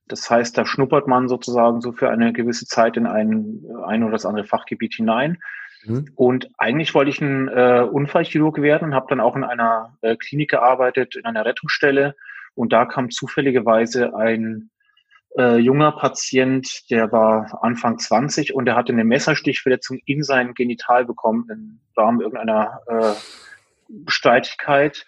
das 0.08 0.30
heißt, 0.30 0.58
da 0.58 0.66
schnuppert 0.66 1.08
man 1.08 1.28
sozusagen 1.28 1.82
so 1.82 1.92
für 1.92 2.10
eine 2.10 2.34
gewisse 2.34 2.66
Zeit 2.66 2.98
in 2.98 3.06
ein, 3.06 3.66
ein 3.86 4.04
oder 4.04 4.14
das 4.14 4.26
andere 4.26 4.46
Fachgebiet 4.46 4.96
hinein. 4.96 5.38
Mhm. 5.86 6.12
Und 6.16 6.50
eigentlich 6.58 6.94
wollte 6.94 7.10
ich 7.10 7.22
ein 7.22 7.48
äh, 7.48 7.82
Unfallchirurg 7.82 8.62
werden 8.62 8.90
und 8.90 8.96
habe 8.96 9.08
dann 9.10 9.20
auch 9.20 9.36
in 9.36 9.44
einer 9.44 9.98
äh, 10.02 10.16
Klinik 10.16 10.52
gearbeitet, 10.52 11.16
in 11.16 11.26
einer 11.26 11.46
Rettungsstelle. 11.46 12.16
Und 12.56 12.74
da 12.74 12.86
kam 12.86 13.10
zufälligerweise 13.10 14.16
ein 14.16 14.70
äh, 15.38 15.58
junger 15.58 15.92
Patient, 15.92 16.90
der 16.90 17.12
war 17.12 17.60
Anfang 17.62 18.00
20 18.00 18.56
und 18.56 18.66
der 18.66 18.76
hatte 18.76 18.94
eine 18.94 19.04
Messerstichverletzung 19.04 20.00
in 20.06 20.24
sein 20.24 20.54
Genital 20.54 21.06
bekommen 21.06 21.48
im 21.52 21.80
Rahmen 21.96 22.22
irgendeiner 22.22 22.80
äh, 22.88 23.14
Streitigkeit 24.08 25.06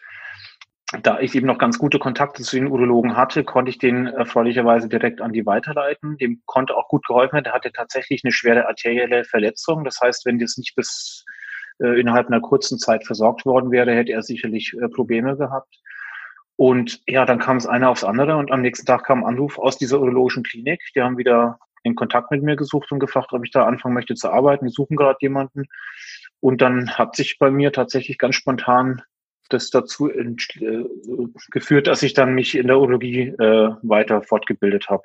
da 1.03 1.19
ich 1.19 1.35
eben 1.35 1.45
noch 1.45 1.59
ganz 1.59 1.77
gute 1.77 1.99
Kontakte 1.99 2.41
zu 2.41 2.55
den 2.55 2.67
Urologen 2.67 3.15
hatte, 3.15 3.43
konnte 3.43 3.69
ich 3.69 3.77
den 3.77 4.07
erfreulicherweise 4.07 4.89
direkt 4.89 5.21
an 5.21 5.33
die 5.33 5.45
weiterleiten. 5.45 6.17
Dem 6.17 6.41
konnte 6.45 6.75
auch 6.75 6.87
gut 6.87 7.05
geholfen 7.05 7.33
werden. 7.33 7.43
Der 7.43 7.53
hatte 7.53 7.71
tatsächlich 7.71 8.23
eine 8.23 8.31
schwere 8.31 8.67
arterielle 8.67 9.23
Verletzung. 9.23 9.83
Das 9.83 9.99
heißt, 10.01 10.25
wenn 10.25 10.39
das 10.39 10.57
nicht 10.57 10.75
bis 10.75 11.25
äh, 11.79 11.99
innerhalb 11.99 12.27
einer 12.27 12.41
kurzen 12.41 12.79
Zeit 12.79 13.05
versorgt 13.05 13.45
worden 13.45 13.69
wäre, 13.69 13.93
hätte 13.93 14.13
er 14.13 14.23
sicherlich 14.23 14.73
äh, 14.81 14.89
Probleme 14.89 15.37
gehabt. 15.37 15.79
Und 16.55 17.01
ja, 17.07 17.23
dann 17.25 17.39
kam 17.39 17.57
es 17.57 17.67
eine 17.67 17.87
aufs 17.87 18.03
andere 18.03 18.35
und 18.37 18.51
am 18.51 18.61
nächsten 18.61 18.87
Tag 18.87 19.05
kam 19.05 19.23
ein 19.23 19.29
Anruf 19.29 19.59
aus 19.59 19.77
dieser 19.77 19.99
urologischen 19.99 20.43
Klinik. 20.43 20.81
Die 20.95 21.01
haben 21.01 21.17
wieder 21.19 21.59
in 21.83 21.95
Kontakt 21.95 22.31
mit 22.31 22.41
mir 22.41 22.55
gesucht 22.55 22.91
und 22.91 22.99
gefragt, 22.99 23.31
ob 23.31 23.45
ich 23.45 23.51
da 23.51 23.65
anfangen 23.65 23.93
möchte 23.93 24.15
zu 24.15 24.29
arbeiten. 24.29 24.65
Die 24.65 24.73
suchen 24.73 24.97
gerade 24.97 25.19
jemanden. 25.21 25.65
Und 26.39 26.61
dann 26.61 26.97
hat 26.97 27.15
sich 27.15 27.37
bei 27.37 27.51
mir 27.51 27.71
tatsächlich 27.71 28.17
ganz 28.17 28.35
spontan 28.35 29.03
das 29.49 29.69
dazu 29.69 30.09
äh, 30.09 30.35
geführt, 31.51 31.87
dass 31.87 32.03
ich 32.03 32.13
dann 32.13 32.33
mich 32.33 32.55
in 32.55 32.67
der 32.67 32.77
Urologie 32.77 33.33
äh, 33.39 33.71
weiter 33.81 34.21
fortgebildet 34.21 34.89
habe. 34.89 35.03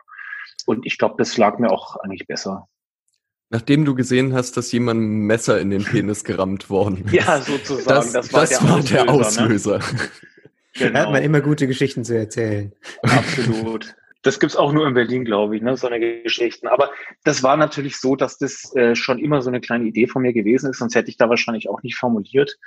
Und 0.67 0.87
ich 0.87 0.99
glaube, 0.99 1.17
das 1.19 1.37
lag 1.37 1.59
mir 1.59 1.71
auch 1.71 1.97
eigentlich 1.97 2.27
besser. 2.27 2.69
Nachdem 3.51 3.85
du 3.85 3.95
gesehen 3.95 4.33
hast, 4.33 4.57
dass 4.57 4.73
jemand 4.73 5.01
ein 5.01 5.27
Messer 5.27 5.61
in 5.61 5.71
den 5.71 5.85
Penis 5.85 6.25
gerammt 6.25 6.71
worden 6.71 7.05
ist. 7.07 7.13
Ja, 7.13 7.41
sozusagen. 7.41 8.13
Das, 8.13 8.13
das 8.13 8.33
war, 8.33 8.41
das 8.41 8.51
der, 8.51 8.69
war 8.69 8.79
Auslöser, 8.79 9.05
der 9.05 9.09
Auslöser. 9.11 9.79
Ne? 9.79 9.85
Genau. 10.77 10.93
Da 10.93 11.01
hat 11.01 11.13
man 11.13 11.23
immer 11.23 11.41
gute 11.41 11.67
Geschichten 11.67 12.05
zu 12.05 12.17
erzählen. 12.17 12.73
Absolut. 13.03 13.95
Das 14.23 14.41
gibt's 14.41 14.57
auch 14.57 14.73
nur 14.73 14.89
in 14.89 14.95
Berlin, 14.95 15.25
glaube 15.25 15.55
ich, 15.55 15.63
ne, 15.63 15.77
so 15.77 15.87
eine 15.87 16.01
Geschichten. 16.01 16.67
Aber 16.67 16.91
das 17.25 17.43
war 17.43 17.57
natürlich 17.57 17.99
so, 17.99 18.17
dass 18.17 18.39
das 18.39 18.75
äh, 18.75 18.97
schon 18.97 19.19
immer 19.19 19.43
so 19.43 19.51
eine 19.51 19.61
kleine 19.61 19.85
Idee 19.85 20.07
von 20.07 20.23
mir 20.23 20.33
gewesen 20.33 20.71
ist, 20.71 20.79
sonst 20.79 20.95
hätte 20.95 21.11
ich 21.11 21.19
da 21.19 21.29
wahrscheinlich 21.29 21.69
auch 21.69 21.83
nicht 21.83 21.97
formuliert. 21.97 22.59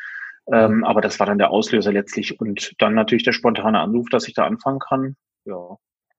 Ähm, 0.52 0.84
aber 0.84 1.02
das 1.02 1.20
war 1.20 1.28
dann 1.28 1.38
der 1.38 1.52
Auslöser 1.52 1.91
letztlich 1.91 2.39
und 2.39 2.74
dann 2.80 2.93
natürlich 2.93 3.24
der 3.24 3.34
spontane 3.34 3.80
Anruf, 3.80 4.08
dass 4.10 4.28
ich 4.28 4.34
da 4.34 4.45
anfangen 4.45 4.80
kann. 4.80 5.16
Ja, 5.45 5.78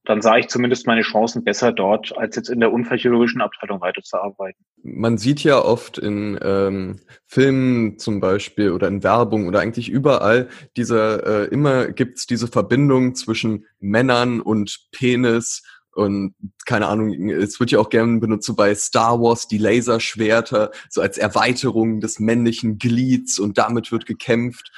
dann 0.08 0.22
sah 0.22 0.38
ich 0.38 0.48
zumindest 0.48 0.86
meine 0.86 1.02
Chancen 1.02 1.44
besser 1.44 1.70
dort, 1.70 2.16
als 2.16 2.34
jetzt 2.34 2.48
in 2.48 2.60
der 2.60 2.72
unfallchirurgischen 2.72 3.42
Abteilung 3.42 3.82
weiterzuarbeiten. 3.82 4.64
Man 4.82 5.18
sieht 5.18 5.44
ja 5.44 5.62
oft 5.62 5.98
in 5.98 6.38
ähm, 6.42 7.00
Filmen 7.26 7.98
zum 7.98 8.18
Beispiel 8.18 8.72
oder 8.72 8.88
in 8.88 9.02
Werbung 9.02 9.46
oder 9.46 9.60
eigentlich 9.60 9.90
überall 9.90 10.48
diese, 10.78 11.48
äh, 11.50 11.52
immer 11.52 11.88
gibt's 11.88 12.26
diese 12.26 12.48
Verbindung 12.48 13.16
zwischen 13.16 13.66
Männern 13.80 14.40
und 14.40 14.88
Penis 14.92 15.62
und 15.98 16.34
keine 16.64 16.86
Ahnung, 16.86 17.28
es 17.28 17.58
wird 17.58 17.72
ja 17.72 17.80
auch 17.80 17.90
gerne 17.90 18.20
benutzt 18.20 18.46
so 18.46 18.54
bei 18.54 18.72
Star 18.74 19.20
Wars 19.20 19.48
die 19.48 19.58
Laserschwerter, 19.58 20.70
so 20.88 21.00
als 21.00 21.18
Erweiterung 21.18 22.00
des 22.00 22.20
männlichen 22.20 22.78
Glieds 22.78 23.40
und 23.40 23.58
damit 23.58 23.90
wird 23.90 24.06
gekämpft. 24.06 24.70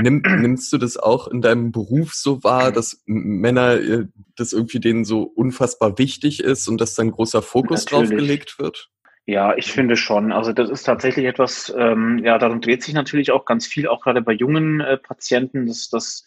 Nimm, 0.00 0.22
nimmst 0.22 0.72
du 0.72 0.78
das 0.78 0.96
auch 0.96 1.26
in 1.26 1.40
deinem 1.40 1.72
Beruf 1.72 2.14
so 2.14 2.44
wahr, 2.44 2.70
dass 2.70 3.02
Männer, 3.06 3.80
äh, 3.80 4.06
das 4.36 4.52
irgendwie 4.52 4.78
denen 4.78 5.04
so 5.04 5.22
unfassbar 5.22 5.98
wichtig 5.98 6.38
ist 6.38 6.68
und 6.68 6.80
dass 6.80 6.94
dann 6.94 7.10
großer 7.10 7.42
Fokus 7.42 7.86
Natürlich. 7.86 8.10
drauf 8.10 8.16
gelegt 8.16 8.58
wird? 8.60 8.90
Ja, 9.26 9.56
ich 9.56 9.72
finde 9.72 9.96
schon. 9.96 10.30
Also 10.30 10.52
das 10.52 10.70
ist 10.70 10.84
tatsächlich 10.84 11.26
etwas, 11.26 11.74
ähm, 11.76 12.20
ja, 12.24 12.38
darum 12.38 12.60
dreht 12.60 12.84
sich 12.84 12.94
natürlich 12.94 13.32
auch 13.32 13.44
ganz 13.44 13.66
viel, 13.66 13.88
auch 13.88 14.02
gerade 14.02 14.22
bei 14.22 14.32
jungen 14.32 14.80
äh, 14.80 14.98
Patienten, 14.98 15.66
dass 15.66 15.88
das 15.88 16.24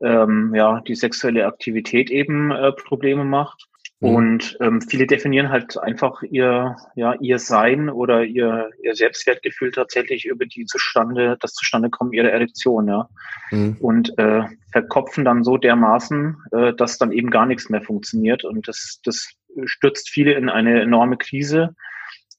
ähm, 0.00 0.52
ja 0.54 0.80
die 0.80 0.94
sexuelle 0.94 1.46
Aktivität 1.46 2.10
eben 2.10 2.50
äh, 2.50 2.72
Probleme 2.72 3.24
macht. 3.24 3.68
Mhm. 4.00 4.14
Und 4.14 4.58
ähm, 4.60 4.82
viele 4.82 5.06
definieren 5.06 5.48
halt 5.50 5.78
einfach 5.78 6.22
ihr, 6.22 6.76
ja, 6.94 7.14
ihr 7.20 7.38
Sein 7.38 7.88
oder 7.88 8.24
ihr, 8.24 8.70
ihr 8.82 8.94
Selbstwertgefühl 8.94 9.70
tatsächlich 9.70 10.26
über 10.26 10.44
die 10.44 10.66
zustande, 10.66 11.36
das 11.40 11.54
Zustandekommen 11.54 12.12
ihrer 12.12 12.30
Erektion, 12.30 12.88
ja. 12.88 13.08
Mhm. 13.50 13.76
Und 13.80 14.18
äh, 14.18 14.42
verkopfen 14.72 15.24
dann 15.24 15.44
so 15.44 15.56
dermaßen, 15.56 16.36
äh, 16.52 16.74
dass 16.74 16.98
dann 16.98 17.12
eben 17.12 17.30
gar 17.30 17.46
nichts 17.46 17.70
mehr 17.70 17.82
funktioniert. 17.82 18.44
Und 18.44 18.68
das, 18.68 19.00
das 19.04 19.30
stürzt 19.64 20.10
viele 20.10 20.34
in 20.34 20.50
eine 20.50 20.80
enorme 20.82 21.16
Krise. 21.16 21.74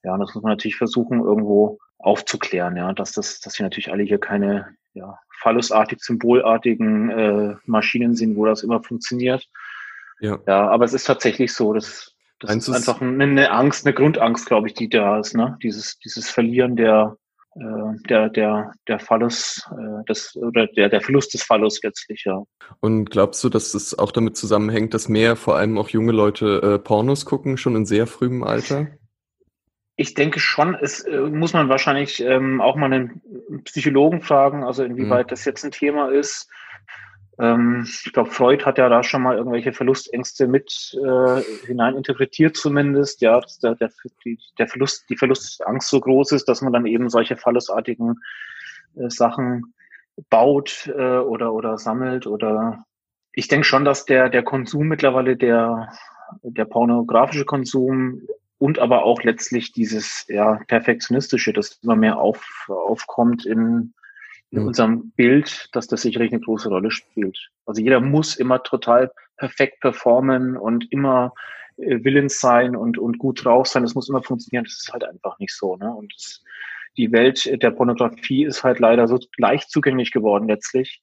Ja, 0.04 0.18
das 0.18 0.36
muss 0.36 0.44
man 0.44 0.52
natürlich 0.52 0.78
versuchen, 0.78 1.20
irgendwo 1.20 1.80
aufzuklären, 1.98 2.78
ja, 2.78 2.94
dass 2.94 3.14
das, 3.14 3.40
dass 3.40 3.58
wir 3.58 3.64
natürlich 3.64 3.92
alle 3.92 4.04
hier 4.04 4.20
keine 4.20 4.76
ja, 4.94 5.18
phallusartig, 5.42 6.00
symbolartigen 6.02 7.10
äh, 7.10 7.56
Maschinen 7.66 8.16
sind, 8.16 8.36
wo 8.36 8.46
das 8.46 8.62
immer 8.62 8.84
funktioniert. 8.84 9.48
Ja. 10.20 10.40
ja, 10.48 10.68
aber 10.70 10.86
es 10.86 10.94
ist 10.94 11.06
tatsächlich 11.06 11.54
so, 11.54 11.74
dass 11.74 12.16
das 12.40 12.56
ist 12.56 12.70
einfach 12.70 13.02
eine, 13.02 13.52
Angst, 13.52 13.86
eine 13.86 13.96
Grundangst, 13.96 14.46
glaube 14.46 14.68
ich, 14.68 14.74
die 14.74 14.90
da 14.90 15.20
ist, 15.20 15.36
ne? 15.36 15.58
Dieses, 15.64 15.98
dieses 16.00 16.30
Verlieren 16.30 16.76
der, 16.76 17.18
äh, 17.56 17.98
der, 18.08 18.30
der, 18.30 18.72
der 18.88 19.00
Phallus, 19.00 19.68
äh, 19.72 20.04
des, 20.06 20.36
oder 20.36 20.68
der, 20.68 20.90
der 20.90 21.02
Verlust 21.02 21.34
des 21.34 21.42
Phallus 21.42 21.82
letztlich, 21.82 22.24
ja. 22.26 22.44
Und 22.80 23.10
glaubst 23.10 23.44
du, 23.44 23.50
dass 23.50 23.72
das 23.72 23.98
auch 23.98 24.12
damit 24.12 24.38
zusammenhängt, 24.38 24.94
dass 24.94 25.10
mehr, 25.10 25.36
vor 25.36 25.58
allem 25.58 25.80
auch 25.80 25.90
junge 25.90 26.12
Leute, 26.12 26.62
äh, 26.62 26.80
Pornos 26.80 27.26
gucken, 27.26 27.58
schon 27.58 27.76
in 27.76 27.86
sehr 27.86 28.06
frühem 28.06 28.44
Alter? 28.44 28.88
Ich 29.96 30.14
denke 30.14 30.40
schon, 30.40 30.76
es 30.76 31.02
äh, 31.02 31.20
muss 31.20 31.54
man 31.54 31.70
wahrscheinlich 31.70 32.20
ähm, 32.20 32.62
auch 32.62 32.76
mal 32.76 32.94
einen 32.94 33.64
Psychologen 33.64 34.22
fragen, 34.22 34.64
also 34.64 34.84
inwieweit 34.84 35.26
mhm. 35.26 35.30
das 35.30 35.44
jetzt 35.46 35.66
ein 35.66 35.72
Thema 35.72 36.12
ist. 36.12 36.48
Ähm, 37.40 37.86
ich 37.88 38.14
glaube, 38.14 38.32
Freud 38.32 38.66
hat 38.66 38.78
ja 38.78 38.90
da 38.90 39.04
schon 39.04 39.22
mal 39.22 39.38
irgendwelche 39.38 39.74
Verlustängste 39.74 40.48
mit 40.48 40.98
äh, 41.04 41.42
hineininterpretiert 41.66 42.58
zumindest, 42.58 43.22
ja, 43.22 43.40
dass 43.40 43.60
der, 43.60 43.76
der, 43.76 43.92
die, 44.26 44.40
der 44.58 44.68
Verlust, 44.68 45.10
die 45.10 45.18
Verlustangst 45.18 45.90
so 45.90 46.00
groß 46.00 46.32
ist, 46.32 46.46
dass 46.46 46.62
man 46.62 46.74
dann 46.74 46.86
eben 46.86 47.10
solche 47.10 47.38
fallusartigen 47.38 48.20
äh, 48.96 49.10
Sachen 49.10 49.74
baut 50.30 50.92
äh, 50.98 51.18
oder 51.18 51.54
oder 51.54 51.78
sammelt 51.78 52.26
oder 52.26 52.84
ich 53.34 53.48
denke 53.48 53.66
schon, 53.66 53.86
dass 53.86 54.06
der 54.06 54.30
der 54.30 54.42
Konsum 54.42 54.88
mittlerweile 54.88 55.38
der 55.38 55.90
der 56.42 56.66
pornografische 56.66 57.46
Konsum 57.46 58.24
und 58.58 58.80
aber 58.80 59.04
auch 59.04 59.22
letztlich 59.22 59.72
dieses 59.74 60.26
ja 60.28 60.60
perfektionistische, 60.68 61.54
das 61.54 61.80
immer 61.84 61.96
mehr 61.96 62.18
auf, 62.18 62.66
aufkommt 62.68 63.46
in 63.46 63.94
in 64.52 64.62
mhm. 64.62 64.68
unserem 64.68 65.12
Bild, 65.12 65.70
dass 65.74 65.88
das 65.88 66.02
sicherlich 66.02 66.32
eine 66.32 66.42
große 66.42 66.70
Rolle 66.70 66.92
spielt. 66.92 67.50
Also 67.66 67.82
jeder 67.82 68.00
muss 68.00 68.36
immer 68.36 68.64
total 68.64 69.12
perfekt 69.38 69.82
performen 69.82 70.58
und 70.58 70.92
immer 70.92 71.34
äh, 71.78 72.04
willens 72.04 72.40
sein 72.40 72.76
und, 72.76 72.98
und 72.98 73.18
gut 73.20 73.44
drauf 73.44 73.68
sein. 73.68 73.84
Das 73.84 73.96
muss 73.96 74.10
immer 74.10 74.24
funktionieren. 74.24 74.66
Das 74.66 74.82
ist 74.82 74.94
halt 74.94 75.04
einfach 75.04 75.38
nicht 75.40 75.56
so. 75.56 75.76
Ne? 75.76 75.94
Und 75.94 76.14
das, 76.16 76.44
die 76.98 77.12
Welt 77.12 77.62
der 77.62 77.72
Pornografie 77.72 78.46
ist 78.46 78.64
halt 78.64 78.80
leider 78.80 79.08
so 79.08 79.20
leicht 79.38 79.70
zugänglich 79.70 80.12
geworden 80.12 80.48
letztlich, 80.48 81.02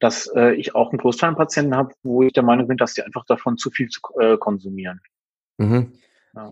dass 0.00 0.26
äh, 0.34 0.54
ich 0.54 0.74
auch 0.74 0.90
einen 0.90 0.98
Großteil 0.98 1.30
an 1.30 1.36
Patienten 1.36 1.76
habe, 1.76 1.94
wo 2.02 2.22
ich 2.22 2.32
der 2.32 2.42
Meinung 2.42 2.66
bin, 2.66 2.76
dass 2.76 2.94
die 2.94 3.02
einfach 3.02 3.24
davon 3.26 3.56
zu 3.56 3.70
viel 3.70 3.88
zu, 3.88 4.00
äh, 4.18 4.36
konsumieren. 4.38 5.00
Mhm. 5.58 5.92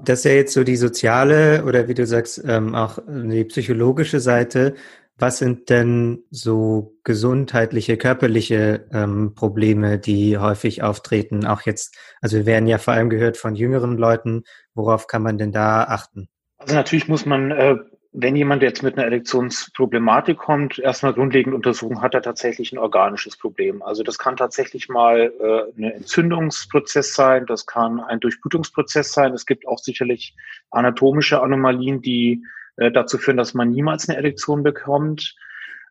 Das 0.05 0.21
ist 0.21 0.25
ja 0.27 0.33
jetzt 0.33 0.53
so 0.55 0.63
die 0.63 0.77
soziale 0.77 1.65
oder 1.65 1.89
wie 1.89 1.95
du 1.95 2.07
sagst, 2.07 2.41
ähm, 2.47 2.77
auch 2.77 3.01
die 3.09 3.45
psychologische 3.45 4.21
Seite. 4.21 4.75
Was 5.19 5.39
sind 5.39 5.71
denn 5.71 6.25
so 6.31 6.97
gesundheitliche, 7.05 7.97
körperliche 7.97 8.89
ähm, 8.93 9.35
Probleme, 9.35 9.99
die 9.99 10.39
häufig 10.39 10.83
auftreten? 10.83 11.47
Auch 11.47 11.63
jetzt, 11.63 11.97
also 12.21 12.39
wir 12.39 12.47
werden 12.47 12.67
ja 12.67 12.79
vor 12.79 12.95
allem 12.95 13.11
gehört 13.11 13.37
von 13.37 13.55
jüngeren 13.55 13.97
Leuten. 13.99 14.45
Worauf 14.75 15.07
kann 15.07 15.23
man 15.23 15.39
denn 15.39 15.53
da 15.53 15.85
achten? 15.85 16.29
Also 16.59 16.75
natürlich 16.75 17.09
muss 17.09 17.27
man, 17.27 17.51
äh, 17.51 17.77
wenn 18.13 18.37
jemand 18.37 18.63
jetzt 18.63 18.83
mit 18.83 18.97
einer 18.97 19.07
Erektionsproblematik 19.07 20.39
kommt, 20.39 20.79
erstmal 20.79 21.15
grundlegend 21.15 21.55
untersuchen, 21.55 22.03
hat 22.03 22.15
er 22.15 22.23
tatsächlich 22.23 22.73
ein 22.73 22.79
organisches 22.79 23.37
Problem. 23.37 23.83
Also 23.83 24.03
das 24.03 24.19
kann 24.19 24.37
tatsächlich 24.37 24.89
mal 24.89 25.33
äh, 25.41 25.79
ein 25.79 25.85
Entzündungsprozess 25.85 27.15
sein, 27.15 27.47
das 27.47 27.67
kann 27.67 28.01
ein 28.01 28.21
Durchblutungsprozess 28.21 29.13
sein. 29.13 29.35
Es 29.35 29.47
gibt 29.47 29.67
auch 29.67 29.79
sicherlich 29.79 30.35
anatomische 30.71 31.43
Anomalien, 31.43 32.03
die 32.03 32.45
äh, 32.77 32.91
dazu 32.91 33.19
führen, 33.19 33.37
dass 33.37 33.55
man 33.55 33.71
niemals 33.71 34.09
eine 34.09 34.19
Erektion 34.19 34.63
bekommt. 34.63 35.35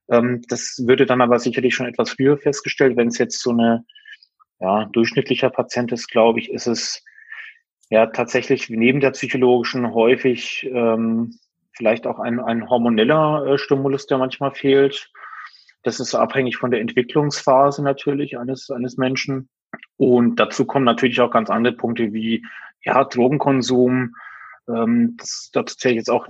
Ähm, 0.10 0.42
das 0.48 0.84
würde 0.86 1.06
dann 1.06 1.22
aber 1.22 1.40
sicherlich 1.40 1.76
schon 1.76 1.88
etwas 1.88 2.12
früher 2.12 2.38
festgestellt. 2.38 2.98
Wenn 2.98 3.08
es 3.08 3.18
jetzt 3.18 3.42
so 3.42 3.52
eine 3.52 3.86
ja, 4.60 4.86
durchschnittlicher 4.86 5.50
Patient 5.50 5.92
ist, 5.92 6.10
glaube 6.10 6.40
ich, 6.40 6.52
ist 6.52 6.68
es 6.68 7.04
ja 7.90 8.08
tatsächlich 8.08 8.70
neben 8.70 9.00
der 9.00 9.12
psychologischen 9.12 9.94
häufig 9.94 10.70
ähm, 10.72 11.38
vielleicht 11.74 12.08
auch 12.08 12.20
ein, 12.20 12.40
ein 12.40 12.70
hormoneller 12.70 13.46
äh, 13.46 13.58
Stimulus, 13.58 14.06
der 14.06 14.18
manchmal 14.18 14.52
fehlt. 14.52 15.12
Das 15.84 16.00
ist 16.00 16.14
abhängig 16.14 16.58
von 16.58 16.72
der 16.72 16.80
Entwicklungsphase 16.80 17.84
natürlich 17.84 18.38
eines, 18.38 18.70
eines 18.70 18.98
Menschen. 18.98 19.50
Und 19.98 20.40
dazu 20.40 20.66
kommen 20.66 20.86
natürlich 20.86 21.22
auch 21.22 21.32
ganz 21.32 21.50
andere 21.50 21.74
Punkte 21.74 22.14
wie 22.14 22.46
ja, 22.84 23.04
Drogenkonsum, 23.04 24.16
ähm, 24.68 25.16
das, 25.18 25.50
dazu 25.54 25.76
zählt 25.76 25.96
jetzt 25.96 26.10
auch 26.10 26.28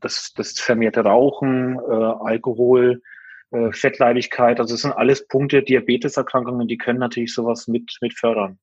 das, 0.00 0.32
das 0.34 0.52
vermehrte 0.52 1.00
Rauchen, 1.00 1.78
äh, 1.78 1.92
Alkohol, 1.92 3.02
äh, 3.50 3.72
Fettleibigkeit. 3.72 4.60
Also 4.60 4.74
es 4.74 4.82
sind 4.82 4.92
alles 4.92 5.26
Punkte, 5.28 5.62
Diabeteserkrankungen, 5.62 6.68
die 6.68 6.78
können 6.78 6.98
natürlich 6.98 7.34
sowas 7.34 7.68
mit, 7.68 7.96
mit 8.00 8.14
fördern. 8.18 8.58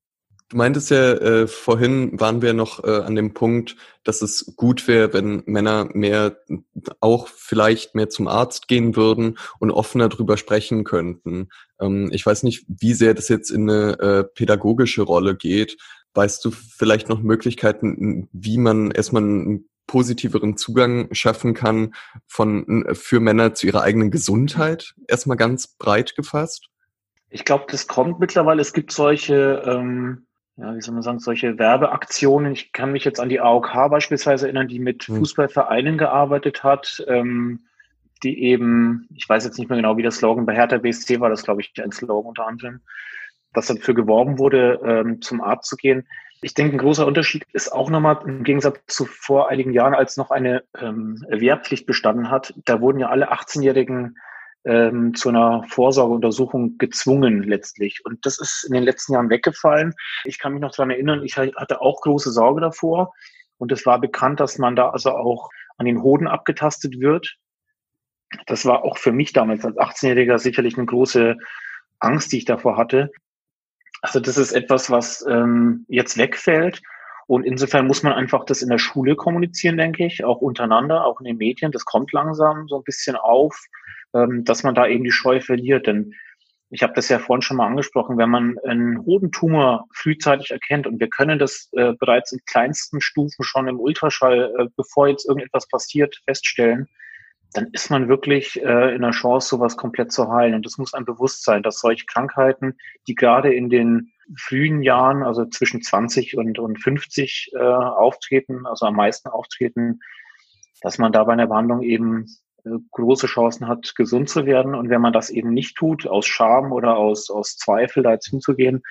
Du 0.52 0.58
meintest 0.58 0.90
ja, 0.90 1.14
äh, 1.14 1.46
vorhin 1.46 2.20
waren 2.20 2.42
wir 2.42 2.52
noch 2.52 2.84
äh, 2.84 2.90
an 2.90 3.14
dem 3.14 3.32
Punkt, 3.32 3.74
dass 4.04 4.20
es 4.20 4.52
gut 4.54 4.86
wäre, 4.86 5.14
wenn 5.14 5.42
Männer 5.46 5.88
mehr 5.94 6.36
auch 7.00 7.28
vielleicht 7.28 7.94
mehr 7.94 8.10
zum 8.10 8.28
Arzt 8.28 8.68
gehen 8.68 8.94
würden 8.94 9.38
und 9.60 9.70
offener 9.70 10.10
drüber 10.10 10.36
sprechen 10.36 10.84
könnten. 10.84 11.48
Ähm, 11.80 12.10
ich 12.12 12.26
weiß 12.26 12.42
nicht, 12.42 12.66
wie 12.68 12.92
sehr 12.92 13.14
das 13.14 13.30
jetzt 13.30 13.48
in 13.48 13.70
eine 13.70 13.98
äh, 13.98 14.24
pädagogische 14.24 15.00
Rolle 15.00 15.36
geht, 15.36 15.78
Weißt 16.14 16.44
du 16.44 16.50
vielleicht 16.50 17.08
noch 17.08 17.22
Möglichkeiten, 17.22 18.28
wie 18.32 18.58
man 18.58 18.90
erstmal 18.90 19.22
einen 19.22 19.68
positiveren 19.86 20.56
Zugang 20.56 21.08
schaffen 21.12 21.54
kann 21.54 21.94
von, 22.26 22.86
für 22.92 23.20
Männer 23.20 23.54
zu 23.54 23.66
ihrer 23.66 23.82
eigenen 23.82 24.10
Gesundheit? 24.10 24.94
Erstmal 25.08 25.36
ganz 25.36 25.68
breit 25.76 26.14
gefasst. 26.14 26.68
Ich 27.28 27.44
glaube, 27.44 27.64
das 27.70 27.86
kommt 27.86 28.20
mittlerweile. 28.20 28.60
Es 28.60 28.74
gibt 28.74 28.92
solche, 28.92 29.62
ähm, 29.66 30.26
ja, 30.56 30.74
wie 30.76 30.80
soll 30.82 30.94
man 30.94 31.02
sagen, 31.02 31.18
solche 31.18 31.58
Werbeaktionen. 31.58 32.52
Ich 32.52 32.72
kann 32.72 32.92
mich 32.92 33.04
jetzt 33.04 33.20
an 33.20 33.30
die 33.30 33.40
AOK 33.40 33.72
beispielsweise 33.90 34.46
erinnern, 34.46 34.68
die 34.68 34.78
mit 34.78 35.04
hm. 35.04 35.16
Fußballvereinen 35.16 35.96
gearbeitet 35.96 36.62
hat, 36.62 37.02
ähm, 37.08 37.66
die 38.22 38.42
eben, 38.42 39.08
ich 39.14 39.28
weiß 39.28 39.44
jetzt 39.44 39.58
nicht 39.58 39.68
mehr 39.68 39.78
genau, 39.78 39.96
wie 39.96 40.02
der 40.02 40.10
Slogan 40.10 40.46
bei 40.46 40.54
Hertha 40.54 40.78
BSC 40.78 41.20
war, 41.20 41.30
das 41.30 41.42
glaube 41.42 41.62
ich 41.62 41.72
ein 41.82 41.90
Slogan 41.90 42.28
unter 42.28 42.46
anderem, 42.46 42.82
dass 43.54 43.66
dafür 43.66 43.94
geworben 43.94 44.38
wurde, 44.38 44.80
ähm, 44.84 45.20
zum 45.22 45.40
Arzt 45.40 45.68
zu 45.68 45.76
gehen. 45.76 46.06
Ich 46.40 46.54
denke, 46.54 46.76
ein 46.76 46.78
großer 46.78 47.06
Unterschied 47.06 47.44
ist 47.52 47.72
auch 47.72 47.88
nochmal 47.88 48.18
im 48.26 48.42
Gegensatz 48.42 48.80
zu 48.88 49.04
vor 49.04 49.48
einigen 49.48 49.72
Jahren, 49.72 49.94
als 49.94 50.16
noch 50.16 50.30
eine 50.30 50.64
ähm, 50.76 51.24
Wehrpflicht 51.28 51.86
bestanden 51.86 52.30
hat. 52.30 52.52
Da 52.64 52.80
wurden 52.80 52.98
ja 52.98 53.10
alle 53.10 53.32
18-Jährigen 53.32 54.16
ähm, 54.64 55.14
zu 55.14 55.28
einer 55.28 55.64
Vorsorgeuntersuchung 55.68 56.78
gezwungen 56.78 57.42
letztlich. 57.42 58.04
Und 58.04 58.26
das 58.26 58.40
ist 58.40 58.64
in 58.64 58.74
den 58.74 58.82
letzten 58.82 59.14
Jahren 59.14 59.30
weggefallen. 59.30 59.94
Ich 60.24 60.38
kann 60.38 60.52
mich 60.52 60.62
noch 60.62 60.74
daran 60.74 60.90
erinnern, 60.90 61.22
ich 61.24 61.36
hatte 61.36 61.80
auch 61.80 62.00
große 62.00 62.32
Sorge 62.32 62.60
davor. 62.60 63.12
Und 63.58 63.70
es 63.70 63.86
war 63.86 64.00
bekannt, 64.00 64.40
dass 64.40 64.58
man 64.58 64.74
da 64.74 64.90
also 64.90 65.12
auch 65.12 65.50
an 65.78 65.86
den 65.86 66.02
Hoden 66.02 66.26
abgetastet 66.26 66.98
wird. 66.98 67.36
Das 68.46 68.64
war 68.64 68.84
auch 68.84 68.98
für 68.98 69.12
mich 69.12 69.32
damals 69.32 69.64
als 69.64 69.76
18-Jähriger 69.76 70.38
sicherlich 70.38 70.76
eine 70.76 70.86
große 70.86 71.36
Angst, 72.00 72.32
die 72.32 72.38
ich 72.38 72.44
davor 72.44 72.76
hatte. 72.76 73.12
Also 74.02 74.20
das 74.20 74.36
ist 74.36 74.52
etwas, 74.52 74.90
was 74.90 75.24
ähm, 75.28 75.86
jetzt 75.88 76.18
wegfällt. 76.18 76.82
Und 77.28 77.44
insofern 77.44 77.86
muss 77.86 78.02
man 78.02 78.12
einfach 78.12 78.44
das 78.44 78.60
in 78.60 78.68
der 78.68 78.78
Schule 78.78 79.14
kommunizieren, 79.14 79.76
denke 79.76 80.04
ich, 80.04 80.24
auch 80.24 80.40
untereinander, 80.40 81.06
auch 81.06 81.20
in 81.20 81.24
den 81.24 81.36
Medien. 81.38 81.72
Das 81.72 81.84
kommt 81.84 82.12
langsam 82.12 82.66
so 82.68 82.76
ein 82.76 82.84
bisschen 82.84 83.16
auf, 83.16 83.56
ähm, 84.12 84.44
dass 84.44 84.64
man 84.64 84.74
da 84.74 84.86
eben 84.88 85.04
die 85.04 85.12
Scheu 85.12 85.40
verliert. 85.40 85.86
Denn 85.86 86.14
ich 86.70 86.82
habe 86.82 86.94
das 86.94 87.08
ja 87.08 87.20
vorhin 87.20 87.42
schon 87.42 87.58
mal 87.58 87.66
angesprochen, 87.66 88.18
wenn 88.18 88.30
man 88.30 88.58
einen 88.66 89.04
Hodentumor 89.04 89.86
frühzeitig 89.94 90.50
erkennt 90.50 90.86
und 90.86 90.98
wir 90.98 91.08
können 91.08 91.38
das 91.38 91.68
äh, 91.72 91.92
bereits 91.92 92.32
in 92.32 92.40
kleinsten 92.46 93.00
Stufen 93.00 93.44
schon 93.44 93.68
im 93.68 93.78
Ultraschall, 93.78 94.52
äh, 94.58 94.66
bevor 94.76 95.06
jetzt 95.06 95.28
irgendetwas 95.28 95.68
passiert, 95.68 96.20
feststellen, 96.24 96.88
dann 97.52 97.68
ist 97.72 97.90
man 97.90 98.08
wirklich 98.08 98.60
äh, 98.62 98.94
in 98.94 99.02
der 99.02 99.10
Chance, 99.10 99.48
sowas 99.48 99.76
komplett 99.76 100.12
zu 100.12 100.32
heilen. 100.32 100.54
Und 100.54 100.66
es 100.66 100.78
muss 100.78 100.94
ein 100.94 101.04
Bewusstsein, 101.04 101.62
dass 101.62 101.80
solche 101.80 102.06
Krankheiten, 102.06 102.74
die 103.06 103.14
gerade 103.14 103.52
in 103.52 103.68
den 103.68 104.12
frühen 104.36 104.82
Jahren, 104.82 105.22
also 105.22 105.44
zwischen 105.46 105.82
20 105.82 106.36
und, 106.36 106.58
und 106.58 106.80
50 106.80 107.50
äh, 107.54 107.58
auftreten, 107.58 108.66
also 108.66 108.86
am 108.86 108.96
meisten 108.96 109.28
auftreten, 109.28 110.00
dass 110.80 110.98
man 110.98 111.12
da 111.12 111.24
bei 111.24 111.34
einer 111.34 111.46
Behandlung 111.46 111.82
eben 111.82 112.26
äh, 112.64 112.70
große 112.90 113.26
Chancen 113.26 113.68
hat, 113.68 113.94
gesund 113.96 114.28
zu 114.28 114.46
werden. 114.46 114.74
Und 114.74 114.88
wenn 114.88 115.00
man 115.00 115.12
das 115.12 115.30
eben 115.30 115.52
nicht 115.52 115.76
tut, 115.76 116.06
aus 116.06 116.26
Scham 116.26 116.72
oder 116.72 116.96
aus, 116.96 117.30
aus 117.30 117.56
Zweifel 117.56 118.02
da 118.02 118.12
jetzt 118.12 118.28
hinzugehen, 118.28 118.82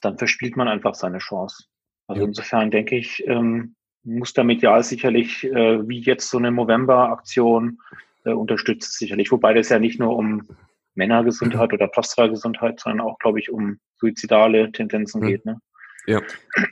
dann 0.00 0.18
verspielt 0.18 0.56
man 0.56 0.68
einfach 0.68 0.94
seine 0.94 1.18
Chance. 1.18 1.64
Also 2.08 2.24
insofern 2.24 2.70
denke 2.70 2.96
ich, 2.96 3.22
ähm, 3.26 3.76
muss 4.04 4.32
da 4.32 4.44
medial 4.44 4.82
sicherlich, 4.82 5.44
äh, 5.44 5.88
wie 5.88 6.00
jetzt 6.00 6.28
so 6.28 6.38
eine 6.38 6.50
Movember-Aktion, 6.50 7.78
äh, 8.24 8.32
unterstützt 8.32 8.98
sicherlich. 8.98 9.30
Wobei 9.30 9.54
das 9.54 9.68
ja 9.68 9.78
nicht 9.78 9.98
nur 9.98 10.16
um 10.16 10.46
Männergesundheit 10.94 11.72
oder 11.72 11.88
Prostata-Gesundheit, 11.88 12.80
sondern 12.80 13.06
auch, 13.06 13.18
glaube 13.18 13.40
ich, 13.40 13.50
um 13.50 13.78
suizidale 13.96 14.72
Tendenzen 14.72 15.22
mhm. 15.22 15.26
geht. 15.26 15.46
Ne? 15.46 15.58
Ja. 16.06 16.20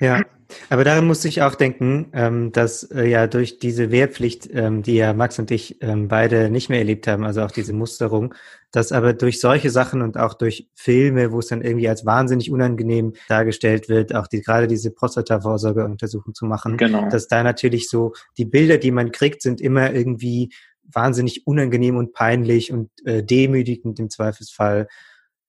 Ja. 0.00 0.22
Aber 0.68 0.84
daran 0.84 1.06
musste 1.06 1.28
ich 1.28 1.42
auch 1.42 1.54
denken, 1.54 2.08
ähm, 2.12 2.52
dass 2.52 2.82
äh, 2.82 3.04
ja 3.04 3.26
durch 3.26 3.58
diese 3.58 3.90
Wehrpflicht, 3.90 4.48
ähm, 4.52 4.82
die 4.82 4.96
ja 4.96 5.12
Max 5.12 5.38
und 5.38 5.50
ich 5.50 5.80
ähm, 5.80 6.08
beide 6.08 6.50
nicht 6.50 6.68
mehr 6.68 6.80
erlebt 6.80 7.06
haben, 7.06 7.24
also 7.24 7.42
auch 7.42 7.50
diese 7.50 7.72
Musterung, 7.72 8.34
dass 8.72 8.92
aber 8.92 9.12
durch 9.12 9.40
solche 9.40 9.70
Sachen 9.70 10.02
und 10.02 10.16
auch 10.16 10.34
durch 10.34 10.68
Filme, 10.74 11.32
wo 11.32 11.38
es 11.40 11.48
dann 11.48 11.62
irgendwie 11.62 11.88
als 11.88 12.06
wahnsinnig 12.06 12.50
unangenehm 12.50 13.14
dargestellt 13.28 13.88
wird, 13.88 14.14
auch 14.14 14.26
die, 14.26 14.42
gerade 14.42 14.66
diese 14.66 14.90
Prostata-Vorsorgeuntersuchung 14.90 16.34
zu 16.34 16.46
machen, 16.46 16.76
genau. 16.76 17.08
dass 17.08 17.28
da 17.28 17.42
natürlich 17.42 17.88
so 17.88 18.14
die 18.36 18.44
Bilder, 18.44 18.78
die 18.78 18.90
man 18.90 19.12
kriegt, 19.12 19.42
sind 19.42 19.60
immer 19.60 19.92
irgendwie 19.92 20.52
wahnsinnig 20.92 21.46
unangenehm 21.46 21.96
und 21.96 22.12
peinlich 22.12 22.72
und 22.72 22.90
äh, 23.04 23.22
demütigend 23.22 23.98
im 23.98 24.10
Zweifelsfall. 24.10 24.88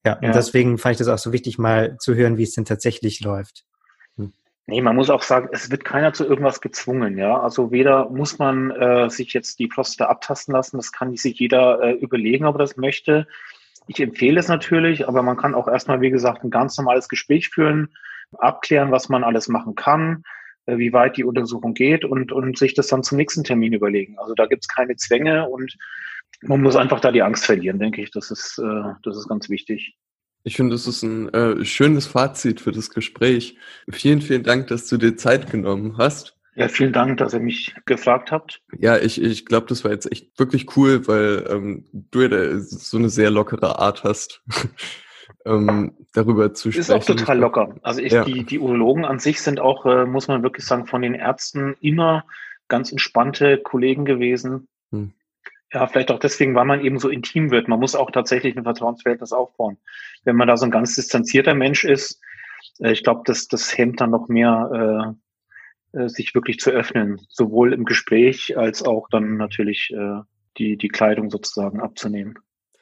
Ja, 0.06 0.18
ja, 0.20 0.28
und 0.28 0.36
deswegen 0.36 0.78
fand 0.78 0.94
ich 0.94 0.98
das 0.98 1.08
auch 1.08 1.18
so 1.18 1.32
wichtig, 1.32 1.58
mal 1.58 1.98
zu 2.00 2.16
hören, 2.16 2.38
wie 2.38 2.44
es 2.44 2.54
denn 2.54 2.66
tatsächlich 2.66 3.22
läuft. 3.22 3.66
Nee, 4.72 4.80
man 4.80 4.96
muss 4.96 5.10
auch 5.10 5.22
sagen, 5.22 5.50
es 5.52 5.70
wird 5.70 5.84
keiner 5.84 6.14
zu 6.14 6.26
irgendwas 6.26 6.62
gezwungen, 6.62 7.18
ja. 7.18 7.38
Also 7.38 7.74
weder 7.74 8.10
muss 8.10 8.40
man 8.40 8.72
äh, 8.72 9.10
sich 9.10 9.34
jetzt 9.34 9.60
die 9.60 9.68
Prostata 9.68 10.10
abtasten 10.10 10.54
lassen, 10.54 10.78
das 10.78 10.94
kann 10.94 11.14
sich 11.18 11.40
jeder 11.40 11.82
äh, 11.82 11.92
überlegen, 11.92 12.46
ob 12.46 12.56
er 12.56 12.60
das 12.60 12.78
möchte. 12.78 13.28
Ich 13.88 14.00
empfehle 14.00 14.40
es 14.40 14.48
natürlich, 14.48 15.10
aber 15.10 15.24
man 15.24 15.36
kann 15.36 15.56
auch 15.56 15.68
erstmal, 15.68 16.00
wie 16.00 16.10
gesagt, 16.10 16.46
ein 16.46 16.52
ganz 16.52 16.78
normales 16.78 17.10
Gespräch 17.10 17.50
führen, 17.50 17.90
abklären, 18.38 18.92
was 18.92 19.10
man 19.10 19.26
alles 19.26 19.50
machen 19.50 19.76
kann, 19.76 20.24
äh, 20.68 20.78
wie 20.78 20.94
weit 20.94 21.18
die 21.18 21.26
Untersuchung 21.26 21.74
geht 21.74 22.06
und, 22.06 22.32
und 22.32 22.58
sich 22.58 22.74
das 22.74 22.88
dann 22.88 23.04
zum 23.04 23.18
nächsten 23.18 23.44
Termin 23.44 23.74
überlegen. 23.74 24.18
Also 24.20 24.36
da 24.36 24.46
gibt's 24.46 24.70
keine 24.70 24.96
Zwänge 24.96 25.50
und 25.50 25.76
man 26.44 26.62
muss 26.62 26.78
einfach 26.78 27.02
da 27.02 27.12
die 27.12 27.24
Angst 27.24 27.46
verlieren, 27.46 27.78
denke 27.78 28.02
ich. 28.02 28.12
Das 28.12 28.32
ist, 28.32 28.58
äh, 28.58 28.94
das 29.04 29.18
ist 29.18 29.28
ganz 29.28 29.50
wichtig. 29.50 29.98
Ich 30.44 30.56
finde, 30.56 30.74
das 30.74 30.88
ist 30.88 31.04
ein 31.04 31.34
äh, 31.34 31.64
schönes 31.66 32.08
Fazit 32.08 32.62
für 32.62 32.72
das 32.72 32.90
Gespräch. 32.90 33.58
Vielen, 33.90 34.22
vielen 34.22 34.44
Dank, 34.44 34.68
dass 34.68 34.88
du 34.88 34.98
dir 34.98 35.16
Zeit 35.16 35.52
genommen 35.52 35.98
hast. 35.98 36.38
Ja, 36.56 36.68
vielen 36.68 36.92
Dank, 36.92 37.18
dass 37.18 37.34
ihr 37.34 37.40
mich 37.40 37.74
gefragt 37.86 38.32
habt. 38.32 38.62
Ja, 38.78 38.98
ich, 38.98 39.22
ich 39.22 39.46
glaube, 39.46 39.68
das 39.68 39.84
war 39.84 39.92
jetzt 39.92 40.12
echt 40.12 40.38
wirklich 40.38 40.76
cool, 40.76 41.08
weil 41.08 41.48
ähm, 41.50 41.86
du 41.94 42.22
ja 42.22 42.60
so 42.60 42.98
eine 42.98 43.10
sehr 43.10 43.32
lockere 43.32 43.80
Art 43.80 44.04
hast, 44.04 44.44
ähm, 45.46 45.96
darüber 46.14 46.54
zu 46.54 46.72
sprechen. 46.72 46.82
Ist 46.82 46.92
auch 46.92 47.06
total 47.06 47.40
locker. 47.40 47.76
Also 47.84 48.02
ich, 48.02 48.12
ja. 48.12 48.26
die, 48.26 48.44
die 48.44 48.60
Urologen 48.60 49.06
an 49.06 49.20
sich 49.20 49.42
sind 49.42 49.62
auch, 49.62 49.86
äh, 49.86 50.06
muss 50.06 50.28
man 50.28 50.44
wirklich 50.44 50.66
sagen, 50.66 50.88
von 50.88 51.02
den 51.02 51.14
Ärzten 51.14 51.76
immer 51.80 52.26
ganz 52.68 52.92
entspannte 52.92 53.58
Kollegen 53.58 54.04
gewesen. 54.04 54.68
Hm. 54.92 55.14
Ja, 55.74 55.88
vielleicht 55.88 56.12
auch 56.12 56.20
deswegen, 56.20 56.54
weil 56.54 56.66
man 56.66 56.82
eben 56.82 57.00
so 57.00 57.10
intim 57.10 57.50
wird. 57.50 57.68
Man 57.68 57.80
muss 57.80 57.96
auch 57.96 58.12
tatsächlich 58.12 58.58
ein 58.58 58.64
Vertrauensverhältnis 58.64 59.32
aufbauen. 59.32 59.78
Wenn 60.26 60.36
man 60.36 60.48
da 60.48 60.58
so 60.58 60.66
ein 60.66 60.72
ganz 60.72 60.96
distanzierter 60.96 61.54
Mensch 61.54 61.86
ist, 61.86 62.20
äh, 62.80 62.92
ich 62.92 63.04
glaube, 63.04 63.22
das, 63.26 63.48
das 63.48 63.78
hemmt 63.78 64.02
dann 64.02 64.12
noch 64.12 64.28
mehr, 64.28 65.16
äh, 65.94 66.02
äh, 66.04 66.10
sich 66.10 66.36
wirklich 66.36 66.60
zu 66.60 66.72
öffnen, 66.72 67.22
sowohl 67.30 67.74
im 67.74 67.86
Gespräch 67.86 68.58
als 68.58 68.84
auch 68.84 69.08
dann 69.10 69.38
natürlich 69.38 69.92
äh, 69.92 70.22
die, 70.58 70.78
die 70.78 70.90
Kleidung 70.90 71.30
sozusagen 71.30 71.80
abzunehmen. 71.80 72.38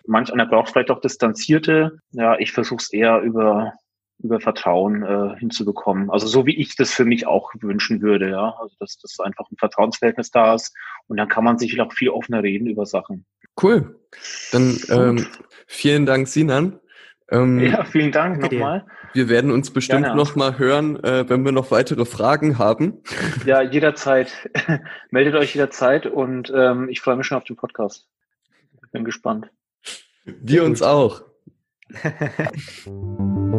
Manch 0.05 0.33
einer 0.33 0.47
braucht 0.47 0.71
vielleicht 0.71 0.91
auch 0.91 1.01
distanzierte. 1.01 1.99
Ja, 2.11 2.37
ich 2.39 2.51
versuche 2.51 2.81
es 2.81 2.91
eher 2.91 3.21
über 3.21 3.73
über 4.21 4.39
Vertrauen 4.39 5.03
äh, 5.03 5.37
hinzubekommen. 5.39 6.09
Also 6.09 6.27
so 6.27 6.45
wie 6.45 6.57
ich 6.57 6.75
das 6.75 6.91
für 6.91 7.05
mich 7.05 7.25
auch 7.25 7.51
wünschen 7.59 8.01
würde, 8.01 8.29
ja. 8.29 8.55
Also 8.59 8.75
dass 8.79 8.97
das 8.97 9.19
einfach 9.19 9.49
ein 9.49 9.57
Vertrauensverhältnis 9.57 10.31
da 10.31 10.55
ist 10.55 10.75
und 11.07 11.17
dann 11.17 11.29
kann 11.29 11.43
man 11.43 11.57
sich 11.57 11.79
auch 11.79 11.93
viel 11.93 12.09
offener 12.09 12.43
reden 12.43 12.67
über 12.67 12.85
Sachen. 12.85 13.25
Cool. 13.61 13.99
Dann 14.51 14.79
ähm, 14.89 15.25
vielen 15.67 16.05
Dank, 16.05 16.27
Sinan. 16.27 16.79
Ähm, 17.31 17.59
ja, 17.59 17.83
vielen 17.85 18.11
Dank 18.11 18.41
nochmal. 18.41 18.85
Wir 19.13 19.29
werden 19.29 19.51
uns 19.51 19.71
bestimmt 19.71 20.15
nochmal 20.15 20.57
hören, 20.57 21.01
äh, 21.03 21.29
wenn 21.29 21.43
wir 21.45 21.51
noch 21.51 21.71
weitere 21.71 22.05
Fragen 22.05 22.57
haben. 22.57 23.01
Ja, 23.45 23.61
jederzeit. 23.61 24.49
Meldet 25.11 25.35
euch 25.35 25.53
jederzeit 25.55 26.05
und 26.05 26.51
ähm, 26.55 26.89
ich 26.89 27.01
freue 27.01 27.15
mich 27.15 27.27
schon 27.27 27.37
auf 27.37 27.43
den 27.43 27.55
Podcast. 27.55 28.07
Bin 28.91 29.05
gespannt. 29.05 29.49
Wir 30.25 30.63
uns 30.63 30.81
auch. 30.81 31.21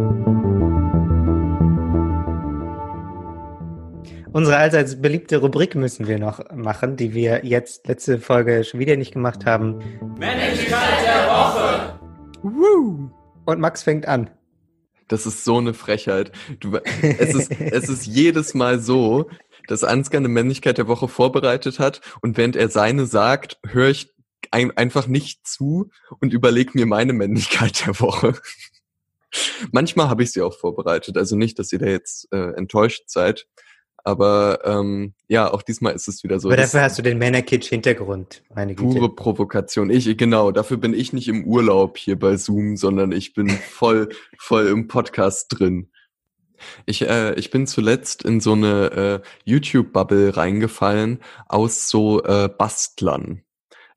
Unsere 4.32 4.58
allseits 4.58 5.02
beliebte 5.02 5.38
Rubrik 5.38 5.74
müssen 5.74 6.06
wir 6.06 6.20
noch 6.20 6.40
machen, 6.54 6.96
die 6.96 7.14
wir 7.14 7.44
jetzt 7.44 7.88
letzte 7.88 8.20
Folge 8.20 8.62
schon 8.62 8.78
wieder 8.78 8.96
nicht 8.96 9.12
gemacht 9.12 9.44
haben. 9.44 9.80
Männlichkeit 10.18 11.02
der 11.04 11.26
Woche! 11.26 11.98
Woo! 12.42 13.10
Und 13.44 13.60
Max 13.60 13.82
fängt 13.82 14.06
an. 14.06 14.30
Das 15.08 15.26
ist 15.26 15.44
so 15.44 15.58
eine 15.58 15.74
Frechheit. 15.74 16.30
Du, 16.60 16.76
es, 17.02 17.34
ist, 17.34 17.50
es 17.60 17.88
ist 17.88 18.06
jedes 18.06 18.54
Mal 18.54 18.78
so, 18.78 19.28
dass 19.66 19.82
Ansgar 19.82 20.20
eine 20.20 20.28
Männlichkeit 20.28 20.78
der 20.78 20.86
Woche 20.86 21.08
vorbereitet 21.08 21.80
hat 21.80 22.00
und 22.22 22.36
während 22.36 22.54
er 22.54 22.68
seine 22.68 23.06
sagt, 23.06 23.58
höre 23.66 23.88
ich 23.88 24.12
ein, 24.50 24.76
einfach 24.76 25.06
nicht 25.06 25.46
zu 25.46 25.90
und 26.20 26.32
überlege 26.32 26.72
mir 26.74 26.86
meine 26.86 27.12
Männlichkeit 27.12 27.86
der 27.86 28.00
Woche. 28.00 28.34
Manchmal 29.70 30.08
habe 30.08 30.22
ich 30.22 30.32
sie 30.32 30.42
auch 30.42 30.56
vorbereitet, 30.56 31.16
also 31.16 31.36
nicht, 31.36 31.58
dass 31.58 31.72
ihr 31.72 31.78
da 31.78 31.86
jetzt 31.86 32.32
äh, 32.32 32.52
enttäuscht 32.54 33.04
seid. 33.06 33.46
Aber 34.04 34.60
ähm, 34.64 35.14
ja, 35.28 35.52
auch 35.52 35.62
diesmal 35.62 35.94
ist 35.94 36.08
es 36.08 36.24
wieder 36.24 36.40
so. 36.40 36.48
Aber 36.48 36.56
dafür 36.56 36.82
hast 36.82 36.98
du 36.98 37.02
den 37.02 37.18
Männerkitsch-Hintergrund, 37.18 38.42
meine 38.54 38.74
Güte. 38.74 38.98
Pure 38.98 39.14
Provokation. 39.14 39.90
Ich, 39.90 40.16
genau, 40.16 40.52
dafür 40.52 40.78
bin 40.78 40.94
ich 40.94 41.12
nicht 41.12 41.28
im 41.28 41.44
Urlaub 41.44 41.98
hier 41.98 42.18
bei 42.18 42.36
Zoom, 42.36 42.76
sondern 42.76 43.12
ich 43.12 43.34
bin 43.34 43.48
voll, 43.70 44.08
voll 44.38 44.66
im 44.68 44.88
Podcast 44.88 45.48
drin. 45.50 45.90
Ich, 46.86 47.02
äh, 47.02 47.34
ich 47.34 47.50
bin 47.50 47.66
zuletzt 47.66 48.22
in 48.22 48.40
so 48.40 48.52
eine 48.52 49.22
äh, 49.24 49.28
YouTube-Bubble 49.44 50.36
reingefallen 50.36 51.20
aus 51.48 51.88
so 51.88 52.22
äh, 52.22 52.48
Bastlern. 52.48 53.42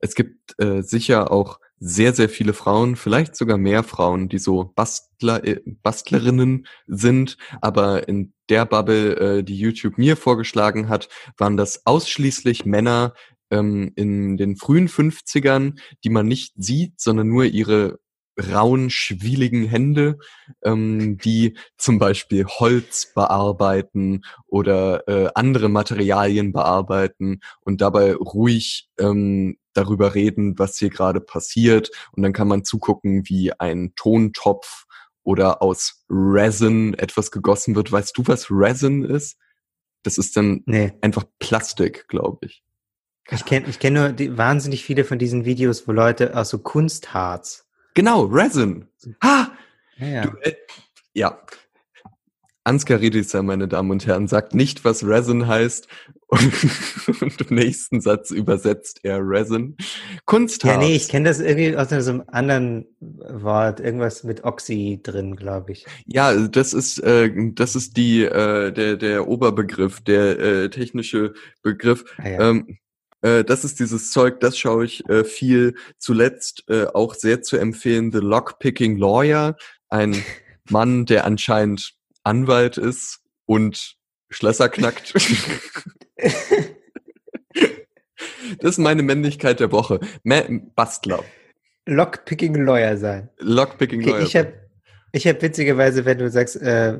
Es 0.04 0.14
gibt 0.14 0.54
äh, 0.58 0.82
sicher 0.82 1.32
auch 1.32 1.60
sehr, 1.78 2.12
sehr 2.12 2.28
viele 2.28 2.52
Frauen, 2.52 2.94
vielleicht 2.94 3.34
sogar 3.34 3.56
mehr 3.56 3.82
Frauen, 3.82 4.28
die 4.28 4.36
so 4.36 4.70
Bastler, 4.76 5.42
äh, 5.46 5.62
Bastlerinnen 5.64 6.66
sind. 6.86 7.38
Aber 7.62 8.06
in 8.06 8.34
der 8.50 8.66
Bubble, 8.66 9.16
äh, 9.16 9.42
die 9.42 9.58
YouTube 9.58 9.96
mir 9.96 10.18
vorgeschlagen 10.18 10.90
hat, 10.90 11.08
waren 11.38 11.56
das 11.56 11.86
ausschließlich 11.86 12.66
Männer 12.66 13.14
ähm, 13.50 13.92
in 13.96 14.36
den 14.36 14.56
frühen 14.56 14.88
50ern, 14.88 15.80
die 16.04 16.10
man 16.10 16.26
nicht 16.26 16.52
sieht, 16.56 17.00
sondern 17.00 17.28
nur 17.28 17.46
ihre 17.46 17.98
rauen, 18.38 18.90
schwieligen 18.90 19.64
Hände, 19.64 20.18
ähm, 20.62 21.16
die 21.16 21.56
zum 21.78 21.98
Beispiel 21.98 22.44
Holz 22.44 23.14
bearbeiten 23.14 24.20
oder 24.48 25.08
äh, 25.08 25.30
andere 25.34 25.70
Materialien 25.70 26.52
bearbeiten 26.52 27.40
und 27.60 27.80
dabei 27.80 28.14
ruhig 28.14 28.90
ähm, 28.98 29.56
darüber 29.76 30.14
reden, 30.14 30.58
was 30.58 30.78
hier 30.78 30.90
gerade 30.90 31.20
passiert. 31.20 31.90
Und 32.12 32.22
dann 32.22 32.32
kann 32.32 32.48
man 32.48 32.64
zugucken, 32.64 33.28
wie 33.28 33.52
ein 33.58 33.92
Tontopf 33.94 34.86
oder 35.22 35.62
aus 35.62 36.04
Resin 36.08 36.94
etwas 36.94 37.30
gegossen 37.30 37.74
wird. 37.74 37.90
Weißt 37.90 38.16
du, 38.16 38.26
was 38.26 38.50
Resin 38.50 39.04
ist? 39.04 39.36
Das 40.02 40.18
ist 40.18 40.36
dann 40.36 40.62
nee. 40.66 40.92
einfach 41.00 41.24
Plastik, 41.38 42.08
glaube 42.08 42.46
ich. 42.46 42.62
Ich 43.30 43.46
kenne 43.46 43.66
ich 43.68 43.78
kenn 43.78 43.94
nur 43.94 44.10
die, 44.10 44.36
wahnsinnig 44.36 44.84
viele 44.84 45.04
von 45.04 45.18
diesen 45.18 45.46
Videos, 45.46 45.88
wo 45.88 45.92
Leute 45.92 46.36
aus 46.36 46.50
so 46.50 46.58
Kunstharz. 46.58 47.66
Genau, 47.94 48.24
Resin. 48.24 48.88
Ha! 49.22 49.52
Ja, 49.96 50.06
ja. 50.06 50.22
Du, 50.26 50.36
äh, 50.42 50.54
ja. 51.14 51.38
Ansgar 52.64 53.00
Riedisser, 53.00 53.42
meine 53.42 53.68
Damen 53.68 53.90
und 53.90 54.06
Herren, 54.06 54.26
sagt 54.26 54.54
nicht, 54.54 54.84
was 54.84 55.04
Resin 55.04 55.46
heißt 55.46 55.88
und, 56.34 57.22
und 57.22 57.50
im 57.50 57.56
nächsten 57.56 58.00
Satz 58.00 58.30
übersetzt 58.30 59.00
er 59.02 59.20
Resin. 59.20 59.76
Kunstharz. 60.24 60.74
Ja, 60.74 60.78
nee, 60.78 60.94
ich 60.96 61.08
kenne 61.08 61.28
das 61.28 61.40
irgendwie 61.40 61.76
aus 61.76 61.92
einem 61.92 62.24
anderen 62.26 62.86
Wort, 63.00 63.80
irgendwas 63.80 64.24
mit 64.24 64.44
Oxy 64.44 65.00
drin, 65.02 65.36
glaube 65.36 65.72
ich. 65.72 65.86
Ja, 66.06 66.34
das 66.34 66.72
ist 66.72 66.98
äh, 66.98 67.30
das 67.54 67.76
ist 67.76 67.96
die 67.96 68.24
äh, 68.24 68.72
der 68.72 68.96
der 68.96 69.28
Oberbegriff, 69.28 70.00
der 70.00 70.38
äh, 70.38 70.70
technische 70.70 71.34
Begriff. 71.62 72.04
Ah, 72.18 72.28
ja. 72.28 72.50
ähm, 72.50 72.78
äh, 73.22 73.42
das 73.42 73.64
ist 73.64 73.80
dieses 73.80 74.10
Zeug, 74.12 74.40
das 74.40 74.58
schaue 74.58 74.84
ich 74.84 75.08
äh, 75.08 75.24
viel. 75.24 75.74
Zuletzt 75.98 76.64
äh, 76.68 76.86
auch 76.86 77.14
sehr 77.14 77.42
zu 77.42 77.56
empfehlen, 77.56 78.12
The 78.12 78.18
Lockpicking 78.18 78.96
Lawyer, 78.96 79.56
ein 79.88 80.22
Mann, 80.70 81.06
der 81.06 81.24
anscheinend 81.24 81.94
Anwalt 82.22 82.76
ist 82.76 83.20
und 83.46 83.96
Schlösser 84.34 84.68
knackt. 84.68 85.14
das 88.60 88.70
ist 88.72 88.78
meine 88.78 89.02
Männlichkeit 89.02 89.60
der 89.60 89.72
Woche. 89.72 90.00
Bastler. 90.74 91.24
Lockpicking 91.86 92.54
Lawyer 92.54 92.96
sein. 92.96 93.30
Lockpicking 93.38 94.00
okay, 94.00 94.10
Lawyer. 94.10 94.22
Ich 94.22 94.36
habe 94.36 94.52
ich 95.12 95.28
hab 95.28 95.40
witzigerweise, 95.42 96.04
wenn 96.04 96.18
du 96.18 96.28
sagst, 96.28 96.56
äh, 96.56 96.98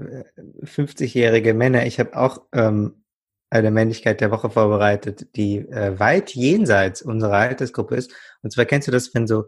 50-jährige 0.62 1.52
Männer, 1.52 1.84
ich 1.84 1.98
habe 1.98 2.16
auch 2.16 2.42
ähm, 2.52 3.02
eine 3.50 3.72
Männlichkeit 3.72 4.20
der 4.20 4.30
Woche 4.30 4.50
vorbereitet, 4.50 5.34
die 5.34 5.58
äh, 5.58 5.98
weit 5.98 6.30
jenseits 6.30 7.02
unserer 7.02 7.38
Altersgruppe 7.38 7.96
ist. 7.96 8.12
Und 8.42 8.52
zwar 8.52 8.66
kennst 8.66 8.86
du 8.86 8.92
das, 8.92 9.12
wenn 9.14 9.26
so 9.26 9.46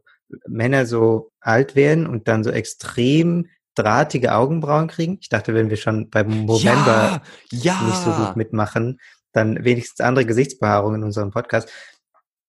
Männer 0.48 0.86
so 0.86 1.30
alt 1.40 1.76
werden 1.76 2.06
und 2.06 2.26
dann 2.26 2.42
so 2.42 2.50
extrem 2.50 3.46
drahtige 3.76 4.34
Augenbrauen 4.34 4.88
kriegen. 4.88 5.18
Ich 5.20 5.28
dachte, 5.28 5.54
wenn 5.54 5.70
wir 5.70 5.76
schon 5.76 6.10
beim 6.10 6.46
November 6.46 7.22
ja, 7.52 7.74
ja. 7.74 7.82
nicht 7.82 7.98
so 7.98 8.10
gut 8.10 8.36
mitmachen, 8.36 8.98
dann 9.32 9.64
wenigstens 9.64 10.00
andere 10.00 10.26
Gesichtsbehaarungen 10.26 11.02
in 11.02 11.06
unserem 11.06 11.30
Podcast, 11.30 11.70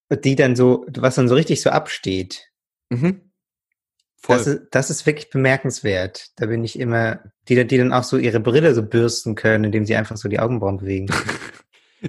die 0.09 0.36
dann 0.36 0.55
so, 0.55 0.86
was 0.97 1.15
dann 1.15 1.28
so 1.28 1.36
richtig 1.36 1.61
so 1.61 1.69
absteht. 1.69 2.49
Mhm. 2.89 3.21
Voll. 4.19 4.38
Das, 4.38 4.47
ist, 4.47 4.61
das 4.71 4.89
ist 4.89 5.05
wirklich 5.05 5.30
bemerkenswert. 5.30 6.32
Da 6.38 6.47
bin 6.47 6.63
ich 6.63 6.80
immer, 6.80 7.19
die, 7.47 7.67
die 7.67 7.78
dann 7.78 7.93
auch 7.93 8.03
so 8.03 8.17
ihre 8.17 8.39
Brille 8.39 8.73
so 8.73 8.84
bürsten 8.84 9.36
können, 9.36 9.65
indem 9.65 9.86
sie 9.86 9.95
einfach 9.95 10.17
so 10.17 10.28
die 10.28 10.39
Augenbrauen 10.39 10.78
bewegen. 10.78 11.07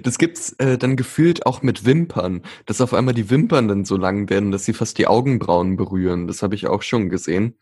Das 0.03 0.19
gibt's 0.19 0.53
äh, 0.59 0.77
dann 0.77 0.95
gefühlt 0.95 1.47
auch 1.47 1.63
mit 1.63 1.83
Wimpern, 1.83 2.43
dass 2.67 2.79
auf 2.79 2.93
einmal 2.93 3.15
die 3.15 3.31
Wimpern 3.31 3.67
dann 3.67 3.85
so 3.85 3.97
lang 3.97 4.29
werden, 4.29 4.51
dass 4.51 4.63
sie 4.63 4.73
fast 4.73 4.99
die 4.99 5.07
Augenbrauen 5.07 5.77
berühren. 5.77 6.27
Das 6.27 6.43
habe 6.43 6.53
ich 6.53 6.67
auch 6.67 6.83
schon 6.83 7.09
gesehen. 7.09 7.57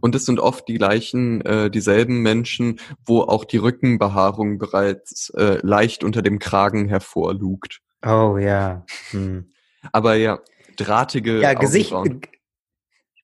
Und 0.00 0.14
es 0.14 0.26
sind 0.26 0.40
oft 0.40 0.68
die 0.68 0.74
gleichen, 0.74 1.40
äh, 1.42 1.70
dieselben 1.70 2.20
Menschen, 2.20 2.80
wo 3.04 3.22
auch 3.22 3.44
die 3.44 3.58
Rückenbehaarung 3.58 4.58
bereits 4.58 5.30
äh, 5.30 5.58
leicht 5.62 6.04
unter 6.04 6.22
dem 6.22 6.38
Kragen 6.38 6.88
hervorlugt. 6.88 7.80
Oh 8.04 8.36
ja. 8.38 8.84
Hm. 9.10 9.52
Aber 9.92 10.14
ja, 10.14 10.40
drahtige 10.76 11.40
ja, 11.40 11.54
Gesicht, 11.54 11.94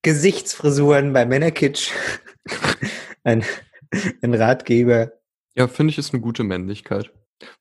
Gesichtsfrisuren 0.03 1.13
bei 1.13 1.27
Männerkitsch. 1.27 1.91
ein, 3.25 3.45
ein 4.23 4.35
Ratgeber. 4.35 5.13
Ja, 5.55 5.69
finde 5.69 5.93
ich, 5.93 5.99
ist 5.99 6.13
eine 6.13 6.23
gute 6.23 6.45
Männlichkeit. 6.45 7.13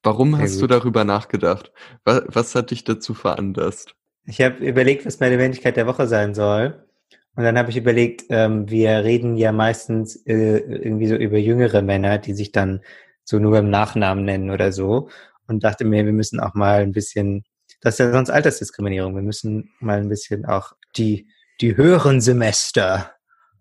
Warum 0.03 0.33
Sehr 0.33 0.43
hast 0.43 0.53
gut. 0.53 0.63
du 0.63 0.67
darüber 0.67 1.03
nachgedacht? 1.03 1.71
Was, 2.03 2.23
was 2.27 2.55
hat 2.55 2.71
dich 2.71 2.83
dazu 2.83 3.13
veranlasst? 3.13 3.95
Ich 4.25 4.41
habe 4.41 4.63
überlegt, 4.65 5.05
was 5.05 5.19
meine 5.19 5.37
Männlichkeit 5.37 5.77
der 5.77 5.87
Woche 5.87 6.07
sein 6.07 6.33
soll. 6.33 6.87
Und 7.35 7.43
dann 7.43 7.57
habe 7.57 7.69
ich 7.69 7.77
überlegt, 7.77 8.25
ähm, 8.29 8.69
wir 8.69 9.03
reden 9.03 9.37
ja 9.37 9.51
meistens 9.51 10.15
äh, 10.25 10.57
irgendwie 10.57 11.07
so 11.07 11.15
über 11.15 11.37
jüngere 11.37 11.81
Männer, 11.81 12.17
die 12.17 12.33
sich 12.33 12.51
dann 12.51 12.81
so 13.23 13.39
nur 13.39 13.51
beim 13.51 13.69
Nachnamen 13.69 14.25
nennen 14.25 14.49
oder 14.49 14.71
so. 14.71 15.09
Und 15.47 15.63
dachte 15.63 15.85
mir, 15.85 16.05
wir 16.05 16.13
müssen 16.13 16.39
auch 16.39 16.53
mal 16.53 16.81
ein 16.81 16.91
bisschen, 16.91 17.43
das 17.81 17.95
ist 17.95 17.99
ja 17.99 18.11
sonst 18.11 18.29
Altersdiskriminierung, 18.29 19.15
wir 19.15 19.21
müssen 19.21 19.71
mal 19.79 19.99
ein 19.99 20.09
bisschen 20.09 20.45
auch 20.45 20.73
die, 20.97 21.27
die 21.61 21.77
höheren 21.77 22.19
Semester 22.19 23.11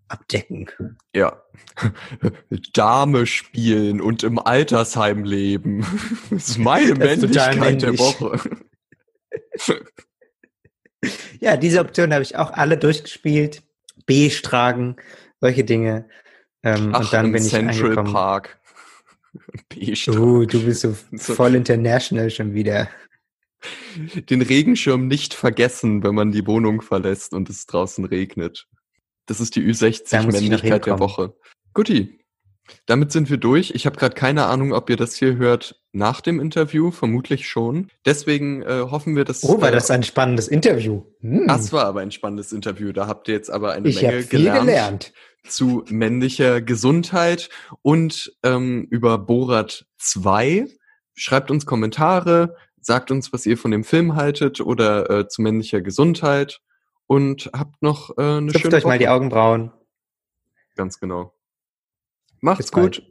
abdecken. 0.08 0.68
Ja. 1.14 1.40
Dame 2.72 3.26
spielen 3.26 4.00
und 4.00 4.24
im 4.24 4.38
Altersheim 4.38 5.24
leben. 5.24 5.86
Das 6.30 6.48
ist 6.48 6.58
meine 6.58 6.94
das 6.94 6.98
Männlichkeit 6.98 7.82
der 7.82 7.98
Woche. 7.98 8.40
Ja, 11.40 11.56
diese 11.56 11.80
Option 11.80 12.12
habe 12.12 12.22
ich 12.22 12.36
auch 12.36 12.52
alle 12.52 12.76
durchgespielt. 12.76 13.62
Beige 14.06 14.42
tragen, 14.42 14.96
solche 15.40 15.64
Dinge. 15.64 16.06
Ähm, 16.62 16.90
Ach, 16.92 17.00
und 17.00 17.12
dann 17.14 17.32
bin 17.32 17.42
Central 17.42 17.74
ich 17.74 17.82
angekommen. 17.82 18.12
Park. 18.12 18.60
Beige 19.70 20.10
uh, 20.10 20.44
du 20.44 20.64
bist 20.64 20.80
so 20.82 20.94
voll 21.34 21.54
international 21.54 22.30
schon 22.30 22.52
wieder. 22.52 22.88
Den 24.14 24.42
Regenschirm 24.42 25.08
nicht 25.08 25.34
vergessen, 25.34 26.02
wenn 26.02 26.14
man 26.14 26.32
die 26.32 26.46
Wohnung 26.46 26.82
verlässt 26.82 27.32
und 27.32 27.48
es 27.48 27.66
draußen 27.66 28.04
regnet. 28.04 28.66
Das 29.26 29.40
ist 29.40 29.56
die 29.56 29.62
Ü60-Männlichkeit 29.62 30.86
der 30.86 30.98
Woche. 30.98 31.34
Guti, 31.72 32.19
damit 32.86 33.12
sind 33.12 33.30
wir 33.30 33.36
durch. 33.36 33.72
Ich 33.74 33.86
habe 33.86 33.96
gerade 33.96 34.14
keine 34.14 34.46
Ahnung, 34.46 34.72
ob 34.72 34.90
ihr 34.90 34.96
das 34.96 35.14
hier 35.14 35.36
hört 35.36 35.80
nach 35.92 36.20
dem 36.20 36.40
Interview, 36.40 36.90
vermutlich 36.90 37.48
schon. 37.48 37.88
Deswegen 38.04 38.62
äh, 38.62 38.86
hoffen 38.90 39.16
wir, 39.16 39.24
dass. 39.24 39.44
Oh, 39.44 39.60
war 39.60 39.70
äh, 39.70 39.72
das 39.72 39.90
ein 39.90 40.02
spannendes 40.02 40.48
Interview? 40.48 41.02
Hm. 41.20 41.46
Das 41.46 41.72
war 41.72 41.86
aber 41.86 42.00
ein 42.00 42.12
spannendes 42.12 42.52
Interview. 42.52 42.92
Da 42.92 43.06
habt 43.06 43.28
ihr 43.28 43.34
jetzt 43.34 43.50
aber 43.50 43.72
eine 43.72 43.88
ich 43.88 44.02
Menge 44.02 44.22
viel 44.22 44.26
gelernt, 44.26 44.60
gelernt 44.66 45.12
zu 45.46 45.84
männlicher 45.88 46.60
Gesundheit 46.60 47.48
und 47.82 48.32
ähm, 48.42 48.86
über 48.90 49.18
Borat 49.18 49.86
2. 49.98 50.66
Schreibt 51.14 51.50
uns 51.50 51.66
Kommentare, 51.66 52.56
sagt 52.80 53.10
uns, 53.10 53.32
was 53.32 53.46
ihr 53.46 53.58
von 53.58 53.70
dem 53.70 53.84
Film 53.84 54.16
haltet 54.16 54.60
oder 54.60 55.10
äh, 55.10 55.28
zu 55.28 55.42
männlicher 55.42 55.80
Gesundheit 55.80 56.60
und 57.06 57.50
habt 57.52 57.82
noch 57.82 58.16
äh, 58.16 58.22
eine 58.22 58.52
Schöpft 58.52 58.62
schöne 58.62 58.76
euch 58.76 58.82
Woche. 58.84 58.92
mal 58.92 58.98
die 58.98 59.08
Augenbrauen. 59.08 59.72
Ganz 60.76 61.00
genau. 61.00 61.34
Macht's 62.40 62.72
gut. 62.72 63.02